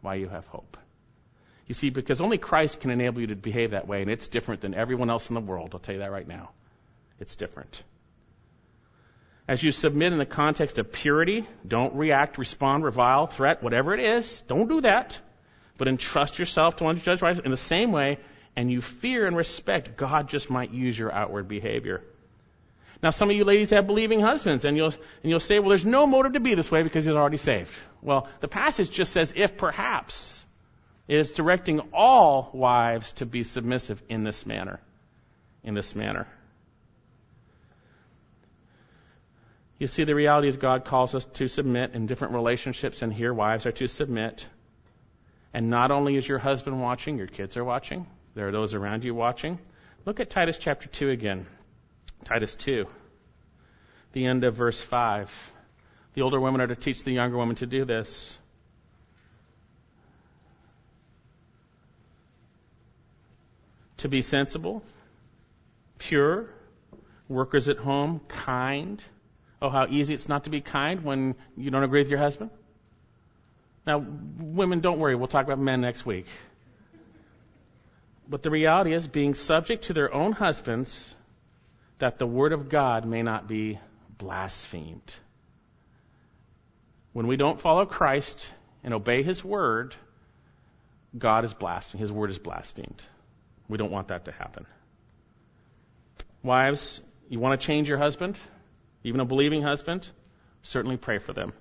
Why 0.00 0.14
you 0.14 0.28
have 0.28 0.46
hope. 0.46 0.76
You 1.66 1.74
see, 1.74 1.90
because 1.90 2.20
only 2.20 2.38
Christ 2.38 2.78
can 2.78 2.92
enable 2.92 3.20
you 3.20 3.26
to 3.26 3.34
behave 3.34 3.72
that 3.72 3.88
way, 3.88 4.02
and 4.02 4.08
it's 4.08 4.28
different 4.28 4.60
than 4.60 4.74
everyone 4.74 5.10
else 5.10 5.28
in 5.28 5.34
the 5.34 5.40
world. 5.40 5.70
I'll 5.72 5.80
tell 5.80 5.96
you 5.96 6.02
that 6.02 6.12
right 6.12 6.28
now. 6.28 6.50
It's 7.18 7.34
different. 7.34 7.82
As 9.48 9.60
you 9.60 9.72
submit 9.72 10.12
in 10.12 10.20
the 10.20 10.24
context 10.24 10.78
of 10.78 10.92
purity, 10.92 11.44
don't 11.66 11.96
react, 11.96 12.38
respond, 12.38 12.84
revile, 12.84 13.26
threat, 13.26 13.60
whatever 13.60 13.92
it 13.92 13.98
is. 13.98 14.40
Don't 14.46 14.68
do 14.68 14.82
that. 14.82 15.18
But 15.78 15.88
entrust 15.88 16.38
yourself 16.38 16.76
to 16.76 16.84
one 16.84 17.00
judge 17.00 17.22
right 17.22 17.44
in 17.44 17.50
the 17.50 17.56
same 17.56 17.90
way, 17.90 18.18
and 18.54 18.70
you 18.70 18.82
fear 18.82 19.26
and 19.26 19.36
respect, 19.36 19.96
God 19.96 20.28
just 20.28 20.48
might 20.48 20.70
use 20.70 20.96
your 20.96 21.12
outward 21.12 21.48
behavior. 21.48 22.04
Now, 23.02 23.10
some 23.10 23.30
of 23.30 23.36
you 23.36 23.44
ladies 23.44 23.70
have 23.70 23.86
believing 23.86 24.20
husbands, 24.20 24.64
and 24.64 24.76
you'll, 24.76 24.92
and 25.22 25.30
you'll 25.30 25.38
say, 25.38 25.60
well, 25.60 25.68
there's 25.68 25.84
no 25.84 26.06
motive 26.06 26.32
to 26.32 26.40
be 26.40 26.54
this 26.54 26.70
way 26.70 26.82
because 26.82 27.04
he's 27.04 27.14
already 27.14 27.36
saved. 27.36 27.72
Well, 28.02 28.28
the 28.40 28.48
passage 28.48 28.90
just 28.90 29.12
says, 29.12 29.32
if 29.36 29.56
perhaps. 29.56 30.44
It 31.06 31.18
is 31.18 31.30
directing 31.30 31.80
all 31.92 32.50
wives 32.52 33.12
to 33.14 33.26
be 33.26 33.44
submissive 33.44 34.02
in 34.08 34.24
this 34.24 34.44
manner. 34.44 34.80
In 35.62 35.74
this 35.74 35.94
manner. 35.94 36.26
You 39.78 39.86
see, 39.86 40.02
the 40.02 40.14
reality 40.14 40.48
is 40.48 40.56
God 40.56 40.84
calls 40.84 41.14
us 41.14 41.24
to 41.34 41.46
submit 41.46 41.94
in 41.94 42.06
different 42.06 42.34
relationships, 42.34 43.02
and 43.02 43.12
here 43.12 43.32
wives 43.32 43.64
are 43.64 43.72
to 43.72 43.86
submit. 43.86 44.44
And 45.54 45.70
not 45.70 45.92
only 45.92 46.16
is 46.16 46.26
your 46.26 46.38
husband 46.38 46.82
watching, 46.82 47.16
your 47.16 47.28
kids 47.28 47.56
are 47.56 47.64
watching. 47.64 48.06
There 48.34 48.48
are 48.48 48.52
those 48.52 48.74
around 48.74 49.04
you 49.04 49.14
watching. 49.14 49.60
Look 50.04 50.18
at 50.18 50.30
Titus 50.30 50.58
chapter 50.58 50.88
2 50.88 51.10
again. 51.10 51.46
Titus 52.24 52.54
2, 52.56 52.86
the 54.12 54.26
end 54.26 54.44
of 54.44 54.54
verse 54.54 54.80
5. 54.80 55.52
The 56.14 56.22
older 56.22 56.40
women 56.40 56.60
are 56.60 56.66
to 56.66 56.76
teach 56.76 57.04
the 57.04 57.12
younger 57.12 57.36
women 57.36 57.56
to 57.56 57.66
do 57.66 57.84
this. 57.84 58.38
To 63.98 64.08
be 64.08 64.22
sensible, 64.22 64.82
pure, 65.98 66.48
workers 67.28 67.68
at 67.68 67.78
home, 67.78 68.20
kind, 68.28 69.02
Oh, 69.60 69.70
how 69.70 69.86
easy 69.88 70.14
it's 70.14 70.28
not 70.28 70.44
to 70.44 70.50
be 70.50 70.60
kind 70.60 71.02
when 71.02 71.34
you 71.56 71.70
don't 71.70 71.82
agree 71.82 72.00
with 72.00 72.10
your 72.10 72.20
husband? 72.20 72.50
Now, 73.86 73.98
women, 73.98 74.80
don't 74.80 74.98
worry. 74.98 75.16
We'll 75.16 75.26
talk 75.28 75.44
about 75.44 75.58
men 75.58 75.80
next 75.80 76.06
week. 76.06 76.26
But 78.28 78.42
the 78.42 78.50
reality 78.50 78.92
is 78.92 79.08
being 79.08 79.34
subject 79.34 79.84
to 79.84 79.94
their 79.94 80.12
own 80.12 80.32
husbands 80.32 81.14
that 81.98 82.18
the 82.18 82.26
word 82.26 82.52
of 82.52 82.68
God 82.68 83.04
may 83.04 83.22
not 83.22 83.48
be 83.48 83.78
blasphemed. 84.16 85.14
When 87.12 87.26
we 87.26 87.36
don't 87.36 87.60
follow 87.60 87.86
Christ 87.86 88.50
and 88.84 88.94
obey 88.94 89.22
his 89.22 89.44
word, 89.44 89.94
God 91.16 91.44
is 91.44 91.54
blasphemed. 91.54 92.00
His 92.00 92.12
word 92.12 92.30
is 92.30 92.38
blasphemed. 92.38 93.02
We 93.68 93.78
don't 93.78 93.90
want 93.90 94.08
that 94.08 94.26
to 94.26 94.32
happen. 94.32 94.66
Wives, 96.42 97.00
you 97.28 97.40
want 97.40 97.60
to 97.60 97.66
change 97.66 97.88
your 97.88 97.98
husband? 97.98 98.38
even 99.04 99.20
a 99.20 99.24
believing 99.24 99.62
husband, 99.62 100.06
certainly 100.62 100.96
pray 100.96 101.18
for 101.18 101.32
them. 101.32 101.52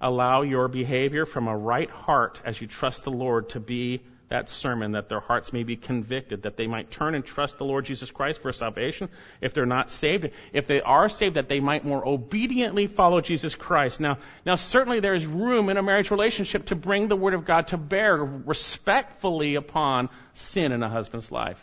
Allow 0.00 0.42
your 0.42 0.68
behavior 0.68 1.26
from 1.26 1.46
a 1.46 1.56
right 1.56 1.90
heart 1.90 2.40
as 2.44 2.60
you 2.60 2.66
trust 2.66 3.04
the 3.04 3.12
Lord 3.12 3.50
to 3.50 3.60
be 3.60 4.02
that 4.32 4.48
sermon, 4.48 4.92
that 4.92 5.10
their 5.10 5.20
hearts 5.20 5.52
may 5.52 5.62
be 5.62 5.76
convicted, 5.76 6.42
that 6.42 6.56
they 6.56 6.66
might 6.66 6.90
turn 6.90 7.14
and 7.14 7.22
trust 7.22 7.58
the 7.58 7.66
Lord 7.66 7.84
Jesus 7.84 8.10
Christ 8.10 8.40
for 8.40 8.50
salvation 8.50 9.10
if 9.42 9.52
they're 9.52 9.66
not 9.66 9.90
saved. 9.90 10.30
If 10.54 10.66
they 10.66 10.80
are 10.80 11.10
saved, 11.10 11.36
that 11.36 11.50
they 11.50 11.60
might 11.60 11.84
more 11.84 12.06
obediently 12.06 12.86
follow 12.86 13.20
Jesus 13.20 13.54
Christ. 13.54 14.00
Now, 14.00 14.18
now 14.46 14.54
certainly 14.54 15.00
there 15.00 15.14
is 15.14 15.26
room 15.26 15.68
in 15.68 15.76
a 15.76 15.82
marriage 15.82 16.10
relationship 16.10 16.66
to 16.66 16.74
bring 16.74 17.08
the 17.08 17.16
Word 17.16 17.34
of 17.34 17.44
God 17.44 17.66
to 17.68 17.76
bear 17.76 18.16
respectfully 18.16 19.56
upon 19.56 20.08
sin 20.32 20.72
in 20.72 20.82
a 20.82 20.88
husband's 20.88 21.30
life. 21.30 21.62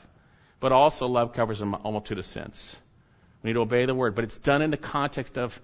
But 0.60 0.72
also 0.72 1.08
love 1.08 1.34
covers 1.34 1.62
a 1.62 1.66
multitude 1.66 2.20
of 2.20 2.26
sins. 2.26 2.78
We 3.42 3.50
need 3.50 3.54
to 3.56 3.62
obey 3.62 3.86
the 3.86 3.96
word, 3.96 4.14
but 4.14 4.26
it's 4.26 4.38
done 4.38 4.62
in 4.62 4.70
the 4.70 4.78
context 4.78 5.38
of 5.38 5.60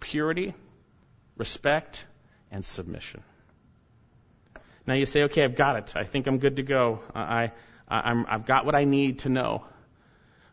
purity, 0.00 0.54
respect, 1.36 2.04
and 2.50 2.64
submission. 2.64 3.22
Now 4.86 4.94
you 4.94 5.06
say, 5.06 5.24
okay, 5.24 5.44
I've 5.44 5.56
got 5.56 5.76
it. 5.76 5.96
I 5.96 6.04
think 6.04 6.26
I'm 6.26 6.38
good 6.38 6.56
to 6.56 6.62
go. 6.62 7.00
I, 7.14 7.52
I, 7.88 8.24
I've 8.28 8.46
got 8.46 8.64
what 8.64 8.74
I 8.74 8.84
need 8.84 9.20
to 9.20 9.28
know. 9.28 9.64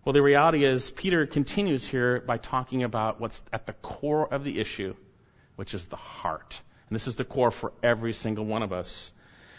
Well, 0.04 0.14
the 0.14 0.22
reality 0.22 0.66
is, 0.66 0.90
Peter 0.90 1.26
continues 1.26 1.86
here 1.86 2.22
by 2.22 2.38
talking 2.38 2.84
about 2.84 3.20
what's 3.20 3.44
at 3.52 3.66
the 3.66 3.74
core 3.74 4.34
of 4.34 4.44
the 4.44 4.60
issue, 4.60 4.96
which 5.56 5.74
is 5.74 5.86
the 5.86 5.98
heart. 5.98 6.62
And 6.90 6.96
this 6.96 7.08
is 7.08 7.18
the 7.18 7.26
core 7.26 7.52
for 7.52 7.74
every 7.84 8.14
single 8.14 8.46
one 8.46 8.64
of 8.64 8.72
us. 8.72 9.12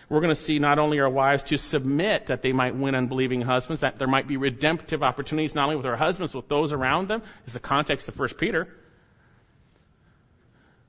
We're 0.09 0.21
going 0.21 0.35
to 0.35 0.41
see 0.41 0.59
not 0.59 0.79
only 0.79 1.01
our 1.01 1.11
wives 1.11 1.43
to 1.45 1.59
submit 1.59 2.27
that 2.27 2.41
they 2.41 2.53
might 2.53 2.75
win 2.75 2.95
unbelieving 2.95 3.43
husbands, 3.43 3.83
that 3.83 3.99
there 3.99 4.09
might 4.09 4.27
be 4.27 4.39
redemptive 4.39 5.03
opportunities 5.03 5.55
not 5.55 5.64
only 5.64 5.77
with 5.77 5.85
our 5.85 5.97
husbands, 5.97 6.33
but 6.33 6.39
with 6.45 6.49
those 6.49 6.73
around 6.73 7.09
them, 7.09 7.23
is 7.47 7.53
the 7.53 7.61
context 7.61 8.09
of 8.09 8.19
1 8.19 8.31
Peter, 8.39 8.69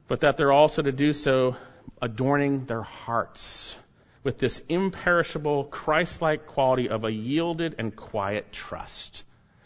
but 0.07 0.21
that 0.21 0.37
they're 0.37 0.53
also 0.53 0.81
to 0.81 0.93
do 0.93 1.11
so 1.11 1.57
adorning 2.01 2.65
their 2.65 2.81
hearts 2.81 3.75
with 4.23 4.37
this 4.37 4.61
imperishable 4.67 5.65
Christ-like 5.65 6.47
quality 6.47 6.89
of 6.89 7.03
a 7.03 7.11
yielded 7.11 7.75
and 7.77 7.95
quiet 7.95 8.51
trust, 8.51 9.23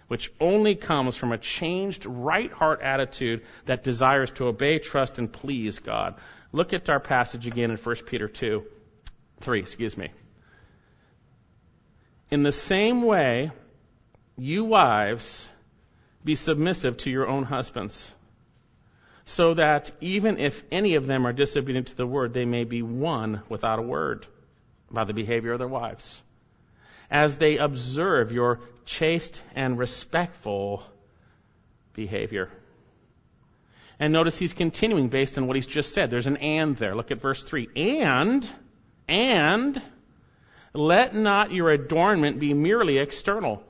which 0.07 0.31
only 0.39 0.75
comes 0.75 1.17
from 1.17 1.31
a 1.31 1.37
changed 1.37 2.05
right 2.05 2.51
heart 2.51 2.81
attitude 2.81 3.43
that 3.65 3.83
desires 3.83 4.31
to 4.31 4.45
obey, 4.45 4.79
trust, 4.79 5.17
and 5.17 5.31
please 5.31 5.79
God. 5.79 6.15
Look 6.51 6.73
at 6.73 6.89
our 6.89 6.99
passage 6.99 7.47
again 7.47 7.71
in 7.71 7.77
1 7.77 7.95
Peter 8.05 8.27
2. 8.27 8.63
3, 9.41 9.59
excuse 9.59 9.97
me. 9.97 10.09
In 12.29 12.43
the 12.43 12.51
same 12.51 13.01
way, 13.01 13.51
you 14.37 14.63
wives, 14.63 15.49
be 16.23 16.35
submissive 16.35 16.97
to 16.97 17.09
your 17.09 17.27
own 17.27 17.43
husbands, 17.43 18.13
so 19.25 19.53
that 19.53 19.91
even 20.01 20.37
if 20.37 20.63
any 20.71 20.95
of 20.95 21.05
them 21.05 21.25
are 21.25 21.33
disobedient 21.33 21.87
to 21.87 21.95
the 21.95 22.07
word, 22.07 22.33
they 22.33 22.45
may 22.45 22.63
be 22.63 22.81
won 22.81 23.41
without 23.49 23.79
a 23.79 23.83
word 23.83 24.25
by 24.91 25.03
the 25.05 25.13
behavior 25.13 25.53
of 25.53 25.59
their 25.59 25.67
wives, 25.67 26.21
as 27.09 27.37
they 27.37 27.57
observe 27.57 28.31
your 28.31 28.59
chaste 28.85 29.41
and 29.55 29.79
respectful 29.79 30.83
behavior. 31.93 32.49
And 33.99 34.11
notice 34.11 34.37
he's 34.37 34.53
continuing 34.53 35.09
based 35.09 35.37
on 35.37 35.47
what 35.47 35.55
he's 35.55 35.67
just 35.67 35.93
said. 35.93 36.09
There's 36.09 36.27
an 36.27 36.37
and 36.37 36.75
there. 36.75 36.95
Look 36.95 37.11
at 37.11 37.21
verse 37.21 37.43
3. 37.43 37.69
And, 37.75 38.49
and, 39.07 39.81
let 40.73 41.15
not 41.15 41.51
your 41.51 41.69
adornment 41.69 42.39
be 42.39 42.53
merely 42.53 42.97
external, 42.97 43.63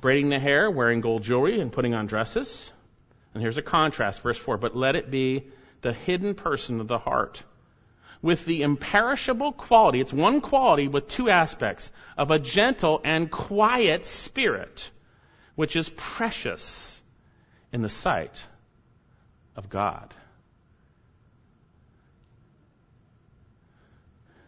braiding 0.00 0.28
the 0.28 0.38
hair, 0.38 0.70
wearing 0.70 1.00
gold 1.00 1.22
jewelry, 1.22 1.60
and 1.60 1.72
putting 1.72 1.94
on 1.94 2.06
dresses. 2.06 2.70
And 3.34 3.42
here's 3.42 3.58
a 3.58 3.62
contrast, 3.62 4.22
verse 4.22 4.38
4. 4.38 4.56
But 4.56 4.76
let 4.76 4.96
it 4.96 5.10
be 5.10 5.48
the 5.82 5.92
hidden 5.92 6.34
person 6.34 6.80
of 6.80 6.88
the 6.88 6.98
heart 6.98 7.42
with 8.24 8.46
the 8.46 8.62
imperishable 8.62 9.52
quality, 9.52 10.00
it's 10.00 10.10
one 10.10 10.40
quality 10.40 10.88
with 10.88 11.08
two 11.08 11.28
aspects, 11.28 11.90
of 12.16 12.30
a 12.30 12.38
gentle 12.38 12.98
and 13.04 13.30
quiet 13.30 14.06
spirit, 14.06 14.90
which 15.56 15.76
is 15.76 15.90
precious 15.90 17.02
in 17.70 17.82
the 17.82 17.90
sight 17.90 18.46
of 19.56 19.68
God. 19.68 20.14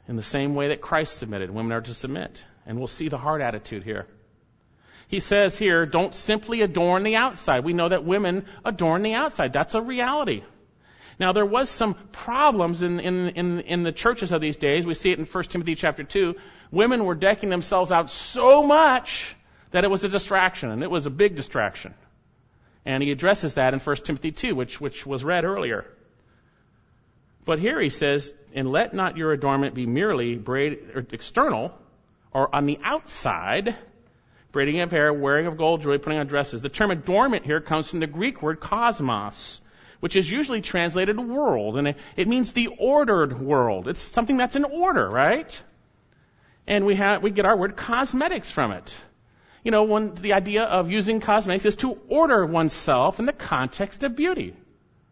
In 0.09 0.16
the 0.16 0.22
same 0.22 0.55
way 0.55 0.68
that 0.68 0.80
Christ 0.80 1.18
submitted, 1.18 1.51
women 1.51 1.72
are 1.72 1.82
to 1.82 1.93
submit. 1.93 2.43
And 2.64 2.78
we'll 2.78 2.87
see 2.87 3.11
the 3.11 3.18
heart 3.18 3.43
attitude 3.43 3.84
here. 3.84 4.07
He 5.09 5.20
says 5.20 5.57
here, 5.57 5.86
don't 5.86 6.14
simply 6.14 6.62
adorn 6.62 7.04
the 7.04 7.16
outside. 7.16 7.64
We 7.64 7.72
know 7.72 7.88
that 7.88 8.04
women 8.04 8.46
adorn 8.64 9.02
the 9.02 9.14
outside. 9.14 9.52
That's 9.52 9.74
a 9.74 9.80
reality. 9.80 10.42
Now 11.18 11.32
there 11.32 11.46
was 11.46 11.70
some 11.70 11.94
problems 12.12 12.82
in, 12.82 13.00
in, 13.00 13.28
in, 13.28 13.61
in 13.61 13.82
the 13.84 13.92
churches 13.92 14.32
of 14.32 14.40
these 14.40 14.57
days. 14.57 14.84
We 14.84 14.94
see 14.94 15.12
it 15.12 15.18
in 15.18 15.24
1 15.24 15.44
Timothy 15.44 15.74
chapter 15.74 16.02
2. 16.02 16.34
Women 16.70 17.04
were 17.04 17.14
decking 17.14 17.50
themselves 17.50 17.92
out 17.92 18.11
so 18.11 18.62
much 18.64 19.34
that 19.70 19.84
it 19.84 19.90
was 19.90 20.04
a 20.04 20.09
distraction, 20.09 20.70
and 20.70 20.82
it 20.82 20.90
was 20.90 21.07
a 21.07 21.11
big 21.11 21.36
distraction. 21.36 21.94
And 22.84 23.02
he 23.02 23.11
addresses 23.11 23.54
that 23.54 23.74
in 23.74 23.80
1 23.80 23.96
Timothy 23.96 24.32
2, 24.32 24.54
which, 24.54 24.80
which 24.80 25.07
was 25.07 25.24
read 25.24 25.44
earlier. 25.44 25.86
But 27.44 27.61
here 27.61 27.80
he 27.80 27.90
says, 27.90 28.34
and 28.54 28.70
let 28.70 28.92
not 28.92 29.16
your 29.16 29.32
adornment 29.32 29.74
be 29.74 29.86
merely 29.86 30.34
braid, 30.34 30.90
or 30.94 31.07
external, 31.12 31.72
or 32.32 32.54
on 32.54 32.66
the 32.66 32.78
outside, 32.82 33.76
braiding 34.53 34.80
of 34.80 34.90
hair, 34.90 35.12
wearing 35.12 35.47
of 35.47 35.57
gold 35.57 35.82
jewelry, 35.82 35.99
putting 35.99 36.18
on 36.18 36.26
dresses. 36.26 36.62
The 36.62 36.68
term 36.68 36.90
adornment 36.90 37.44
here 37.44 37.61
comes 37.61 37.88
from 37.88 38.01
the 38.01 38.07
Greek 38.07 38.42
word 38.42 38.61
cosmos, 38.61 39.61
which 40.01 40.16
is 40.16 40.30
usually 40.30 40.61
translated 40.61 41.18
world, 41.18 41.78
and 41.78 41.94
it, 42.16 42.28
means 42.28 42.53
the 42.53 42.68
ordered 42.78 43.38
world. 43.38 43.88
It's 43.88 44.01
something 44.01 44.36
that's 44.36 44.57
in 44.57 44.64
order, 44.64 45.09
right? 45.09 45.62
And 46.66 46.84
we 46.86 46.97
have, 46.97 47.22
we 47.22 47.30
get 47.30 47.44
our 47.44 47.57
word 47.57 47.76
cosmetics 47.76 48.51
from 48.51 48.72
it. 48.72 48.99
You 49.62 49.70
know, 49.72 49.84
when 49.84 50.14
the 50.14 50.34
idea 50.34 50.62
of 50.62 50.90
using 50.90 51.20
cosmetics 51.20 51.64
is 51.64 51.76
to 51.76 51.99
order 52.09 52.47
oneself 52.47 53.18
in 53.18 53.26
the 53.26 53.32
context 53.32 54.05
of 54.05 54.14
beauty, 54.14 54.55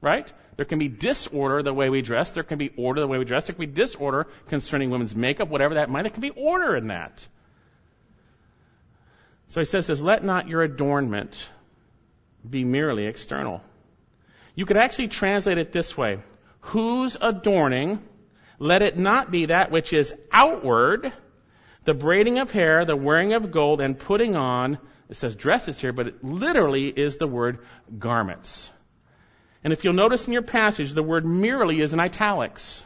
right? 0.00 0.32
There 0.56 0.64
can 0.64 0.78
be 0.78 0.88
disorder 0.88 1.62
the 1.62 1.74
way 1.74 1.90
we 1.90 2.02
dress. 2.02 2.32
There 2.32 2.44
can 2.44 2.58
be 2.58 2.70
order 2.76 3.00
the 3.00 3.08
way 3.08 3.18
we 3.18 3.24
dress. 3.24 3.46
There 3.46 3.54
can 3.54 3.66
be 3.66 3.72
disorder 3.72 4.28
concerning 4.46 4.90
women's 4.90 5.16
makeup, 5.16 5.48
whatever 5.48 5.74
that 5.74 5.90
might. 5.90 6.02
There 6.02 6.10
can 6.10 6.20
be 6.20 6.30
order 6.30 6.76
in 6.76 6.88
that. 6.88 7.26
So 9.54 9.60
he 9.60 9.66
says, 9.66 9.86
says, 9.86 10.02
let 10.02 10.24
not 10.24 10.48
your 10.48 10.62
adornment 10.62 11.48
be 12.50 12.64
merely 12.64 13.06
external. 13.06 13.62
You 14.56 14.66
could 14.66 14.76
actually 14.76 15.06
translate 15.06 15.58
it 15.58 15.70
this 15.70 15.96
way. 15.96 16.18
Whose 16.72 17.16
adorning, 17.20 18.02
let 18.58 18.82
it 18.82 18.98
not 18.98 19.30
be 19.30 19.46
that 19.46 19.70
which 19.70 19.92
is 19.92 20.12
outward, 20.32 21.12
the 21.84 21.94
braiding 21.94 22.40
of 22.40 22.50
hair, 22.50 22.84
the 22.84 22.96
wearing 22.96 23.32
of 23.32 23.52
gold, 23.52 23.80
and 23.80 23.96
putting 23.96 24.34
on, 24.34 24.78
it 25.08 25.14
says 25.14 25.36
dresses 25.36 25.80
here, 25.80 25.92
but 25.92 26.08
it 26.08 26.24
literally 26.24 26.88
is 26.88 27.18
the 27.18 27.28
word 27.28 27.60
garments. 27.96 28.72
And 29.62 29.72
if 29.72 29.84
you'll 29.84 29.92
notice 29.92 30.26
in 30.26 30.32
your 30.32 30.42
passage, 30.42 30.92
the 30.92 31.04
word 31.04 31.24
merely 31.24 31.80
is 31.80 31.92
in 31.92 32.00
italics. 32.00 32.84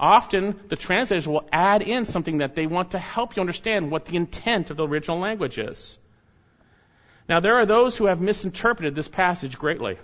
Often 0.00 0.58
the 0.68 0.76
translators 0.76 1.28
will 1.28 1.46
add 1.52 1.82
in 1.82 2.06
something 2.06 2.38
that 2.38 2.54
they 2.54 2.66
want 2.66 2.92
to 2.92 2.98
help 2.98 3.36
you 3.36 3.40
understand 3.40 3.90
what 3.90 4.06
the 4.06 4.16
intent 4.16 4.70
of 4.70 4.78
the 4.78 4.86
original 4.88 5.18
language 5.18 5.58
is. 5.58 5.98
Now 7.28 7.40
there 7.40 7.56
are 7.56 7.66
those 7.66 7.98
who 7.98 8.06
have 8.06 8.18
misinterpreted 8.18 8.94
this 8.94 9.08
passage 9.08 9.58
greatly. 9.58 9.98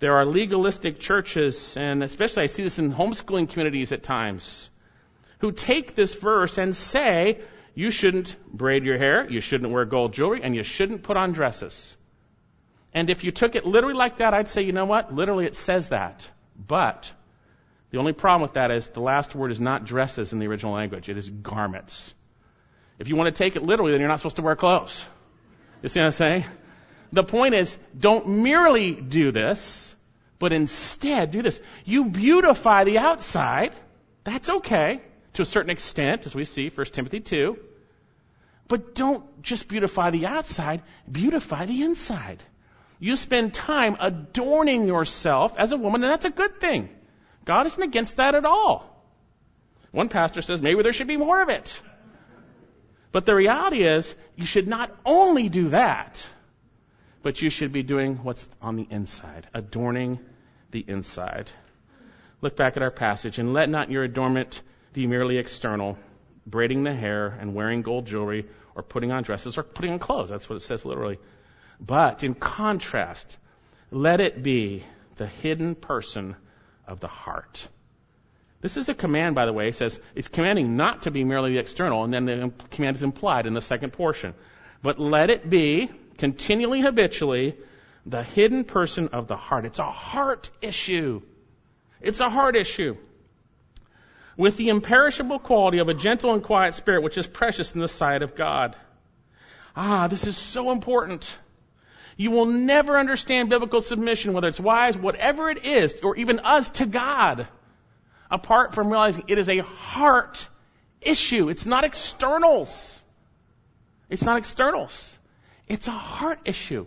There 0.00 0.18
are 0.18 0.26
legalistic 0.26 1.00
churches, 1.00 1.78
and 1.78 2.02
especially 2.02 2.42
I 2.42 2.46
see 2.46 2.62
this 2.62 2.78
in 2.78 2.92
homeschooling 2.92 3.48
communities 3.48 3.90
at 3.92 4.02
times, 4.02 4.68
who 5.38 5.50
take 5.50 5.94
this 5.94 6.14
verse 6.14 6.58
and 6.58 6.76
say, 6.76 7.40
you 7.74 7.90
shouldn't 7.90 8.36
braid 8.52 8.84
your 8.84 8.98
hair, 8.98 9.26
you 9.30 9.40
shouldn't 9.40 9.72
wear 9.72 9.86
gold 9.86 10.12
jewelry, 10.12 10.42
and 10.42 10.54
you 10.54 10.62
shouldn't 10.62 11.04
put 11.04 11.16
on 11.16 11.32
dresses. 11.32 11.96
And 12.92 13.08
if 13.08 13.24
you 13.24 13.32
took 13.32 13.56
it 13.56 13.64
literally 13.64 13.96
like 13.96 14.18
that, 14.18 14.34
I'd 14.34 14.48
say, 14.48 14.60
you 14.60 14.72
know 14.72 14.84
what? 14.84 15.14
Literally 15.14 15.46
it 15.46 15.54
says 15.54 15.88
that. 15.88 16.28
But 16.54 17.10
the 17.96 18.00
only 18.00 18.12
problem 18.12 18.42
with 18.42 18.52
that 18.52 18.70
is 18.70 18.88
the 18.88 19.00
last 19.00 19.34
word 19.34 19.50
is 19.50 19.58
not 19.58 19.86
dresses 19.86 20.34
in 20.34 20.38
the 20.38 20.46
original 20.48 20.74
language. 20.74 21.08
It 21.08 21.16
is 21.16 21.30
garments. 21.30 22.12
If 22.98 23.08
you 23.08 23.16
want 23.16 23.34
to 23.34 23.42
take 23.42 23.56
it 23.56 23.62
literally, 23.62 23.92
then 23.92 24.00
you're 24.00 24.08
not 24.10 24.18
supposed 24.18 24.36
to 24.36 24.42
wear 24.42 24.54
clothes. 24.54 25.02
You 25.82 25.88
see 25.88 26.00
what 26.00 26.04
I'm 26.04 26.12
saying? 26.12 26.44
The 27.12 27.24
point 27.24 27.54
is, 27.54 27.78
don't 27.98 28.28
merely 28.42 28.92
do 28.92 29.32
this, 29.32 29.96
but 30.38 30.52
instead 30.52 31.30
do 31.30 31.40
this. 31.40 31.58
You 31.86 32.04
beautify 32.10 32.84
the 32.84 32.98
outside. 32.98 33.72
That's 34.24 34.50
okay 34.50 35.00
to 35.32 35.40
a 35.40 35.46
certain 35.46 35.70
extent, 35.70 36.26
as 36.26 36.34
we 36.34 36.44
see 36.44 36.68
1 36.68 36.86
Timothy 36.88 37.20
2. 37.20 37.56
But 38.68 38.94
don't 38.94 39.40
just 39.40 39.68
beautify 39.68 40.10
the 40.10 40.26
outside, 40.26 40.82
beautify 41.10 41.64
the 41.64 41.82
inside. 41.82 42.42
You 42.98 43.16
spend 43.16 43.54
time 43.54 43.96
adorning 43.98 44.86
yourself 44.86 45.54
as 45.56 45.72
a 45.72 45.78
woman, 45.78 46.04
and 46.04 46.12
that's 46.12 46.26
a 46.26 46.30
good 46.30 46.60
thing. 46.60 46.90
God 47.46 47.66
isn't 47.66 47.82
against 47.82 48.16
that 48.16 48.34
at 48.34 48.44
all. 48.44 48.92
One 49.92 50.10
pastor 50.10 50.42
says 50.42 50.60
maybe 50.60 50.82
there 50.82 50.92
should 50.92 51.06
be 51.06 51.16
more 51.16 51.40
of 51.40 51.48
it. 51.48 51.80
But 53.12 53.24
the 53.24 53.34
reality 53.34 53.82
is, 53.82 54.14
you 54.34 54.44
should 54.44 54.68
not 54.68 54.94
only 55.06 55.48
do 55.48 55.68
that, 55.68 56.28
but 57.22 57.40
you 57.40 57.48
should 57.48 57.72
be 57.72 57.82
doing 57.82 58.16
what's 58.16 58.46
on 58.60 58.76
the 58.76 58.86
inside, 58.90 59.46
adorning 59.54 60.18
the 60.70 60.84
inside. 60.86 61.50
Look 62.42 62.56
back 62.56 62.76
at 62.76 62.82
our 62.82 62.90
passage, 62.90 63.38
and 63.38 63.54
let 63.54 63.70
not 63.70 63.90
your 63.90 64.04
adornment 64.04 64.60
be 64.92 65.06
merely 65.06 65.38
external, 65.38 65.96
braiding 66.46 66.82
the 66.82 66.94
hair 66.94 67.28
and 67.28 67.54
wearing 67.54 67.80
gold 67.80 68.06
jewelry 68.06 68.46
or 68.74 68.82
putting 68.82 69.12
on 69.12 69.22
dresses 69.22 69.56
or 69.56 69.62
putting 69.62 69.92
on 69.92 69.98
clothes. 69.98 70.28
That's 70.28 70.48
what 70.50 70.56
it 70.56 70.62
says 70.62 70.84
literally. 70.84 71.18
But 71.80 72.22
in 72.24 72.34
contrast, 72.34 73.38
let 73.90 74.20
it 74.20 74.42
be 74.42 74.82
the 75.14 75.26
hidden 75.26 75.74
person 75.74 76.36
of 76.86 77.00
the 77.00 77.08
heart. 77.08 77.68
This 78.60 78.76
is 78.76 78.88
a 78.88 78.94
command, 78.94 79.34
by 79.34 79.46
the 79.46 79.52
way. 79.52 79.68
It 79.68 79.74
says 79.74 80.00
it's 80.14 80.28
commanding 80.28 80.76
not 80.76 81.02
to 81.02 81.10
be 81.10 81.24
merely 81.24 81.52
the 81.52 81.58
external, 81.58 82.04
and 82.04 82.12
then 82.12 82.24
the 82.26 82.52
command 82.70 82.96
is 82.96 83.02
implied 83.02 83.46
in 83.46 83.54
the 83.54 83.60
second 83.60 83.92
portion. 83.92 84.34
But 84.82 84.98
let 84.98 85.30
it 85.30 85.48
be 85.48 85.90
continually, 86.18 86.80
habitually, 86.80 87.56
the 88.06 88.22
hidden 88.22 88.64
person 88.64 89.08
of 89.08 89.26
the 89.26 89.36
heart. 89.36 89.66
It's 89.66 89.78
a 89.78 89.90
heart 89.90 90.50
issue. 90.62 91.22
It's 92.00 92.20
a 92.20 92.30
heart 92.30 92.56
issue. 92.56 92.96
With 94.36 94.56
the 94.56 94.68
imperishable 94.68 95.38
quality 95.38 95.78
of 95.78 95.88
a 95.88 95.94
gentle 95.94 96.32
and 96.32 96.42
quiet 96.42 96.74
spirit, 96.74 97.02
which 97.02 97.18
is 97.18 97.26
precious 97.26 97.74
in 97.74 97.80
the 97.80 97.88
sight 97.88 98.22
of 98.22 98.36
God. 98.36 98.76
Ah, 99.74 100.08
this 100.08 100.26
is 100.26 100.36
so 100.36 100.70
important. 100.70 101.38
You 102.16 102.30
will 102.30 102.46
never 102.46 102.98
understand 102.98 103.50
biblical 103.50 103.82
submission, 103.82 104.32
whether 104.32 104.48
it's 104.48 104.60
wise, 104.60 104.96
whatever 104.96 105.50
it 105.50 105.66
is, 105.66 106.00
or 106.00 106.16
even 106.16 106.40
us 106.40 106.70
to 106.70 106.86
God, 106.86 107.46
apart 108.30 108.74
from 108.74 108.88
realizing 108.88 109.24
it 109.28 109.38
is 109.38 109.48
a 109.50 109.58
heart 109.58 110.48
issue. 111.02 111.50
It's 111.50 111.66
not 111.66 111.84
externals. 111.84 113.04
It's 114.08 114.24
not 114.24 114.38
externals. 114.38 115.18
It's 115.68 115.88
a 115.88 115.92
heart 115.92 116.40
issue. 116.46 116.86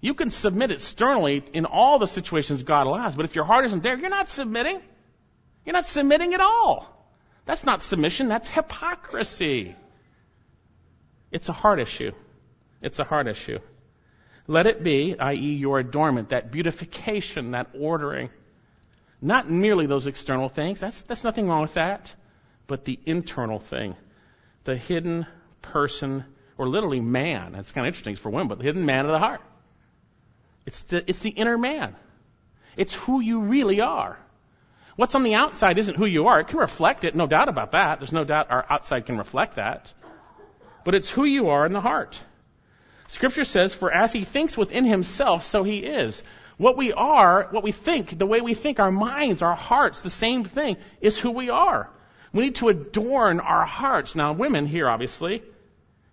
You 0.00 0.14
can 0.14 0.30
submit 0.30 0.70
externally 0.70 1.42
in 1.52 1.64
all 1.64 1.98
the 1.98 2.06
situations 2.06 2.62
God 2.62 2.86
allows, 2.86 3.16
but 3.16 3.24
if 3.24 3.34
your 3.34 3.44
heart 3.44 3.64
isn't 3.64 3.82
there, 3.82 3.96
you're 3.96 4.10
not 4.10 4.28
submitting. 4.28 4.80
You're 5.64 5.72
not 5.72 5.86
submitting 5.86 6.34
at 6.34 6.40
all. 6.40 6.90
That's 7.46 7.64
not 7.64 7.82
submission, 7.82 8.28
that's 8.28 8.48
hypocrisy. 8.48 9.74
It's 11.32 11.48
a 11.48 11.52
heart 11.52 11.80
issue. 11.80 12.12
It's 12.80 12.98
a 12.98 13.04
heart 13.04 13.26
issue. 13.26 13.58
Let 14.46 14.66
it 14.66 14.82
be, 14.82 15.18
i.e., 15.18 15.54
your 15.54 15.78
adornment, 15.78 16.30
that 16.30 16.50
beautification, 16.50 17.52
that 17.52 17.68
ordering. 17.78 18.30
Not 19.22 19.48
merely 19.48 19.86
those 19.86 20.06
external 20.06 20.48
things, 20.48 20.80
that's, 20.80 21.02
that's 21.04 21.24
nothing 21.24 21.48
wrong 21.48 21.62
with 21.62 21.74
that, 21.74 22.14
but 22.66 22.84
the 22.84 22.98
internal 23.06 23.58
thing. 23.58 23.96
The 24.64 24.76
hidden 24.76 25.26
person 25.62 26.24
or 26.58 26.68
literally 26.68 27.00
man. 27.00 27.52
That's 27.52 27.72
kind 27.72 27.86
of 27.86 27.88
interesting 27.88 28.16
for 28.16 28.30
women, 28.30 28.48
but 28.48 28.58
the 28.58 28.64
hidden 28.64 28.84
man 28.84 29.06
of 29.06 29.12
the 29.12 29.18
heart. 29.18 29.40
It's 30.66 30.82
the, 30.82 31.08
it's 31.08 31.20
the 31.20 31.30
inner 31.30 31.58
man. 31.58 31.96
It's 32.76 32.94
who 32.94 33.20
you 33.20 33.40
really 33.42 33.80
are. 33.80 34.18
What's 34.96 35.14
on 35.14 35.24
the 35.24 35.34
outside 35.34 35.78
isn't 35.78 35.96
who 35.96 36.06
you 36.06 36.28
are. 36.28 36.40
It 36.40 36.48
can 36.48 36.58
reflect 36.58 37.04
it, 37.04 37.16
no 37.16 37.26
doubt 37.26 37.48
about 37.48 37.72
that. 37.72 37.98
There's 37.98 38.12
no 38.12 38.24
doubt 38.24 38.50
our 38.50 38.64
outside 38.70 39.06
can 39.06 39.18
reflect 39.18 39.56
that. 39.56 39.92
But 40.84 40.94
it's 40.94 41.10
who 41.10 41.24
you 41.24 41.48
are 41.48 41.66
in 41.66 41.72
the 41.72 41.80
heart. 41.80 42.20
Scripture 43.06 43.44
says, 43.44 43.74
for 43.74 43.92
as 43.92 44.12
he 44.12 44.24
thinks 44.24 44.56
within 44.56 44.84
himself, 44.84 45.44
so 45.44 45.62
he 45.62 45.78
is. 45.78 46.22
What 46.56 46.76
we 46.76 46.92
are, 46.92 47.48
what 47.50 47.64
we 47.64 47.72
think, 47.72 48.16
the 48.16 48.26
way 48.26 48.40
we 48.40 48.54
think, 48.54 48.78
our 48.78 48.92
minds, 48.92 49.42
our 49.42 49.56
hearts, 49.56 50.02
the 50.02 50.10
same 50.10 50.44
thing, 50.44 50.76
is 51.00 51.18
who 51.18 51.30
we 51.30 51.50
are. 51.50 51.90
We 52.32 52.44
need 52.44 52.56
to 52.56 52.68
adorn 52.68 53.40
our 53.40 53.64
hearts. 53.64 54.14
Now, 54.14 54.32
women 54.32 54.66
here, 54.66 54.88
obviously, 54.88 55.42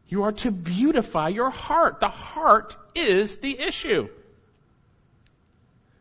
you 0.07 0.23
are 0.23 0.33
to 0.33 0.51
beautify 0.51 1.29
your 1.29 1.49
heart. 1.49 1.99
The 1.99 2.09
heart 2.09 2.75
is 2.95 3.37
the 3.37 3.59
issue. 3.59 4.09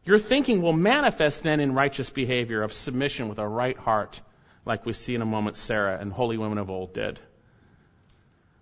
Your 0.04 0.18
thinking 0.18 0.62
will 0.62 0.72
manifest 0.72 1.42
then 1.42 1.60
in 1.60 1.74
righteous 1.74 2.10
behavior 2.10 2.62
of 2.62 2.72
submission 2.72 3.28
with 3.28 3.38
a 3.38 3.46
right 3.46 3.78
heart, 3.78 4.20
like 4.66 4.84
we 4.84 4.92
see 4.92 5.14
in 5.14 5.22
a 5.22 5.26
moment 5.26 5.56
Sarah 5.56 5.98
and 6.00 6.12
holy 6.12 6.38
women 6.38 6.58
of 6.58 6.70
old 6.70 6.94
did. 6.94 7.20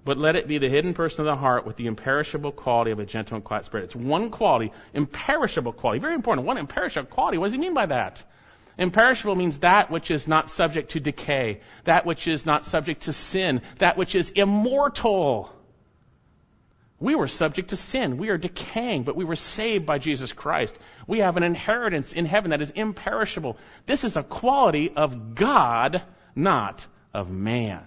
But 0.09 0.17
let 0.17 0.37
it 0.37 0.49
be 0.49 0.57
the 0.57 0.71
hidden 0.71 0.95
person 0.95 1.27
of 1.27 1.27
the 1.27 1.39
heart 1.39 1.67
with 1.67 1.77
the 1.77 1.87
imperishable 1.87 2.53
quality 2.53 2.93
of 2.93 2.99
a 2.99 3.05
gentle 3.05 3.35
and 3.35 3.45
quiet 3.45 3.67
spirit. 3.67 3.85
It's 3.85 3.95
one 3.95 4.31
quality, 4.31 4.73
imperishable 4.95 5.75
quality. 5.75 6.01
Very 6.01 6.15
important. 6.15 6.47
One 6.47 6.57
imperishable 6.57 7.11
quality. 7.11 7.37
What 7.37 7.49
does 7.49 7.53
he 7.53 7.59
mean 7.59 7.75
by 7.75 7.85
that? 7.85 8.25
Imperishable 8.79 9.35
means 9.35 9.59
that 9.59 9.91
which 9.91 10.11
is 10.11 10.27
not 10.27 10.49
subject 10.49 10.93
to 10.93 11.01
decay, 11.01 11.61
that 11.85 12.07
which 12.07 12.27
is 12.27 12.47
not 12.47 12.65
subject 12.65 13.03
to 13.03 13.13
sin, 13.13 13.61
that 13.81 13.99
which 13.99 14.15
is 14.15 14.31
immortal. 14.31 15.53
We 16.99 17.15
were 17.15 17.29
subject 17.29 17.69
to 17.69 17.77
sin. 17.77 18.17
We 18.17 18.31
are 18.31 18.39
decaying, 18.39 19.03
but 19.03 19.15
we 19.15 19.27
were 19.27 19.37
saved 19.37 19.85
by 19.85 19.99
Jesus 19.99 20.33
Christ. 20.33 20.75
We 21.07 21.19
have 21.19 21.37
an 21.37 21.43
inheritance 21.43 22.15
in 22.15 22.25
heaven 22.25 22.53
that 22.53 22.63
is 22.63 22.71
imperishable. 22.71 23.59
This 23.85 24.05
is 24.05 24.17
a 24.17 24.23
quality 24.23 24.91
of 24.91 25.35
God, 25.35 26.03
not 26.35 26.87
of 27.13 27.31
man. 27.31 27.85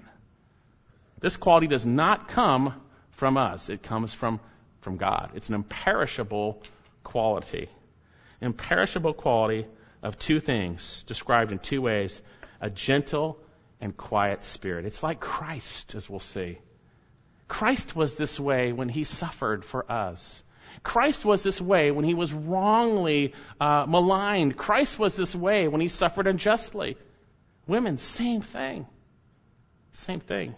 This 1.22 1.38
quality 1.38 1.68
does 1.68 1.86
not 1.86 2.28
come 2.28 2.74
from 3.12 3.38
us. 3.38 3.70
It 3.70 3.84
comes 3.84 4.14
from, 4.14 4.40
from 4.82 4.98
God. 4.98 5.32
It's 5.36 5.50
an 5.50 5.56
imperishable 5.56 6.62
quality. 7.04 7.70
Imperishable 8.42 9.14
quality 9.14 9.68
of 10.02 10.18
two 10.18 10.40
things 10.40 11.04
described 11.04 11.52
in 11.52 11.60
two 11.60 11.82
ways 11.82 12.22
a 12.60 12.70
gentle 12.70 13.40
and 13.80 13.96
quiet 13.96 14.44
spirit. 14.44 14.86
It's 14.86 15.04
like 15.04 15.20
Christ, 15.20 15.96
as 15.96 16.10
we'll 16.10 16.20
see. 16.20 16.58
Christ 17.48 17.96
was 17.96 18.16
this 18.16 18.40
way 18.40 18.72
when 18.72 18.90
he 18.90 19.04
suffered 19.04 19.64
for 19.64 19.92
us. 19.92 20.44
Christ 20.84 21.26
was 21.26 21.44
this 21.44 21.60
way 21.60 21.92
when 21.92 22.06
he 22.06 22.14
was 22.14 22.32
wrongly 22.32 23.34
uh, 23.60 23.86
maligned. 23.88 24.56
Christ 24.58 24.98
was 24.98 25.16
this 25.16 25.36
way 25.36 25.68
when 25.68 25.82
he 25.82 25.88
suffered 25.88 26.28
unjustly. 26.28 26.98
Women, 27.68 27.98
same 27.98 28.42
thing. 28.42 28.88
Same 29.92 30.20
thing. 30.20 30.56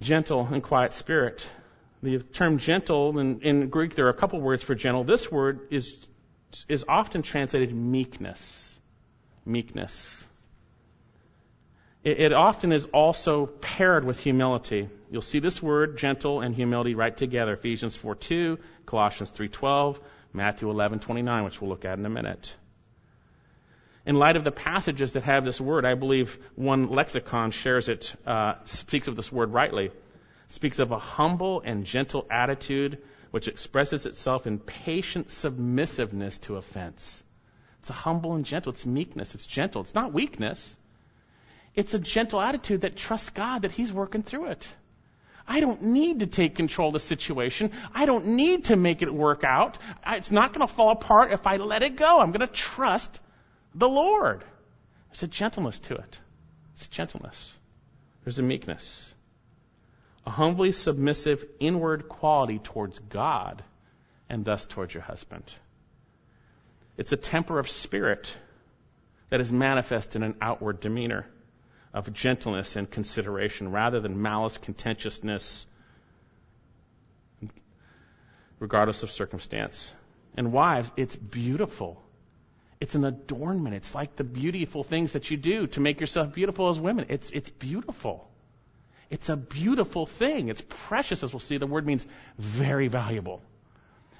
Gentle 0.00 0.46
and 0.50 0.62
quiet 0.62 0.92
spirit. 0.92 1.46
The 2.02 2.18
term 2.20 2.58
gentle, 2.58 3.18
in, 3.18 3.40
in 3.40 3.68
Greek, 3.68 3.94
there 3.94 4.06
are 4.06 4.10
a 4.10 4.14
couple 4.14 4.40
words 4.40 4.62
for 4.62 4.74
gentle. 4.74 5.02
This 5.02 5.30
word 5.30 5.68
is, 5.70 5.94
is 6.68 6.84
often 6.88 7.22
translated 7.22 7.74
meekness. 7.74 8.78
Meekness. 9.44 10.24
It, 12.04 12.20
it 12.20 12.32
often 12.32 12.72
is 12.72 12.86
also 12.86 13.46
paired 13.46 14.04
with 14.04 14.20
humility. 14.20 14.88
You'll 15.10 15.22
see 15.22 15.40
this 15.40 15.60
word, 15.60 15.98
gentle 15.98 16.40
and 16.40 16.54
humility, 16.54 16.94
right 16.94 17.16
together. 17.16 17.54
Ephesians 17.54 17.96
4:2, 17.96 18.58
Colossians 18.86 19.32
3:12, 19.32 19.98
Matthew 20.32 20.68
11:29, 20.68 21.44
which 21.44 21.60
we'll 21.60 21.70
look 21.70 21.84
at 21.84 21.98
in 21.98 22.06
a 22.06 22.10
minute. 22.10 22.54
In 24.08 24.14
light 24.14 24.36
of 24.36 24.42
the 24.42 24.50
passages 24.50 25.12
that 25.12 25.24
have 25.24 25.44
this 25.44 25.60
word, 25.60 25.84
I 25.84 25.92
believe 25.92 26.38
one 26.54 26.88
lexicon 26.88 27.50
shares 27.50 27.90
it, 27.90 28.14
uh, 28.26 28.54
speaks 28.64 29.06
of 29.06 29.16
this 29.16 29.30
word 29.30 29.52
rightly. 29.52 29.90
Speaks 30.48 30.78
of 30.78 30.92
a 30.92 30.98
humble 30.98 31.60
and 31.60 31.84
gentle 31.84 32.26
attitude 32.30 33.02
which 33.32 33.48
expresses 33.48 34.06
itself 34.06 34.46
in 34.46 34.60
patient 34.60 35.30
submissiveness 35.30 36.38
to 36.38 36.56
offense. 36.56 37.22
It's 37.80 37.90
a 37.90 37.92
humble 37.92 38.32
and 38.32 38.46
gentle. 38.46 38.72
It's 38.72 38.86
meekness. 38.86 39.34
It's 39.34 39.44
gentle. 39.44 39.82
It's 39.82 39.94
not 39.94 40.14
weakness. 40.14 40.78
It's 41.74 41.92
a 41.92 41.98
gentle 41.98 42.40
attitude 42.40 42.80
that 42.80 42.96
trusts 42.96 43.28
God 43.28 43.60
that 43.60 43.72
He's 43.72 43.92
working 43.92 44.22
through 44.22 44.46
it. 44.52 44.74
I 45.46 45.60
don't 45.60 45.82
need 45.82 46.20
to 46.20 46.26
take 46.26 46.56
control 46.56 46.88
of 46.88 46.92
the 46.94 47.00
situation. 47.00 47.72
I 47.92 48.06
don't 48.06 48.28
need 48.28 48.64
to 48.66 48.76
make 48.76 49.02
it 49.02 49.12
work 49.12 49.44
out. 49.44 49.76
It's 50.06 50.30
not 50.30 50.54
going 50.54 50.66
to 50.66 50.72
fall 50.72 50.92
apart 50.92 51.30
if 51.30 51.46
I 51.46 51.58
let 51.58 51.82
it 51.82 51.96
go. 51.96 52.20
I'm 52.20 52.32
going 52.32 52.48
to 52.48 52.54
trust 52.54 53.20
the 53.74 53.88
Lord. 53.88 54.44
There's 55.10 55.22
a 55.22 55.26
gentleness 55.26 55.78
to 55.80 55.94
it. 55.94 56.20
It's 56.74 56.86
a 56.86 56.90
gentleness. 56.90 57.56
There's 58.24 58.38
a 58.38 58.42
meekness. 58.42 59.14
A 60.26 60.30
humbly 60.30 60.72
submissive 60.72 61.44
inward 61.58 62.08
quality 62.08 62.58
towards 62.58 62.98
God 62.98 63.62
and 64.28 64.44
thus 64.44 64.66
towards 64.66 64.92
your 64.92 65.02
husband. 65.02 65.44
It's 66.96 67.12
a 67.12 67.16
temper 67.16 67.58
of 67.58 67.70
spirit 67.70 68.34
that 69.30 69.40
is 69.40 69.52
manifest 69.52 70.16
in 70.16 70.22
an 70.22 70.34
outward 70.40 70.80
demeanor 70.80 71.26
of 71.94 72.12
gentleness 72.12 72.76
and 72.76 72.90
consideration 72.90 73.70
rather 73.70 74.00
than 74.00 74.20
malice, 74.20 74.58
contentiousness, 74.58 75.66
regardless 78.58 79.02
of 79.02 79.10
circumstance. 79.10 79.94
And 80.36 80.52
wives, 80.52 80.90
it's 80.96 81.16
beautiful. 81.16 82.02
It's 82.80 82.94
an 82.94 83.04
adornment. 83.04 83.74
It's 83.74 83.94
like 83.94 84.16
the 84.16 84.24
beautiful 84.24 84.84
things 84.84 85.12
that 85.12 85.30
you 85.30 85.36
do 85.36 85.66
to 85.68 85.80
make 85.80 86.00
yourself 86.00 86.32
beautiful 86.32 86.68
as 86.68 86.78
women. 86.78 87.06
It's, 87.08 87.30
it's 87.30 87.50
beautiful. 87.50 88.30
It's 89.10 89.28
a 89.28 89.36
beautiful 89.36 90.06
thing. 90.06 90.48
It's 90.48 90.62
precious, 90.86 91.22
as 91.22 91.32
we'll 91.32 91.40
see. 91.40 91.58
The 91.58 91.66
word 91.66 91.86
means 91.86 92.06
very 92.38 92.88
valuable. 92.88 93.42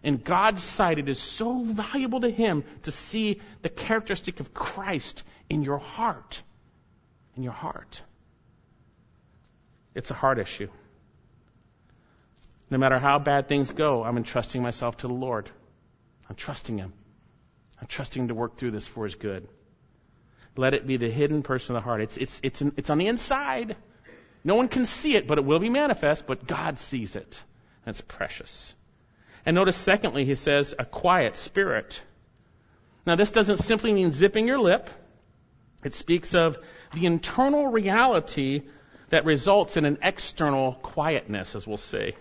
In 0.03 0.17
God's 0.17 0.63
sight, 0.63 0.99
it 0.99 1.09
is 1.09 1.21
so 1.21 1.61
valuable 1.63 2.21
to 2.23 2.31
Him 2.31 2.65
to 2.85 2.91
see 2.91 3.41
the 3.63 3.69
characteristic 3.69 4.41
of 4.41 4.55
Christ 4.55 5.23
in 5.49 5.63
your 5.63 5.79
heart 5.79 6.43
in 7.39 7.45
your 7.45 7.53
heart. 7.53 8.03
It's 9.95 10.11
a 10.11 10.15
heart 10.15 10.39
issue. 10.41 10.69
No 12.69 12.79
matter 12.79 12.99
how 12.99 13.19
bad 13.21 13.49
things 13.49 13.71
go, 13.71 14.03
I'm 14.03 14.17
entrusting 14.17 14.61
myself 14.61 14.99
to 14.99 15.07
the 15.07 15.15
Lord. 15.15 15.49
I'm 16.29 16.35
trusting 16.35 16.77
Him. 16.77 16.93
I'm 17.81 17.87
trusting 17.87 18.29
to 18.29 18.35
work 18.35 18.57
through 18.57 18.73
this 18.73 18.87
for 18.87 19.05
His 19.05 19.15
good. 19.15 19.49
Let 20.57 20.75
it 20.75 20.87
be 20.87 20.97
the 20.97 21.11
hidden 21.11 21.43
person 21.43 21.77
of 21.77 21.83
the 21.83 21.85
heart. 21.85 22.01
It's, 22.01 22.17
it's, 22.17 22.41
it's, 22.43 22.63
it's 22.77 22.91
on 22.91 22.99
the 22.99 23.07
inside. 23.07 23.77
No 24.43 24.57
one 24.57 24.69
can 24.69 24.87
see 24.87 25.15
it, 25.15 25.27
but 25.27 25.39
it 25.39 25.45
will 25.45 25.61
be 25.61 25.69
manifest, 25.69 26.27
but 26.27 26.47
God 26.47 26.79
sees 26.79 27.15
it. 27.15 27.43
That's 27.85 28.01
precious. 28.01 28.75
And 29.47 29.55
notice, 29.55 29.77
secondly, 29.77 30.25
he 30.25 30.35
says, 30.35 30.75
a 30.79 30.85
quiet 30.85 31.37
spirit. 31.37 32.01
Now, 33.07 33.17
this 33.17 33.31
doesn't 33.31 33.59
simply 33.59 33.93
mean 33.93 34.11
zipping 34.11 34.47
your 34.47 34.59
lip. 34.59 34.91
It 35.85 35.95
speaks 35.95 36.35
of 36.35 36.59
the 36.93 37.07
internal 37.07 37.69
reality 37.69 38.63
that 39.11 39.25
results 39.25 39.77
in 39.77 39.85
an 39.85 39.99
external 40.03 40.75
quietness, 40.75 41.55
as 41.55 41.67
we'll 41.67 41.77
see. 41.77 42.15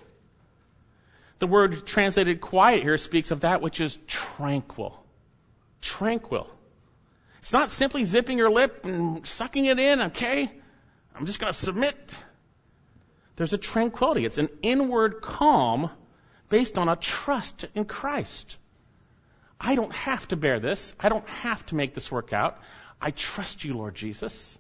The 1.40 1.48
word 1.48 1.86
translated 1.86 2.40
quiet 2.40 2.84
here 2.84 2.98
speaks 2.98 3.32
of 3.32 3.42
that 3.42 3.62
which 3.62 3.82
is 3.82 3.98
tranquil. 4.08 5.04
Tranquil. 5.82 6.48
It's 7.40 7.54
not 7.54 7.70
simply 7.70 8.04
zipping 8.04 8.38
your 8.38 8.50
lip 8.50 8.86
and 8.86 9.26
sucking 9.26 9.66
it 9.66 9.80
in, 9.80 10.02
okay? 10.02 10.52
I'm 11.16 11.26
just 11.26 11.40
going 11.40 11.52
to 11.52 11.58
submit. 11.58 11.96
There's 13.36 13.54
a 13.54 13.58
tranquility. 13.58 14.26
It's 14.26 14.38
an 14.38 14.50
inward 14.62 15.22
calm 15.22 15.90
based 16.50 16.78
on 16.78 16.90
a 16.90 16.96
trust 16.96 17.66
in 17.76 17.86
Christ. 17.86 18.58
I 19.60 19.76
don't 19.76 19.94
have 19.94 20.28
to 20.30 20.36
bear 20.36 20.60
this. 20.60 20.94
I 21.00 21.10
don't 21.10 21.28
have 21.28 21.66
to 21.68 21.76
make 21.76 21.94
this 21.94 22.12
work 22.12 22.34
out. 22.34 22.60
I 23.02 23.12
trust 23.12 23.64
you, 23.64 23.76
Lord 23.76 23.96
Jesus. 23.96 24.58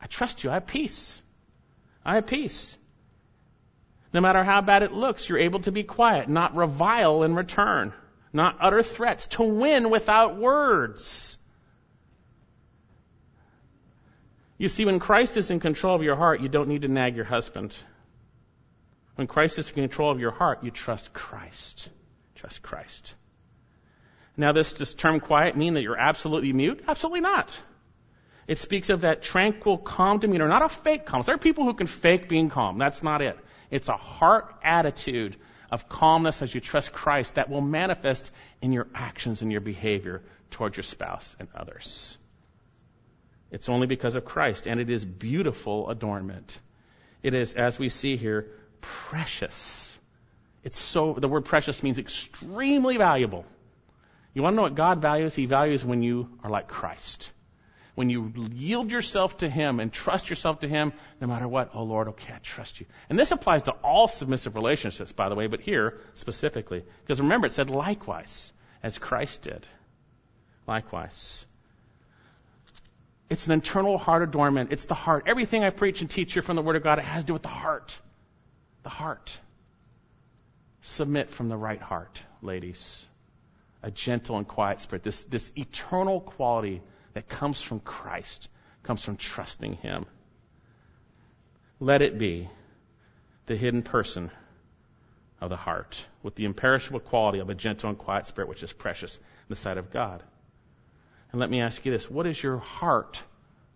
I 0.00 0.06
trust 0.06 0.44
you. 0.44 0.50
I 0.50 0.54
have 0.54 0.66
peace. 0.66 1.22
I 2.04 2.16
have 2.16 2.26
peace. 2.26 2.76
No 4.12 4.20
matter 4.20 4.42
how 4.42 4.60
bad 4.62 4.82
it 4.82 4.92
looks, 4.92 5.28
you're 5.28 5.38
able 5.38 5.60
to 5.60 5.72
be 5.72 5.82
quiet, 5.82 6.28
not 6.28 6.56
revile 6.56 7.22
in 7.24 7.34
return, 7.34 7.92
not 8.32 8.58
utter 8.60 8.82
threats, 8.82 9.26
to 9.28 9.42
win 9.42 9.90
without 9.90 10.36
words. 10.36 11.38
You 14.58 14.68
see, 14.68 14.84
when 14.84 14.98
Christ 14.98 15.36
is 15.36 15.50
in 15.50 15.60
control 15.60 15.94
of 15.94 16.02
your 16.02 16.16
heart, 16.16 16.40
you 16.40 16.48
don't 16.48 16.68
need 16.68 16.82
to 16.82 16.88
nag 16.88 17.14
your 17.14 17.24
husband. 17.24 17.76
When 19.14 19.26
Christ 19.26 19.58
is 19.58 19.68
in 19.68 19.74
control 19.74 20.10
of 20.10 20.20
your 20.20 20.32
heart, 20.32 20.64
you 20.64 20.70
trust 20.70 21.12
Christ. 21.12 21.88
Trust 22.34 22.62
Christ. 22.62 23.14
Now, 24.36 24.52
this, 24.52 24.72
this 24.72 24.94
term 24.94 25.20
quiet 25.20 25.56
mean 25.56 25.74
that 25.74 25.82
you're 25.82 25.98
absolutely 25.98 26.52
mute? 26.52 26.84
Absolutely 26.86 27.20
not. 27.20 27.60
It 28.46 28.58
speaks 28.58 28.88
of 28.90 29.02
that 29.02 29.22
tranquil, 29.22 29.78
calm 29.78 30.18
demeanor, 30.18 30.48
not 30.48 30.62
a 30.62 30.68
fake 30.68 31.04
calm. 31.04 31.22
There 31.22 31.34
are 31.34 31.38
people 31.38 31.64
who 31.64 31.74
can 31.74 31.86
fake 31.86 32.28
being 32.28 32.48
calm. 32.48 32.78
That's 32.78 33.02
not 33.02 33.20
it. 33.20 33.36
It's 33.70 33.88
a 33.88 33.96
heart 33.96 34.54
attitude 34.64 35.36
of 35.70 35.88
calmness 35.88 36.42
as 36.42 36.54
you 36.54 36.60
trust 36.60 36.92
Christ 36.92 37.34
that 37.34 37.50
will 37.50 37.60
manifest 37.60 38.30
in 38.62 38.72
your 38.72 38.86
actions 38.94 39.42
and 39.42 39.52
your 39.52 39.60
behavior 39.60 40.22
toward 40.50 40.76
your 40.76 40.84
spouse 40.84 41.36
and 41.38 41.48
others. 41.54 42.16
It's 43.50 43.68
only 43.68 43.86
because 43.86 44.14
of 44.14 44.24
Christ, 44.24 44.66
and 44.66 44.80
it 44.80 44.90
is 44.90 45.04
beautiful 45.04 45.88
adornment. 45.88 46.58
It 47.22 47.34
is, 47.34 47.54
as 47.54 47.78
we 47.78 47.88
see 47.88 48.16
here, 48.16 48.48
precious. 48.80 49.98
It's 50.64 50.78
so, 50.78 51.14
the 51.14 51.28
word 51.28 51.44
precious 51.44 51.82
means 51.82 51.98
extremely 51.98 52.96
valuable. 52.96 53.46
You 54.34 54.42
want 54.42 54.52
to 54.52 54.56
know 54.56 54.62
what 54.62 54.74
God 54.74 55.00
values? 55.00 55.34
He 55.34 55.46
values 55.46 55.84
when 55.84 56.02
you 56.02 56.28
are 56.44 56.50
like 56.50 56.68
Christ. 56.68 57.30
When 57.98 58.10
you 58.10 58.32
yield 58.52 58.92
yourself 58.92 59.38
to 59.38 59.48
Him 59.50 59.80
and 59.80 59.92
trust 59.92 60.30
yourself 60.30 60.60
to 60.60 60.68
Him, 60.68 60.92
no 61.20 61.26
matter 61.26 61.48
what, 61.48 61.70
oh 61.74 61.82
Lord, 61.82 62.06
okay, 62.10 62.32
I 62.32 62.38
trust 62.38 62.78
you. 62.78 62.86
And 63.10 63.18
this 63.18 63.32
applies 63.32 63.64
to 63.64 63.72
all 63.72 64.06
submissive 64.06 64.54
relationships, 64.54 65.10
by 65.10 65.28
the 65.28 65.34
way, 65.34 65.48
but 65.48 65.60
here 65.60 65.98
specifically. 66.14 66.84
Because 67.02 67.20
remember, 67.20 67.48
it 67.48 67.54
said 67.54 67.70
likewise, 67.70 68.52
as 68.84 68.98
Christ 68.98 69.42
did. 69.42 69.66
Likewise. 70.68 71.44
It's 73.30 73.46
an 73.46 73.52
internal 73.52 73.98
heart 73.98 74.22
adornment. 74.22 74.70
It's 74.70 74.84
the 74.84 74.94
heart. 74.94 75.24
Everything 75.26 75.64
I 75.64 75.70
preach 75.70 76.00
and 76.00 76.08
teach 76.08 76.34
here 76.34 76.42
from 76.44 76.54
the 76.54 76.62
Word 76.62 76.76
of 76.76 76.84
God, 76.84 77.00
it 77.00 77.04
has 77.04 77.24
to 77.24 77.26
do 77.26 77.32
with 77.32 77.42
the 77.42 77.48
heart. 77.48 77.98
The 78.84 78.90
heart. 78.90 79.36
Submit 80.82 81.30
from 81.30 81.48
the 81.48 81.56
right 81.56 81.82
heart, 81.82 82.22
ladies. 82.42 83.08
A 83.82 83.90
gentle 83.90 84.36
and 84.36 84.46
quiet 84.46 84.78
spirit. 84.78 85.02
This, 85.02 85.24
this 85.24 85.50
eternal 85.56 86.20
quality 86.20 86.80
that 87.18 87.28
comes 87.28 87.60
from 87.60 87.80
Christ, 87.80 88.48
comes 88.84 89.02
from 89.02 89.16
trusting 89.16 89.72
Him. 89.72 90.06
Let 91.80 92.00
it 92.00 92.16
be 92.16 92.48
the 93.46 93.56
hidden 93.56 93.82
person 93.82 94.30
of 95.40 95.50
the 95.50 95.56
heart 95.56 96.04
with 96.22 96.36
the 96.36 96.44
imperishable 96.44 97.00
quality 97.00 97.40
of 97.40 97.50
a 97.50 97.56
gentle 97.56 97.88
and 97.88 97.98
quiet 97.98 98.26
spirit, 98.26 98.48
which 98.48 98.62
is 98.62 98.72
precious 98.72 99.16
in 99.16 99.48
the 99.48 99.56
sight 99.56 99.78
of 99.78 99.90
God. 99.90 100.22
And 101.32 101.40
let 101.40 101.50
me 101.50 101.60
ask 101.60 101.84
you 101.84 101.90
this 101.90 102.08
what 102.08 102.28
is 102.28 102.40
your 102.40 102.58
heart 102.58 103.20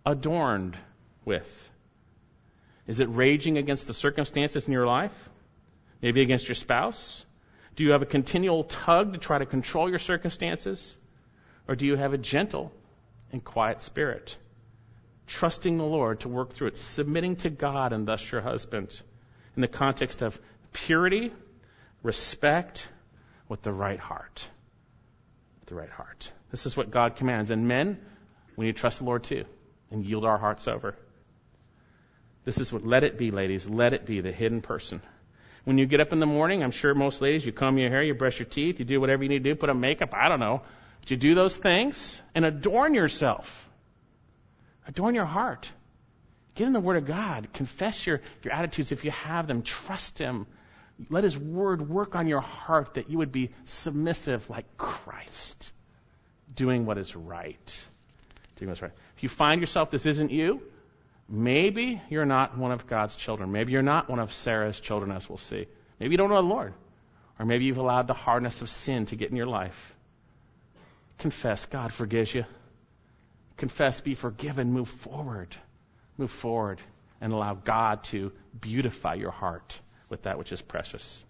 adorned 0.05 0.77
with? 1.25 1.71
Is 2.87 3.01
it 3.01 3.09
raging 3.09 3.57
against 3.57 3.87
the 3.87 3.93
circumstances 3.93 4.67
in 4.67 4.71
your 4.71 4.87
life? 4.87 5.29
Maybe 6.01 6.21
against 6.21 6.47
your 6.47 6.55
spouse? 6.55 7.25
Do 7.75 7.83
you 7.83 7.91
have 7.91 8.03
a 8.03 8.05
continual 8.05 8.63
tug 8.63 9.11
to 9.11 9.19
try 9.19 9.39
to 9.39 9.45
control 9.45 9.89
your 9.89 9.99
circumstances? 9.99 10.97
Or 11.67 11.75
do 11.75 11.85
you 11.85 11.97
have 11.97 12.13
a 12.13 12.17
gentle 12.17 12.71
and 13.33 13.43
quiet 13.43 13.81
spirit? 13.81 14.37
Trusting 15.27 15.77
the 15.77 15.83
Lord 15.83 16.21
to 16.21 16.29
work 16.29 16.53
through 16.53 16.67
it, 16.67 16.77
submitting 16.77 17.35
to 17.37 17.49
God 17.49 17.91
and 17.91 18.07
thus 18.07 18.31
your 18.31 18.39
husband 18.39 19.01
in 19.55 19.61
the 19.61 19.67
context 19.67 20.21
of 20.21 20.39
purity, 20.71 21.33
respect, 22.01 22.87
with 23.49 23.61
the 23.61 23.71
right 23.71 23.99
heart. 23.99 24.47
With 25.59 25.69
the 25.69 25.75
right 25.75 25.89
heart. 25.89 26.31
This 26.51 26.65
is 26.65 26.77
what 26.77 26.91
God 26.91 27.15
commands. 27.17 27.51
And 27.51 27.67
men, 27.67 27.99
we 28.55 28.67
need 28.67 28.75
to 28.75 28.79
trust 28.79 28.99
the 28.99 29.05
Lord 29.05 29.23
too 29.23 29.45
and 29.91 30.05
yield 30.05 30.25
our 30.25 30.37
hearts 30.37 30.67
over. 30.67 30.95
This 32.45 32.57
is 32.57 32.73
what, 32.73 32.85
let 32.85 33.03
it 33.03 33.17
be, 33.17 33.31
ladies. 33.31 33.67
Let 33.67 33.93
it 33.93 34.05
be 34.05 34.21
the 34.21 34.31
hidden 34.31 34.61
person. 34.61 35.01
When 35.63 35.77
you 35.77 35.85
get 35.85 36.01
up 36.01 36.11
in 36.11 36.19
the 36.19 36.25
morning, 36.25 36.61
I'm 36.61 36.71
sure 36.71 36.93
most 36.93 37.21
ladies, 37.21 37.45
you 37.45 37.53
comb 37.53 37.77
your 37.77 37.89
hair, 37.89 38.03
you 38.03 38.13
brush 38.13 38.39
your 38.39 38.47
teeth, 38.47 38.79
you 38.79 38.85
do 38.85 38.99
whatever 38.99 39.23
you 39.23 39.29
need 39.29 39.43
to 39.43 39.49
do, 39.51 39.55
put 39.55 39.69
on 39.69 39.79
makeup, 39.79 40.13
I 40.13 40.27
don't 40.27 40.41
know. 40.41 40.63
But 41.03 41.11
you 41.11 41.17
do 41.17 41.35
those 41.35 41.57
things 41.57 42.21
and 42.33 42.45
adorn 42.45 42.93
yourself. 42.93 43.69
Adorn 44.87 45.15
your 45.15 45.25
heart. 45.25 45.69
Get 46.55 46.65
in 46.65 46.71
the 46.71 46.79
Word 46.79 46.95
of 46.95 47.05
God. 47.05 47.49
Confess 47.51 48.07
your, 48.07 48.21
your 48.41 48.53
attitudes 48.53 48.93
if 48.93 49.03
you 49.03 49.11
have 49.11 49.45
them. 49.45 49.63
Trust 49.63 50.17
Him. 50.17 50.47
Let 51.09 51.25
His 51.25 51.37
Word 51.37 51.89
work 51.89 52.15
on 52.15 52.27
your 52.27 52.39
heart 52.39 52.93
that 52.93 53.09
you 53.09 53.17
would 53.17 53.33
be 53.33 53.49
submissive 53.65 54.49
like 54.49 54.77
Christ 54.77 55.73
doing 56.55 56.85
what 56.85 56.97
is 56.97 57.17
right. 57.17 57.85
Doing 58.55 58.69
what's 58.69 58.81
right. 58.81 58.93
If 59.17 59.23
you 59.23 59.29
find 59.29 59.59
yourself 59.59 59.89
this 59.89 60.05
isn't 60.05 60.31
you, 60.31 60.61
maybe 61.27 62.01
you're 62.09 62.25
not 62.25 62.57
one 62.57 62.71
of 62.71 62.87
God's 62.87 63.17
children. 63.17 63.51
Maybe 63.51 63.73
you're 63.73 63.81
not 63.81 64.09
one 64.09 64.19
of 64.19 64.31
Sarah's 64.31 64.79
children, 64.79 65.11
as 65.11 65.27
we'll 65.27 65.37
see. 65.37 65.67
Maybe 65.99 66.11
you 66.11 66.17
don't 66.17 66.29
know 66.29 66.41
the 66.41 66.47
Lord. 66.47 66.73
Or 67.39 67.45
maybe 67.45 67.65
you've 67.65 67.77
allowed 67.77 68.07
the 68.07 68.13
hardness 68.13 68.61
of 68.61 68.69
sin 68.69 69.07
to 69.07 69.17
get 69.17 69.31
in 69.31 69.35
your 69.35 69.47
life. 69.47 69.92
Confess, 71.23 71.67
God 71.67 71.93
forgives 71.93 72.35
you. 72.35 72.43
Confess, 73.55 74.01
be 74.01 74.13
forgiven, 74.13 74.73
move 74.73 74.89
forward. 74.89 75.55
Move 76.17 76.31
forward 76.31 76.81
and 77.21 77.31
allow 77.31 77.53
God 77.53 78.03
to 78.11 78.33
beautify 78.59 79.13
your 79.13 79.31
heart 79.31 79.79
with 80.09 80.23
that 80.23 80.37
which 80.37 80.51
is 80.51 80.61
precious. 80.61 81.23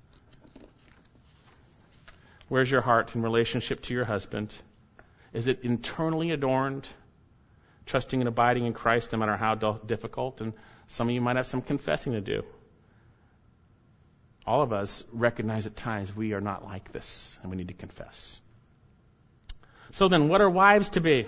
Where's 2.50 2.72
your 2.72 2.82
heart 2.82 3.14
in 3.14 3.22
relationship 3.22 3.84
to 3.84 3.94
your 3.94 4.04
husband? 4.04 4.56
Is 5.32 5.48
it 5.48 5.60
internally 5.62 6.32
adorned? 6.32 6.88
Trusting 7.86 8.20
and 8.20 8.28
abiding 8.28 8.66
in 8.66 8.74
Christ 8.74 9.12
no 9.12 9.20
matter 9.20 9.38
how 9.38 9.54
difficult? 9.54 10.42
And 10.42 10.54
some 10.88 11.08
of 11.08 11.14
you 11.14 11.22
might 11.22 11.36
have 11.36 11.46
some 11.46 11.62
confessing 11.62 12.14
to 12.14 12.22
do. 12.22 12.42
All 14.48 14.64
of 14.64 14.74
us 14.74 15.04
recognize 15.14 15.68
at 15.68 15.76
times 15.76 16.16
we 16.16 16.34
are 16.34 16.42
not 16.42 16.66
like 16.66 16.92
this 16.92 17.38
and 17.44 17.52
we 17.52 17.58
need 17.58 17.68
to 17.68 17.76
confess. 17.76 18.42
So 19.94 20.08
then, 20.08 20.28
what 20.28 20.42
are 20.42 20.50
wives 20.50 20.90
to 20.90 21.02
be? 21.02 21.28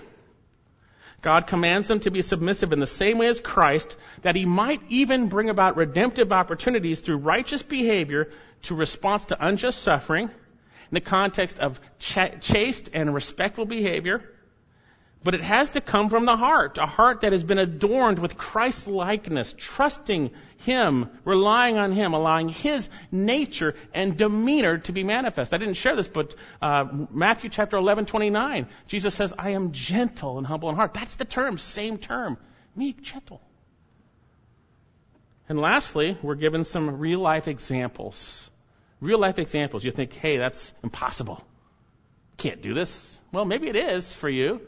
God 1.22 1.46
commands 1.46 1.86
them 1.86 2.00
to 2.00 2.10
be 2.10 2.20
submissive 2.20 2.72
in 2.72 2.80
the 2.80 2.86
same 2.86 3.18
way 3.18 3.28
as 3.28 3.40
Christ, 3.40 3.96
that 4.22 4.34
he 4.34 4.44
might 4.44 4.80
even 4.88 5.28
bring 5.28 5.50
about 5.50 5.76
redemptive 5.76 6.32
opportunities 6.32 6.98
through 6.98 7.18
righteous 7.18 7.62
behavior 7.62 8.28
to 8.62 8.74
response 8.74 9.26
to 9.26 9.36
unjust 9.40 9.82
suffering 9.82 10.24
in 10.28 10.94
the 10.94 11.00
context 11.00 11.60
of 11.60 11.80
ch- 12.00 12.40
chaste 12.40 12.90
and 12.92 13.14
respectful 13.14 13.66
behavior, 13.66 14.22
but 15.26 15.34
it 15.34 15.42
has 15.42 15.70
to 15.70 15.82
come 15.82 16.08
from 16.08 16.24
the 16.24 16.36
heart, 16.36 16.78
a 16.78 16.86
heart 16.86 17.20
that 17.20 17.32
has 17.32 17.44
been 17.44 17.58
adorned 17.58 18.18
with 18.18 18.38
Christ 18.38 18.86
likeness, 18.86 19.54
trusting 19.58 20.30
Him, 20.58 21.10
relying 21.24 21.76
on 21.76 21.92
Him, 21.92 22.14
allowing 22.14 22.48
His 22.48 22.88
nature 23.12 23.74
and 23.92 24.16
demeanor 24.16 24.78
to 24.78 24.92
be 24.92 25.04
manifest. 25.04 25.52
I 25.52 25.58
didn't 25.58 25.74
share 25.74 25.96
this, 25.96 26.08
but 26.08 26.34
uh, 26.62 26.84
Matthew 27.10 27.50
chapter 27.50 27.76
11, 27.76 28.06
29, 28.06 28.68
Jesus 28.88 29.14
says, 29.14 29.34
I 29.38 29.50
am 29.50 29.72
gentle 29.72 30.38
and 30.38 30.46
humble 30.46 30.70
in 30.70 30.76
heart. 30.76 30.94
That's 30.94 31.16
the 31.16 31.26
term, 31.26 31.58
same 31.58 31.98
term. 31.98 32.38
Meek, 32.74 33.02
gentle. 33.02 33.42
And 35.48 35.58
lastly, 35.60 36.16
we're 36.22 36.36
given 36.36 36.64
some 36.64 36.98
real 36.98 37.20
life 37.20 37.48
examples 37.48 38.50
Real 39.00 39.18
life 39.18 39.38
examples. 39.38 39.84
You 39.84 39.90
think, 39.90 40.14
hey, 40.14 40.38
that's 40.38 40.72
impossible. 40.82 41.42
Can't 42.38 42.62
do 42.62 42.72
this. 42.72 43.18
Well, 43.30 43.44
maybe 43.44 43.68
it 43.68 43.76
is 43.76 44.12
for 44.12 44.28
you, 44.28 44.60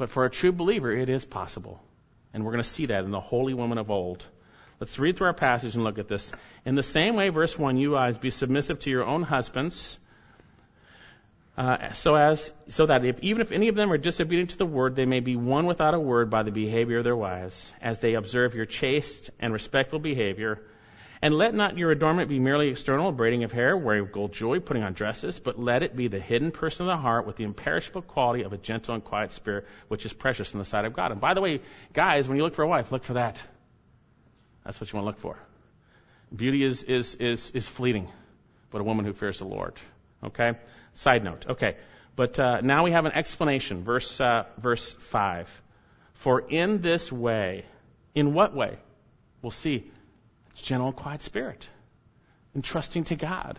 but 0.00 0.08
for 0.08 0.24
a 0.24 0.30
true 0.30 0.50
believer, 0.50 0.90
it 0.90 1.10
is 1.10 1.26
possible. 1.26 1.78
And 2.32 2.42
we're 2.42 2.52
going 2.52 2.62
to 2.62 2.68
see 2.68 2.86
that 2.86 3.04
in 3.04 3.10
the 3.10 3.20
holy 3.20 3.52
woman 3.52 3.76
of 3.76 3.90
old. 3.90 4.24
Let's 4.80 4.98
read 4.98 5.18
through 5.18 5.26
our 5.26 5.34
passage 5.34 5.74
and 5.74 5.84
look 5.84 5.98
at 5.98 6.08
this. 6.08 6.32
In 6.64 6.74
the 6.74 6.82
same 6.82 7.16
way, 7.16 7.28
verse 7.28 7.58
1, 7.58 7.76
you 7.76 7.92
guys 7.92 8.16
be 8.16 8.30
submissive 8.30 8.78
to 8.80 8.90
your 8.90 9.04
own 9.04 9.22
husbands, 9.22 9.98
uh, 11.58 11.92
so 11.92 12.14
as 12.14 12.50
so 12.68 12.86
that 12.86 13.04
if, 13.04 13.20
even 13.20 13.42
if 13.42 13.52
any 13.52 13.68
of 13.68 13.74
them 13.74 13.92
are 13.92 13.98
disobedient 13.98 14.50
to 14.50 14.56
the 14.56 14.64
word, 14.64 14.96
they 14.96 15.04
may 15.04 15.20
be 15.20 15.36
won 15.36 15.66
without 15.66 15.92
a 15.92 16.00
word 16.00 16.30
by 16.30 16.44
the 16.44 16.50
behavior 16.50 16.98
of 16.98 17.04
their 17.04 17.16
wives, 17.16 17.70
as 17.82 17.98
they 17.98 18.14
observe 18.14 18.54
your 18.54 18.64
chaste 18.64 19.28
and 19.38 19.52
respectful 19.52 19.98
behavior 19.98 20.62
and 21.22 21.34
let 21.34 21.54
not 21.54 21.76
your 21.76 21.90
adornment 21.90 22.30
be 22.30 22.38
merely 22.38 22.68
external, 22.68 23.12
braiding 23.12 23.44
of 23.44 23.52
hair, 23.52 23.76
wearing 23.76 24.08
gold 24.10 24.32
jewelry, 24.32 24.60
putting 24.60 24.82
on 24.82 24.94
dresses, 24.94 25.38
but 25.38 25.58
let 25.58 25.82
it 25.82 25.94
be 25.94 26.08
the 26.08 26.18
hidden 26.18 26.50
person 26.50 26.88
of 26.88 26.96
the 26.96 27.00
heart 27.00 27.26
with 27.26 27.36
the 27.36 27.44
imperishable 27.44 28.02
quality 28.02 28.42
of 28.42 28.54
a 28.54 28.56
gentle 28.56 28.94
and 28.94 29.04
quiet 29.04 29.30
spirit, 29.30 29.66
which 29.88 30.06
is 30.06 30.12
precious 30.14 30.54
in 30.54 30.58
the 30.58 30.64
sight 30.64 30.86
of 30.86 30.94
God. 30.94 31.12
And 31.12 31.20
by 31.20 31.34
the 31.34 31.42
way, 31.42 31.60
guys, 31.92 32.26
when 32.26 32.38
you 32.38 32.42
look 32.42 32.54
for 32.54 32.62
a 32.62 32.68
wife, 32.68 32.90
look 32.90 33.04
for 33.04 33.14
that. 33.14 33.38
That's 34.64 34.80
what 34.80 34.90
you 34.90 34.96
want 34.98 35.04
to 35.04 35.08
look 35.08 35.18
for. 35.18 35.38
Beauty 36.34 36.64
is, 36.64 36.84
is, 36.84 37.16
is, 37.16 37.50
is 37.50 37.68
fleeting, 37.68 38.08
but 38.70 38.80
a 38.80 38.84
woman 38.84 39.04
who 39.04 39.12
fears 39.12 39.40
the 39.40 39.46
Lord. 39.46 39.74
Okay? 40.24 40.52
Side 40.94 41.22
note. 41.22 41.44
Okay. 41.50 41.76
But 42.16 42.38
uh, 42.38 42.60
now 42.62 42.84
we 42.84 42.92
have 42.92 43.04
an 43.04 43.12
explanation. 43.12 43.84
Verse, 43.84 44.20
uh, 44.20 44.44
verse 44.58 44.94
5. 44.94 45.62
For 46.14 46.40
in 46.40 46.80
this 46.80 47.12
way, 47.12 47.64
in 48.14 48.32
what 48.32 48.54
way? 48.54 48.78
We'll 49.42 49.50
see 49.50 49.90
gentle, 50.60 50.92
quiet 50.92 51.22
spirit, 51.22 51.66
entrusting 52.54 53.04
to 53.04 53.16
God, 53.16 53.58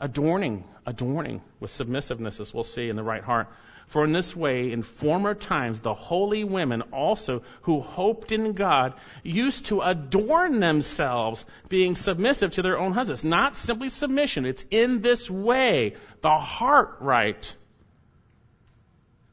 adorning, 0.00 0.64
adorning 0.86 1.42
with 1.58 1.70
submissiveness, 1.70 2.40
as 2.40 2.54
we'll 2.54 2.64
see 2.64 2.88
in 2.88 2.96
the 2.96 3.02
right 3.02 3.22
heart. 3.22 3.48
For 3.88 4.04
in 4.04 4.12
this 4.12 4.36
way, 4.36 4.70
in 4.70 4.82
former 4.82 5.34
times, 5.34 5.80
the 5.80 5.94
holy 5.94 6.44
women 6.44 6.82
also 6.92 7.42
who 7.62 7.80
hoped 7.80 8.30
in 8.30 8.52
God 8.52 8.94
used 9.24 9.66
to 9.66 9.80
adorn 9.80 10.60
themselves, 10.60 11.44
being 11.68 11.96
submissive 11.96 12.52
to 12.52 12.62
their 12.62 12.78
own 12.78 12.92
husbands. 12.92 13.24
Not 13.24 13.56
simply 13.56 13.88
submission, 13.88 14.46
it's 14.46 14.64
in 14.70 15.00
this 15.02 15.28
way, 15.28 15.96
the 16.20 16.38
heart 16.38 16.98
right. 17.00 17.52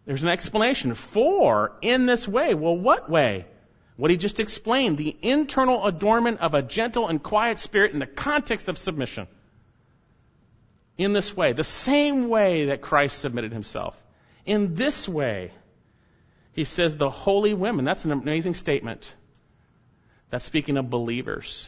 There's 0.08 0.24
an 0.24 0.30
explanation. 0.30 0.94
For 0.96 1.74
in 1.82 2.06
this 2.06 2.28
way. 2.28 2.54
Well, 2.54 2.78
what 2.78 3.10
way? 3.10 3.46
What 3.98 4.12
he 4.12 4.18
just 4.18 4.40
explained, 4.40 4.98
the 4.98 5.18
internal 5.22 5.86
adornment 5.86 6.40
of 6.40 6.54
a 6.54 6.62
gentle 6.62 7.08
and 7.08 7.22
quiet 7.22 7.60
spirit 7.60 7.94
in 7.94 8.00
the 8.00 8.06
context 8.06 8.70
of 8.70 8.78
submission. 8.78 9.28
In 10.98 11.14
this 11.14 11.36
way, 11.36 11.54
the 11.54 11.64
same 11.64 12.30
way 12.30 12.68
that 12.68 12.82
Christ 12.82 13.20
submitted 13.20 13.52
himself. 13.52 13.96
In 14.46 14.76
this 14.76 15.10
way, 15.10 15.52
he 16.54 16.64
says 16.64 16.96
the 16.96 17.10
holy 17.10 17.54
women. 17.54 17.86
That's 17.86 18.06
an 18.06 18.12
amazing 18.12 18.54
statement. 18.54 19.14
That's 20.30 20.46
speaking 20.46 20.78
of 20.78 20.90
believers. 20.90 21.68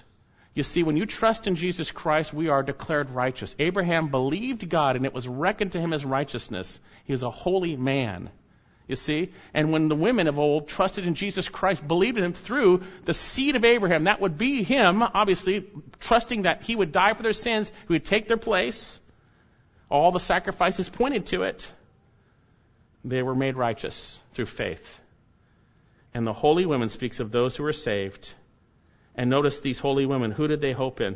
You 0.53 0.63
see, 0.63 0.83
when 0.83 0.97
you 0.97 1.05
trust 1.05 1.47
in 1.47 1.55
Jesus 1.55 1.91
Christ, 1.91 2.33
we 2.33 2.49
are 2.49 2.63
declared 2.63 3.09
righteous. 3.11 3.55
Abraham 3.59 4.09
believed 4.09 4.69
God 4.69 4.95
and 4.95 5.05
it 5.05 5.13
was 5.13 5.27
reckoned 5.27 5.71
to 5.73 5.79
him 5.79 5.93
as 5.93 6.05
righteousness. 6.05 6.79
He 7.05 7.13
is 7.13 7.23
a 7.23 7.31
holy 7.31 7.75
man. 7.75 8.29
You 8.89 8.95
see? 8.95 9.31
And 9.53 9.71
when 9.71 9.87
the 9.87 9.95
women 9.95 10.27
of 10.27 10.39
old 10.39 10.67
trusted 10.67 11.05
in 11.05 11.13
Jesus 11.13 11.47
Christ, 11.47 11.87
believed 11.87 12.17
in 12.17 12.23
him 12.23 12.33
through 12.33 12.81
the 13.05 13.13
seed 13.13 13.55
of 13.55 13.63
Abraham, 13.63 14.05
that 14.05 14.19
would 14.19 14.35
be 14.35 14.63
him, 14.63 15.03
obviously, 15.03 15.67
trusting 15.99 16.41
that 16.41 16.63
he 16.63 16.75
would 16.75 16.91
die 16.91 17.13
for 17.13 17.21
their 17.21 17.31
sins, 17.31 17.71
he 17.87 17.93
would 17.93 18.03
take 18.03 18.27
their 18.27 18.35
place. 18.35 18.99
All 19.91 20.11
the 20.11 20.19
sacrifices 20.19 20.89
pointed 20.89 21.27
to 21.27 21.43
it. 21.43 21.71
They 23.05 23.21
were 23.21 23.35
made 23.35 23.55
righteous 23.55 24.19
through 24.33 24.47
faith. 24.47 24.99
And 26.11 26.25
the 26.25 26.33
holy 26.33 26.65
women 26.65 26.89
speaks 26.89 27.19
of 27.19 27.31
those 27.31 27.55
who 27.55 27.63
were 27.63 27.73
saved. 27.73 28.33
And 29.13 29.29
notice 29.29 29.59
these 29.59 29.77
holy 29.77 30.07
women, 30.07 30.31
who 30.31 30.47
did 30.47 30.61
they 30.61 30.71
hope 30.71 30.99
in? 30.99 31.15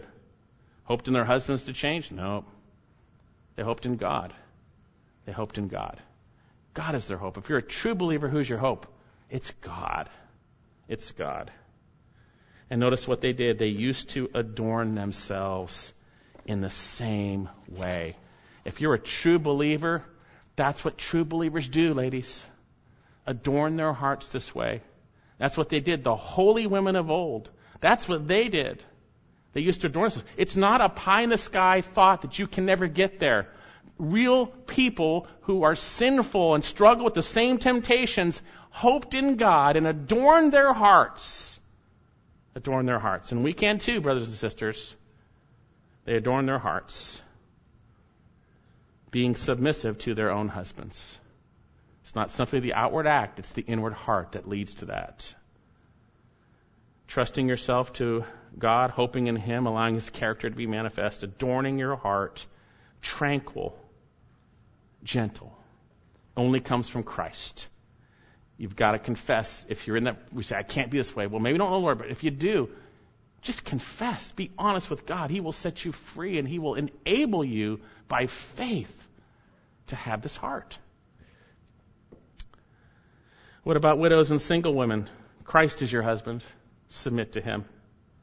Hoped 0.83 1.07
in 1.07 1.15
their 1.15 1.25
husbands 1.25 1.65
to 1.65 1.73
change? 1.73 2.11
No. 2.11 2.45
They 3.55 3.63
hoped 3.63 3.87
in 3.87 3.95
God. 3.95 4.31
They 5.25 5.31
hoped 5.31 5.57
in 5.57 5.69
God. 5.69 5.99
God 6.73 6.95
is 6.95 7.05
their 7.05 7.17
hope. 7.17 7.37
If 7.37 7.49
you're 7.49 7.59
a 7.59 7.63
true 7.63 7.95
believer, 7.95 8.27
who's 8.27 8.49
your 8.49 8.59
hope? 8.59 8.87
It's 9.29 9.51
God. 9.61 10.09
It's 10.87 11.11
God. 11.11 11.51
And 12.69 12.79
notice 12.79 13.07
what 13.07 13.21
they 13.21 13.33
did. 13.33 13.59
They 13.59 13.67
used 13.67 14.11
to 14.11 14.29
adorn 14.33 14.95
themselves 14.95 15.93
in 16.45 16.61
the 16.61 16.69
same 16.69 17.49
way. 17.67 18.15
If 18.65 18.81
you're 18.81 18.95
a 18.95 18.99
true 18.99 19.39
believer, 19.39 20.03
that's 20.55 20.83
what 20.83 20.97
true 20.97 21.25
believers 21.25 21.67
do, 21.67 21.93
ladies. 21.93 22.45
Adorn 23.27 23.75
their 23.75 23.93
hearts 23.93 24.29
this 24.29 24.53
way. 24.55 24.81
That's 25.37 25.57
what 25.57 25.69
they 25.69 25.79
did. 25.79 26.03
The 26.03 26.15
holy 26.15 26.67
women 26.67 26.95
of 26.95 27.11
old. 27.11 27.49
That's 27.81 28.07
what 28.07 28.27
they 28.27 28.49
did. 28.49 28.83
They 29.53 29.61
used 29.61 29.81
to 29.81 29.87
adorn 29.87 30.05
themselves. 30.05 30.29
It's 30.37 30.55
not 30.55 30.81
a 30.81 30.89
pie 30.89 31.21
in 31.21 31.29
the 31.29 31.37
sky 31.37 31.81
thought 31.81 32.23
that 32.23 32.39
you 32.39 32.47
can 32.47 32.65
never 32.65 32.87
get 32.87 33.19
there 33.19 33.47
real 33.97 34.47
people 34.47 35.27
who 35.41 35.63
are 35.63 35.75
sinful 35.75 36.55
and 36.55 36.63
struggle 36.63 37.05
with 37.05 37.13
the 37.13 37.21
same 37.21 37.57
temptations 37.57 38.41
hoped 38.69 39.13
in 39.13 39.35
God 39.35 39.75
and 39.75 39.85
adorned 39.85 40.51
their 40.51 40.73
hearts. 40.73 41.59
Adorn 42.55 42.85
their 42.85 42.99
hearts. 42.99 43.31
And 43.31 43.43
we 43.43 43.53
can 43.53 43.79
too, 43.79 44.01
brothers 44.01 44.27
and 44.27 44.35
sisters. 44.35 44.95
They 46.05 46.15
adorn 46.15 46.45
their 46.45 46.59
hearts, 46.59 47.21
being 49.09 49.35
submissive 49.35 49.97
to 49.99 50.13
their 50.13 50.31
own 50.31 50.49
husbands. 50.49 51.17
It's 52.03 52.15
not 52.15 52.29
simply 52.29 52.59
the 52.59 52.73
outward 52.73 53.07
act, 53.07 53.39
it's 53.39 53.53
the 53.53 53.61
inward 53.61 53.93
heart 53.93 54.33
that 54.33 54.49
leads 54.49 54.75
to 54.75 54.85
that. 54.85 55.33
Trusting 57.07 57.47
yourself 57.47 57.93
to 57.93 58.25
God, 58.57 58.89
hoping 58.89 59.27
in 59.27 59.35
Him, 59.35 59.65
allowing 59.65 59.95
His 59.95 60.09
character 60.09 60.49
to 60.49 60.55
be 60.55 60.67
manifest, 60.67 61.23
adorning 61.23 61.79
your 61.79 61.95
heart, 61.95 62.45
tranquil, 63.01 63.77
gentle 65.03 65.57
only 66.35 66.59
comes 66.59 66.89
from 66.89 67.03
Christ. 67.03 67.67
You've 68.57 68.75
got 68.75 68.91
to 68.91 68.99
confess. 68.99 69.65
If 69.69 69.87
you're 69.87 69.97
in 69.97 70.05
that, 70.05 70.33
we 70.33 70.43
say, 70.43 70.55
I 70.55 70.63
can't 70.63 70.89
be 70.89 70.97
this 70.97 71.15
way. 71.15 71.27
Well, 71.27 71.39
maybe 71.39 71.57
don't 71.57 71.69
know 71.69 71.77
the 71.77 71.83
Lord, 71.83 71.97
but 71.97 72.09
if 72.09 72.23
you 72.23 72.31
do, 72.31 72.69
just 73.41 73.65
confess. 73.65 74.31
Be 74.31 74.51
honest 74.57 74.89
with 74.89 75.05
God. 75.05 75.29
He 75.29 75.41
will 75.41 75.51
set 75.51 75.83
you 75.83 75.91
free 75.91 76.37
and 76.37 76.47
He 76.47 76.59
will 76.59 76.75
enable 76.75 77.43
you 77.43 77.81
by 78.07 78.27
faith 78.27 79.07
to 79.87 79.95
have 79.95 80.21
this 80.21 80.35
heart. 80.35 80.77
What 83.63 83.77
about 83.77 83.97
widows 83.97 84.31
and 84.31 84.41
single 84.41 84.73
women? 84.73 85.09
Christ 85.43 85.81
is 85.81 85.91
your 85.91 86.03
husband. 86.03 86.41
Submit 86.89 87.33
to 87.33 87.41
Him 87.41 87.65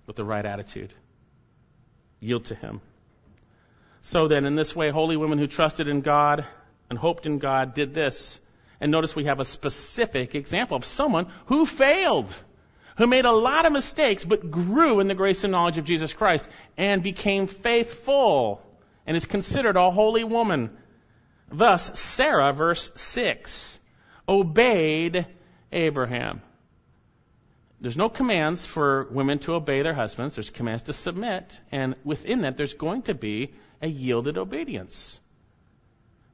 with 0.06 0.16
the 0.16 0.24
right 0.24 0.44
attitude. 0.44 0.92
Yield 2.20 2.46
to 2.46 2.54
Him. 2.54 2.80
So 4.02 4.28
then, 4.28 4.46
in 4.46 4.54
this 4.54 4.74
way, 4.74 4.90
holy 4.90 5.16
women 5.16 5.38
who 5.38 5.46
trusted 5.46 5.88
in 5.88 6.00
God 6.00 6.46
and 6.90 6.98
hoped 6.98 7.24
in 7.24 7.38
God 7.38 7.72
did 7.72 7.94
this. 7.94 8.38
And 8.80 8.90
notice 8.90 9.14
we 9.14 9.26
have 9.26 9.40
a 9.40 9.44
specific 9.44 10.34
example 10.34 10.76
of 10.76 10.84
someone 10.84 11.28
who 11.46 11.64
failed, 11.64 12.32
who 12.96 13.06
made 13.06 13.24
a 13.24 13.32
lot 13.32 13.64
of 13.64 13.72
mistakes, 13.72 14.24
but 14.24 14.50
grew 14.50 15.00
in 15.00 15.06
the 15.06 15.14
grace 15.14 15.44
and 15.44 15.52
knowledge 15.52 15.78
of 15.78 15.84
Jesus 15.84 16.12
Christ 16.12 16.48
and 16.76 17.02
became 17.02 17.46
faithful 17.46 18.60
and 19.06 19.16
is 19.16 19.24
considered 19.24 19.76
a 19.76 19.90
holy 19.90 20.24
woman. 20.24 20.70
Thus, 21.50 21.98
Sarah, 21.98 22.52
verse 22.52 22.90
6, 22.96 23.78
obeyed 24.28 25.26
Abraham. 25.72 26.42
There's 27.80 27.96
no 27.96 28.08
commands 28.08 28.66
for 28.66 29.08
women 29.10 29.38
to 29.40 29.54
obey 29.54 29.82
their 29.82 29.94
husbands. 29.94 30.34
There's 30.34 30.50
commands 30.50 30.84
to 30.84 30.92
submit. 30.92 31.58
And 31.72 31.94
within 32.04 32.42
that, 32.42 32.56
there's 32.56 32.74
going 32.74 33.02
to 33.02 33.14
be 33.14 33.54
a 33.80 33.88
yielded 33.88 34.36
obedience. 34.36 35.18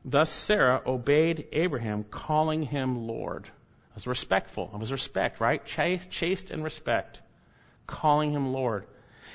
Thus 0.08 0.30
Sarah 0.30 0.80
obeyed 0.86 1.48
Abraham, 1.52 2.04
calling 2.04 2.62
him 2.62 3.08
Lord. 3.08 3.44
I 3.46 3.94
was 3.96 4.06
respectful. 4.06 4.70
It 4.72 4.78
was 4.78 4.92
respect, 4.92 5.40
right? 5.40 5.64
Chaste, 5.66 6.08
chaste 6.10 6.52
and 6.52 6.62
respect. 6.62 7.20
Calling 7.88 8.30
him 8.30 8.52
Lord. 8.52 8.86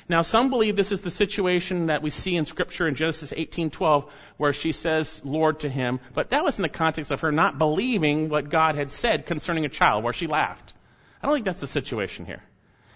Now, 0.07 0.21
some 0.21 0.49
believe 0.49 0.77
this 0.77 0.93
is 0.93 1.01
the 1.01 1.11
situation 1.11 1.87
that 1.87 2.01
we 2.01 2.09
see 2.09 2.37
in 2.37 2.45
Scripture 2.45 2.87
in 2.87 2.95
Genesis 2.95 3.33
18:12, 3.33 4.09
where 4.37 4.53
she 4.53 4.71
says 4.71 5.21
"Lord" 5.25 5.59
to 5.59 5.69
him, 5.69 5.99
but 6.13 6.29
that 6.29 6.45
was 6.45 6.57
in 6.57 6.63
the 6.63 6.69
context 6.69 7.11
of 7.11 7.21
her 7.21 7.33
not 7.33 7.57
believing 7.57 8.29
what 8.29 8.49
God 8.49 8.75
had 8.75 8.91
said 8.91 9.25
concerning 9.25 9.65
a 9.65 9.69
child, 9.69 10.05
where 10.05 10.13
she 10.13 10.27
laughed. 10.27 10.73
I 11.21 11.27
don't 11.27 11.35
think 11.35 11.45
that's 11.45 11.59
the 11.59 11.67
situation 11.67 12.25
here. 12.25 12.43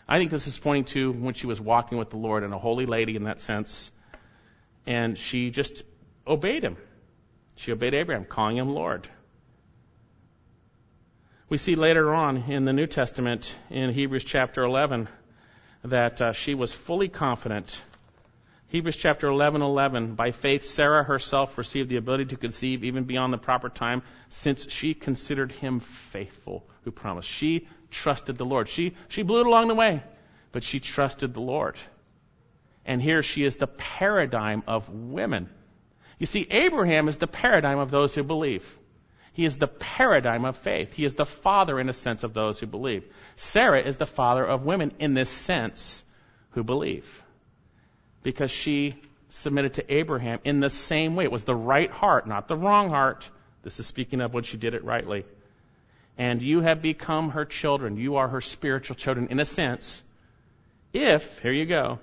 I 0.07 0.17
think 0.17 0.31
this 0.31 0.47
is 0.47 0.57
pointing 0.57 0.85
to 0.93 1.11
when 1.11 1.33
she 1.33 1.47
was 1.47 1.59
walking 1.59 1.97
with 1.97 2.09
the 2.09 2.17
Lord 2.17 2.43
and 2.43 2.53
a 2.53 2.57
holy 2.57 2.85
lady 2.85 3.17
in 3.17 3.25
that 3.25 3.41
sense, 3.41 3.91
and 4.87 5.17
she 5.17 5.51
just 5.51 5.83
obeyed 6.25 6.63
him. 6.63 6.77
She 7.55 7.71
obeyed 7.71 7.93
Abraham, 7.93 8.25
calling 8.25 8.57
him 8.57 8.69
Lord. 8.69 9.07
We 11.47 11.57
see 11.57 11.75
later 11.75 12.13
on 12.13 12.37
in 12.51 12.65
the 12.65 12.73
New 12.73 12.87
Testament, 12.87 13.55
in 13.69 13.91
Hebrews 13.91 14.23
chapter 14.23 14.63
11, 14.63 15.07
that 15.83 16.21
uh, 16.21 16.31
she 16.33 16.55
was 16.55 16.73
fully 16.73 17.07
confident. 17.07 17.79
Hebrews 18.69 18.97
chapter 18.97 19.27
11, 19.27 19.61
11. 19.61 20.15
By 20.15 20.31
faith, 20.31 20.63
Sarah 20.63 21.03
herself 21.03 21.57
received 21.57 21.89
the 21.89 21.97
ability 21.97 22.25
to 22.25 22.37
conceive 22.37 22.83
even 22.83 23.03
beyond 23.03 23.31
the 23.31 23.37
proper 23.37 23.69
time, 23.69 24.01
since 24.29 24.69
she 24.71 24.93
considered 24.93 25.51
him 25.51 25.79
faithful 25.79 26.67
who 26.83 26.91
promised. 26.91 27.29
She 27.29 27.67
trusted 27.91 28.37
the 28.37 28.45
Lord. 28.45 28.67
She, 28.67 28.95
she 29.07 29.21
blew 29.21 29.41
it 29.41 29.47
along 29.47 29.67
the 29.67 29.75
way, 29.75 30.03
but 30.51 30.63
she 30.63 30.79
trusted 30.79 31.33
the 31.33 31.41
Lord. 31.41 31.77
And 32.85 33.01
here 33.01 33.21
she 33.21 33.43
is 33.43 33.55
the 33.55 33.67
paradigm 33.67 34.63
of 34.67 34.89
women. 34.89 35.49
You 36.17 36.25
see, 36.25 36.47
Abraham 36.49 37.07
is 37.07 37.17
the 37.17 37.27
paradigm 37.27 37.79
of 37.79 37.91
those 37.91 38.15
who 38.15 38.23
believe. 38.23 38.77
He 39.33 39.43
is 39.43 39.57
the 39.57 39.67
paradigm 39.67 40.45
of 40.45 40.55
faith. 40.55 40.93
He 40.93 41.03
is 41.03 41.15
the 41.15 41.25
father, 41.25 41.77
in 41.79 41.89
a 41.89 41.93
sense, 41.93 42.23
of 42.23 42.33
those 42.33 42.59
who 42.59 42.67
believe. 42.67 43.03
Sarah 43.35 43.81
is 43.81 43.97
the 43.97 44.05
father 44.05 44.45
of 44.45 44.65
women, 44.65 44.93
in 44.99 45.13
this 45.13 45.29
sense, 45.29 46.05
who 46.51 46.63
believe. 46.63 47.21
Because 48.23 48.49
she 48.49 48.95
submitted 49.27 49.73
to 49.73 49.93
Abraham 49.93 50.39
in 50.45 50.61
the 50.61 50.69
same 50.69 51.15
way. 51.15 51.25
It 51.25 51.31
was 51.31 51.43
the 51.43 51.55
right 51.55 51.91
heart, 51.91 52.27
not 52.27 52.47
the 52.47 52.55
wrong 52.55 52.89
heart. 52.89 53.29
This 53.63 53.79
is 53.79 53.87
speaking 53.87 54.21
of 54.21 54.33
when 54.33 54.45
she 54.45 54.55
did 54.55 54.73
it 54.73 54.85
rightly. 54.85 55.25
And 56.17 56.41
you 56.41 56.61
have 56.61 56.81
become 56.81 57.31
her 57.31 57.43
children. 57.43 57.97
You 57.97 58.15
are 58.15 58.29
her 58.29 58.39
spiritual 58.39 58.95
children, 58.95 59.27
in 59.31 59.41
a 59.41 59.45
sense. 59.45 60.01
If, 60.93 61.39
here 61.39 61.51
you 61.51 61.65
go, 61.65 61.99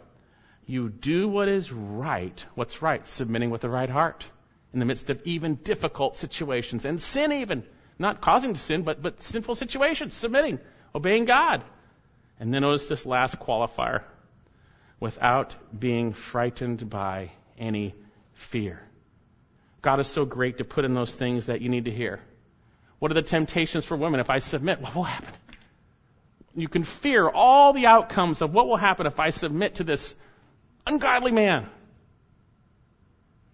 you 0.72 0.88
do 0.88 1.28
what 1.28 1.48
is 1.48 1.70
right. 1.70 2.46
What's 2.54 2.80
right? 2.80 3.06
Submitting 3.06 3.50
with 3.50 3.60
the 3.60 3.68
right 3.68 3.90
heart 3.90 4.24
in 4.72 4.78
the 4.78 4.86
midst 4.86 5.10
of 5.10 5.20
even 5.26 5.56
difficult 5.56 6.16
situations 6.16 6.86
and 6.86 6.98
sin 6.98 7.30
even. 7.30 7.62
Not 7.98 8.22
causing 8.22 8.56
sin, 8.56 8.82
but, 8.82 9.02
but 9.02 9.22
sinful 9.22 9.54
situations. 9.54 10.14
Submitting. 10.14 10.60
Obeying 10.94 11.26
God. 11.26 11.62
And 12.40 12.54
then 12.54 12.62
notice 12.62 12.88
this 12.88 13.04
last 13.04 13.38
qualifier. 13.38 14.02
Without 14.98 15.54
being 15.78 16.14
frightened 16.14 16.88
by 16.88 17.32
any 17.58 17.94
fear. 18.32 18.80
God 19.82 20.00
is 20.00 20.06
so 20.06 20.24
great 20.24 20.56
to 20.56 20.64
put 20.64 20.86
in 20.86 20.94
those 20.94 21.12
things 21.12 21.46
that 21.46 21.60
you 21.60 21.68
need 21.68 21.84
to 21.84 21.90
hear. 21.90 22.18
What 22.98 23.10
are 23.10 23.14
the 23.14 23.20
temptations 23.20 23.84
for 23.84 23.98
women? 23.98 24.20
If 24.20 24.30
I 24.30 24.38
submit, 24.38 24.80
what 24.80 24.94
will 24.94 25.02
happen? 25.02 25.34
You 26.54 26.68
can 26.68 26.82
fear 26.82 27.28
all 27.28 27.74
the 27.74 27.88
outcomes 27.88 28.40
of 28.40 28.54
what 28.54 28.66
will 28.68 28.78
happen 28.78 29.06
if 29.06 29.20
I 29.20 29.28
submit 29.30 29.74
to 29.76 29.84
this 29.84 30.16
ungodly 30.86 31.32
man. 31.32 31.64
I'm 31.64 31.70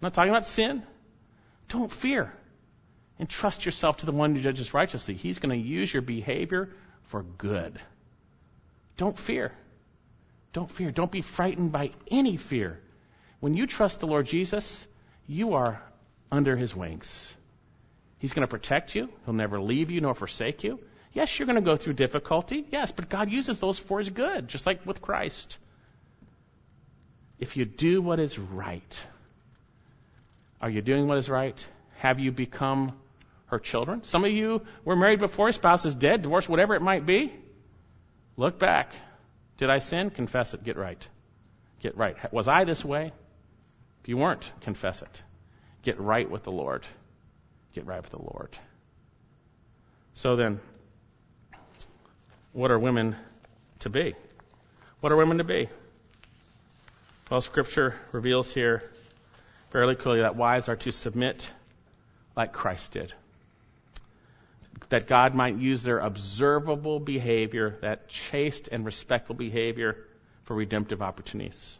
not 0.01 0.13
talking 0.13 0.29
about 0.29 0.45
sin. 0.45 0.83
Don't 1.67 1.91
fear. 1.91 2.33
And 3.17 3.29
trust 3.29 3.65
yourself 3.65 3.97
to 3.97 4.05
the 4.05 4.11
one 4.11 4.35
who 4.35 4.41
judges 4.41 4.73
righteously. 4.73 5.13
He's 5.13 5.39
going 5.39 5.57
to 5.57 5.67
use 5.67 5.93
your 5.93 6.01
behavior 6.01 6.69
for 7.03 7.23
good. 7.23 7.79
Don't 8.97 9.17
fear. 9.17 9.51
Don't 10.53 10.71
fear. 10.71 10.91
Don't 10.91 11.11
be 11.11 11.21
frightened 11.21 11.71
by 11.71 11.91
any 12.09 12.37
fear. 12.37 12.79
When 13.39 13.55
you 13.55 13.67
trust 13.67 13.99
the 13.99 14.07
Lord 14.07 14.25
Jesus, 14.25 14.87
you 15.27 15.53
are 15.53 15.81
under 16.31 16.55
his 16.55 16.75
wings. 16.75 17.33
He's 18.19 18.33
going 18.33 18.47
to 18.47 18.51
protect 18.51 18.95
you. 18.95 19.09
He'll 19.25 19.33
never 19.33 19.61
leave 19.61 19.91
you 19.91 20.01
nor 20.01 20.13
forsake 20.13 20.63
you. 20.63 20.79
Yes, 21.13 21.39
you're 21.39 21.45
going 21.45 21.55
to 21.55 21.61
go 21.61 21.75
through 21.75 21.93
difficulty. 21.93 22.65
Yes, 22.71 22.91
but 22.91 23.09
God 23.09 23.31
uses 23.31 23.59
those 23.59 23.79
for 23.79 23.99
His 23.99 24.09
good, 24.09 24.47
just 24.47 24.65
like 24.65 24.85
with 24.85 25.01
Christ. 25.01 25.57
If 27.39 27.55
you 27.55 27.65
do 27.65 28.01
what 28.01 28.19
is 28.19 28.37
right, 28.37 29.01
are 30.61 30.69
you 30.69 30.81
doing 30.81 31.07
what 31.07 31.17
is 31.17 31.29
right? 31.29 31.67
Have 31.97 32.19
you 32.19 32.31
become 32.31 32.93
her 33.47 33.59
children? 33.59 34.03
Some 34.03 34.25
of 34.25 34.31
you 34.31 34.61
were 34.83 34.95
married 34.95 35.19
before, 35.19 35.51
spouse 35.51 35.85
is 35.85 35.95
dead, 35.95 36.21
divorced, 36.21 36.49
whatever 36.49 36.75
it 36.75 36.81
might 36.81 37.05
be. 37.05 37.33
Look 38.35 38.59
back. 38.59 38.93
Did 39.57 39.69
I 39.69 39.79
sin? 39.79 40.09
Confess 40.09 40.53
it. 40.53 40.63
Get 40.63 40.77
right. 40.77 41.05
Get 41.81 41.97
right. 41.97 42.15
Was 42.33 42.47
I 42.47 42.63
this 42.63 42.83
way? 42.83 43.11
If 44.01 44.09
you 44.09 44.17
weren't, 44.17 44.51
confess 44.61 45.01
it. 45.01 45.23
Get 45.83 45.99
right 45.99 46.29
with 46.29 46.43
the 46.43 46.51
Lord. 46.51 46.85
Get 47.73 47.85
right 47.85 48.01
with 48.01 48.11
the 48.11 48.21
Lord. 48.21 48.57
So 50.13 50.35
then, 50.35 50.59
what 52.51 52.71
are 52.71 52.79
women 52.79 53.15
to 53.79 53.89
be? 53.89 54.15
What 54.99 55.11
are 55.11 55.17
women 55.17 55.37
to 55.37 55.43
be? 55.43 55.69
Well, 57.29 57.41
Scripture 57.41 57.93
reveals 58.11 58.51
here 58.51 58.81
fairly 59.69 59.93
clearly 59.93 60.21
that 60.21 60.35
wives 60.35 60.67
are 60.67 60.77
to 60.77 60.91
submit 60.91 61.47
like 62.35 62.53
Christ 62.53 62.93
did. 62.93 63.13
That 64.89 65.07
God 65.07 65.35
might 65.35 65.55
use 65.55 65.83
their 65.83 65.99
observable 65.99 66.99
behavior, 66.99 67.77
that 67.81 68.07
chaste 68.07 68.69
and 68.71 68.83
respectful 68.83 69.35
behavior, 69.35 69.95
for 70.45 70.55
redemptive 70.55 71.03
opportunities. 71.03 71.77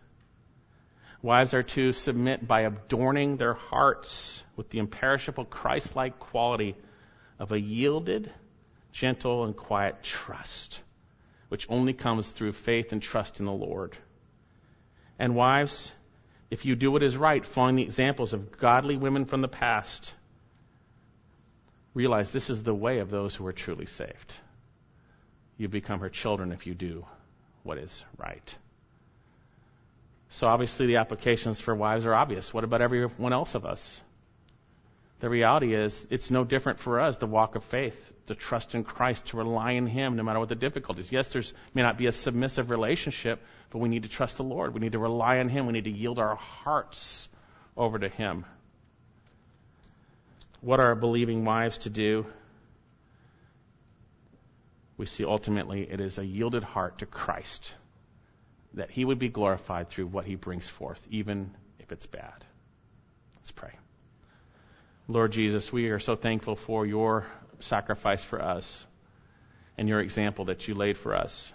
Wives 1.24 1.56
are 1.56 1.64
to 1.64 1.94
submit 1.94 2.48
by 2.48 2.62
adorning 2.62 3.38
their 3.38 3.56
hearts 3.56 4.44
with 4.56 4.70
the 4.70 4.78
imperishable 4.78 5.46
Christ 5.46 5.96
like 5.96 6.20
quality 6.20 6.76
of 7.40 7.52
a 7.52 7.60
yielded, 7.60 8.32
gentle, 8.92 9.46
and 9.46 9.58
quiet 9.58 10.04
trust, 10.04 10.80
which 11.48 11.66
only 11.72 11.94
comes 11.94 12.30
through 12.30 12.54
faith 12.54 12.92
and 12.92 13.02
trust 13.02 13.40
in 13.40 13.48
the 13.48 13.52
Lord. 13.52 13.98
And 15.20 15.36
wives, 15.36 15.92
if 16.50 16.66
you 16.66 16.76
do 16.76 16.92
what 16.92 17.04
is 17.04 17.16
right, 17.16 17.46
following 17.46 17.76
the 17.76 17.84
examples 17.84 18.34
of 18.34 18.58
godly 18.58 18.96
women 18.96 19.26
from 19.26 19.42
the 19.42 19.50
past, 19.50 20.12
realize 21.94 22.32
this 22.32 22.50
is 22.50 22.64
the 22.64 22.74
way 22.74 23.00
of 23.00 23.12
those 23.12 23.36
who 23.36 23.46
are 23.46 23.54
truly 23.54 23.86
saved. 23.86 24.34
You 25.58 25.68
become 25.68 26.00
her 26.00 26.10
children 26.10 26.54
if 26.54 26.66
you 26.66 26.74
do 26.74 27.06
what 27.64 27.78
is 27.78 28.04
right. 28.18 28.56
So 30.30 30.48
obviously 30.48 30.88
the 30.88 30.98
applications 30.98 31.60
for 31.60 31.76
wives 31.76 32.06
are 32.06 32.14
obvious. 32.16 32.54
What 32.54 32.64
about 32.64 32.82
everyone 32.82 33.34
else 33.34 33.56
of 33.56 33.66
us? 33.66 34.00
The 35.20 35.30
reality 35.30 35.74
is, 35.74 36.08
it's 36.10 36.32
no 36.32 36.46
different 36.46 36.80
for 36.80 37.02
us, 37.02 37.18
the 37.18 37.28
walk 37.28 37.56
of 37.56 37.64
faith, 37.66 38.14
to 38.28 38.36
trust 38.36 38.74
in 38.74 38.86
Christ, 38.86 39.26
to 39.28 39.38
rely 39.38 39.76
on 39.76 39.86
Him 39.86 40.16
no 40.16 40.24
matter 40.24 40.40
what 40.40 40.48
the 40.48 40.56
difficulties. 40.56 41.12
Yes, 41.12 41.30
there 41.30 41.44
may 41.74 41.82
not 41.82 41.98
be 41.98 42.08
a 42.08 42.14
submissive 42.14 42.70
relationship, 42.70 43.42
but 43.70 43.80
we 43.80 43.90
need 43.90 44.04
to 44.04 44.10
trust 44.10 44.38
the 44.38 44.44
Lord. 44.44 44.74
We 44.74 44.80
need 44.80 44.94
to 44.94 45.00
rely 45.00 45.40
on 45.40 45.50
Him. 45.50 45.66
We 45.66 45.74
need 45.74 45.84
to 45.86 45.92
yield 45.92 46.20
our 46.20 46.36
hearts 46.36 47.28
over 47.76 48.00
to 48.00 48.08
Him. 48.08 48.46
What 50.62 50.80
are 50.80 50.96
believing 50.96 51.44
wives 51.44 51.80
to 51.80 51.90
do? 51.90 52.26
We 54.96 55.06
see 55.06 55.26
ultimately 55.26 55.82
it 55.82 56.00
is 56.00 56.18
a 56.18 56.26
yielded 56.26 56.64
heart 56.64 57.00
to 57.00 57.06
Christ, 57.06 57.74
that 58.76 58.90
He 58.90 59.04
would 59.04 59.20
be 59.20 59.30
glorified 59.30 59.90
through 59.90 60.08
what 60.08 60.24
He 60.24 60.36
brings 60.36 60.70
forth, 60.70 61.06
even 61.12 61.52
if 61.80 61.92
it's 61.92 62.06
bad. 62.06 62.46
Let's 63.36 63.52
pray. 63.52 63.72
Lord 65.12 65.32
Jesus, 65.32 65.74
we 65.74 65.88
are 65.88 65.98
so 65.98 66.16
thankful 66.16 66.56
for 66.56 66.86
your 66.86 67.26
sacrifice 67.62 68.24
for 68.24 68.40
us 68.40 68.86
and 69.76 69.90
your 69.90 70.02
example 70.02 70.46
that 70.46 70.68
you 70.68 70.76
laid 70.76 70.98
for 70.98 71.16
us. 71.16 71.52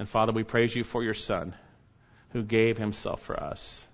And 0.00 0.08
Father, 0.08 0.32
we 0.32 0.42
praise 0.42 0.74
you 0.74 0.82
for 0.82 1.04
your 1.04 1.14
Son 1.14 1.54
who 2.30 2.42
gave 2.42 2.76
himself 2.76 3.22
for 3.22 3.38
us. 3.38 3.86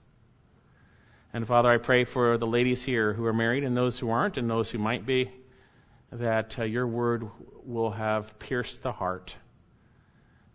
And 1.35 1.47
Father, 1.47 1.69
I 1.69 1.77
pray 1.77 2.05
for 2.05 2.39
the 2.39 2.47
ladies 2.47 2.83
here 2.83 3.13
who 3.13 3.27
are 3.27 3.35
married 3.35 3.65
and 3.65 3.77
those 3.77 3.99
who 3.99 4.09
aren't 4.09 4.39
and 4.39 4.49
those 4.49 4.71
who 4.71 4.79
might 4.79 5.05
be, 5.05 5.31
that 6.11 6.59
uh, 6.59 6.65
your 6.65 6.87
word 6.87 7.29
will 7.67 7.91
have 7.91 8.39
pierced 8.39 8.83
the 8.83 8.93
heart. 8.93 9.37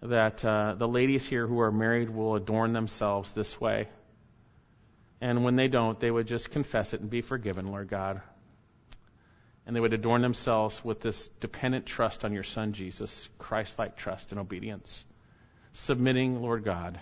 That 0.01 0.43
uh, 0.43 0.73
the 0.73 0.87
ladies 0.87 1.27
here 1.27 1.45
who 1.45 1.59
are 1.59 1.71
married 1.71 2.09
will 2.09 2.33
adorn 2.33 2.73
themselves 2.73 3.33
this 3.33 3.61
way 3.61 3.87
and 5.25 5.43
when 5.43 5.55
they 5.55 5.67
don't, 5.67 5.99
they 5.99 6.11
would 6.11 6.27
just 6.27 6.51
confess 6.51 6.93
it 6.93 7.01
and 7.01 7.09
be 7.09 7.21
forgiven, 7.21 7.71
Lord 7.71 7.87
God. 7.87 8.21
And 9.65 9.75
they 9.75 9.79
would 9.79 9.93
adorn 9.93 10.21
themselves 10.21 10.85
with 10.85 11.01
this 11.01 11.29
dependent 11.39 11.87
trust 11.87 12.23
on 12.23 12.31
your 12.31 12.43
Son, 12.43 12.73
Jesus, 12.73 13.27
Christ 13.39 13.79
like 13.79 13.95
trust 13.97 14.33
and 14.33 14.39
obedience, 14.39 15.03
submitting, 15.73 16.43
Lord 16.43 16.63
God, 16.63 16.99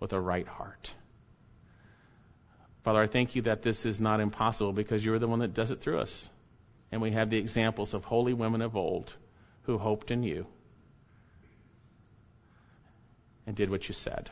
with 0.00 0.14
a 0.14 0.18
right 0.18 0.48
heart. 0.48 0.90
Father, 2.82 3.02
I 3.02 3.08
thank 3.08 3.36
you 3.36 3.42
that 3.42 3.60
this 3.60 3.84
is 3.84 4.00
not 4.00 4.20
impossible 4.20 4.72
because 4.72 5.04
you're 5.04 5.18
the 5.18 5.28
one 5.28 5.40
that 5.40 5.52
does 5.52 5.70
it 5.70 5.82
through 5.82 5.98
us. 5.98 6.26
And 6.92 7.02
we 7.02 7.10
have 7.10 7.28
the 7.28 7.36
examples 7.36 7.92
of 7.92 8.06
holy 8.06 8.32
women 8.32 8.62
of 8.62 8.74
old 8.74 9.14
who 9.64 9.76
hoped 9.76 10.10
in 10.10 10.22
you 10.22 10.46
and 13.46 13.54
did 13.54 13.68
what 13.68 13.86
you 13.86 13.92
said. 13.92 14.30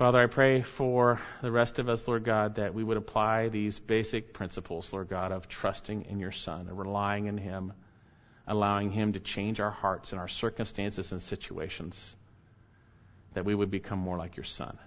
Father, 0.00 0.18
I 0.18 0.28
pray 0.28 0.62
for 0.62 1.20
the 1.42 1.52
rest 1.52 1.78
of 1.78 1.90
us, 1.90 2.08
Lord 2.08 2.24
God, 2.24 2.54
that 2.54 2.72
we 2.72 2.82
would 2.82 2.96
apply 2.96 3.50
these 3.50 3.78
basic 3.78 4.32
principles, 4.32 4.90
Lord 4.94 5.10
God, 5.10 5.30
of 5.30 5.46
trusting 5.46 6.06
in 6.06 6.20
your 6.20 6.32
Son, 6.32 6.68
of 6.68 6.78
relying 6.78 7.26
in 7.26 7.36
Him, 7.36 7.74
allowing 8.46 8.90
Him 8.92 9.12
to 9.12 9.20
change 9.20 9.60
our 9.60 9.70
hearts 9.70 10.12
and 10.12 10.18
our 10.18 10.26
circumstances 10.26 11.12
and 11.12 11.20
situations, 11.20 12.16
that 13.34 13.44
we 13.44 13.54
would 13.54 13.70
become 13.70 13.98
more 13.98 14.16
like 14.16 14.38
your 14.38 14.44
Son, 14.44 14.78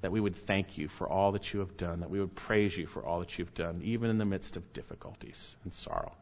that 0.00 0.10
we 0.10 0.20
would 0.20 0.36
thank 0.36 0.78
you 0.78 0.88
for 0.88 1.06
all 1.06 1.32
that 1.32 1.52
you 1.52 1.60
have 1.60 1.76
done, 1.76 2.00
that 2.00 2.08
we 2.08 2.18
would 2.18 2.34
praise 2.34 2.74
you 2.74 2.86
for 2.86 3.04
all 3.04 3.18
that 3.18 3.38
you've 3.38 3.52
done, 3.52 3.82
even 3.84 4.08
in 4.08 4.16
the 4.16 4.24
midst 4.24 4.56
of 4.56 4.72
difficulties 4.72 5.54
and 5.64 5.72
sorrow. 5.74 6.14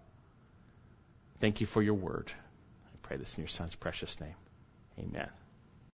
Thank 1.39 1.61
you 1.61 1.69
for 1.69 1.81
your 1.81 1.95
word. 1.95 2.33
I 2.33 2.97
pray 3.03 3.17
this 3.17 3.39
in 3.39 3.43
your 3.43 3.49
Son's 3.49 3.77
precious 3.77 4.21
name. 4.21 4.35
Amen. 4.99 5.31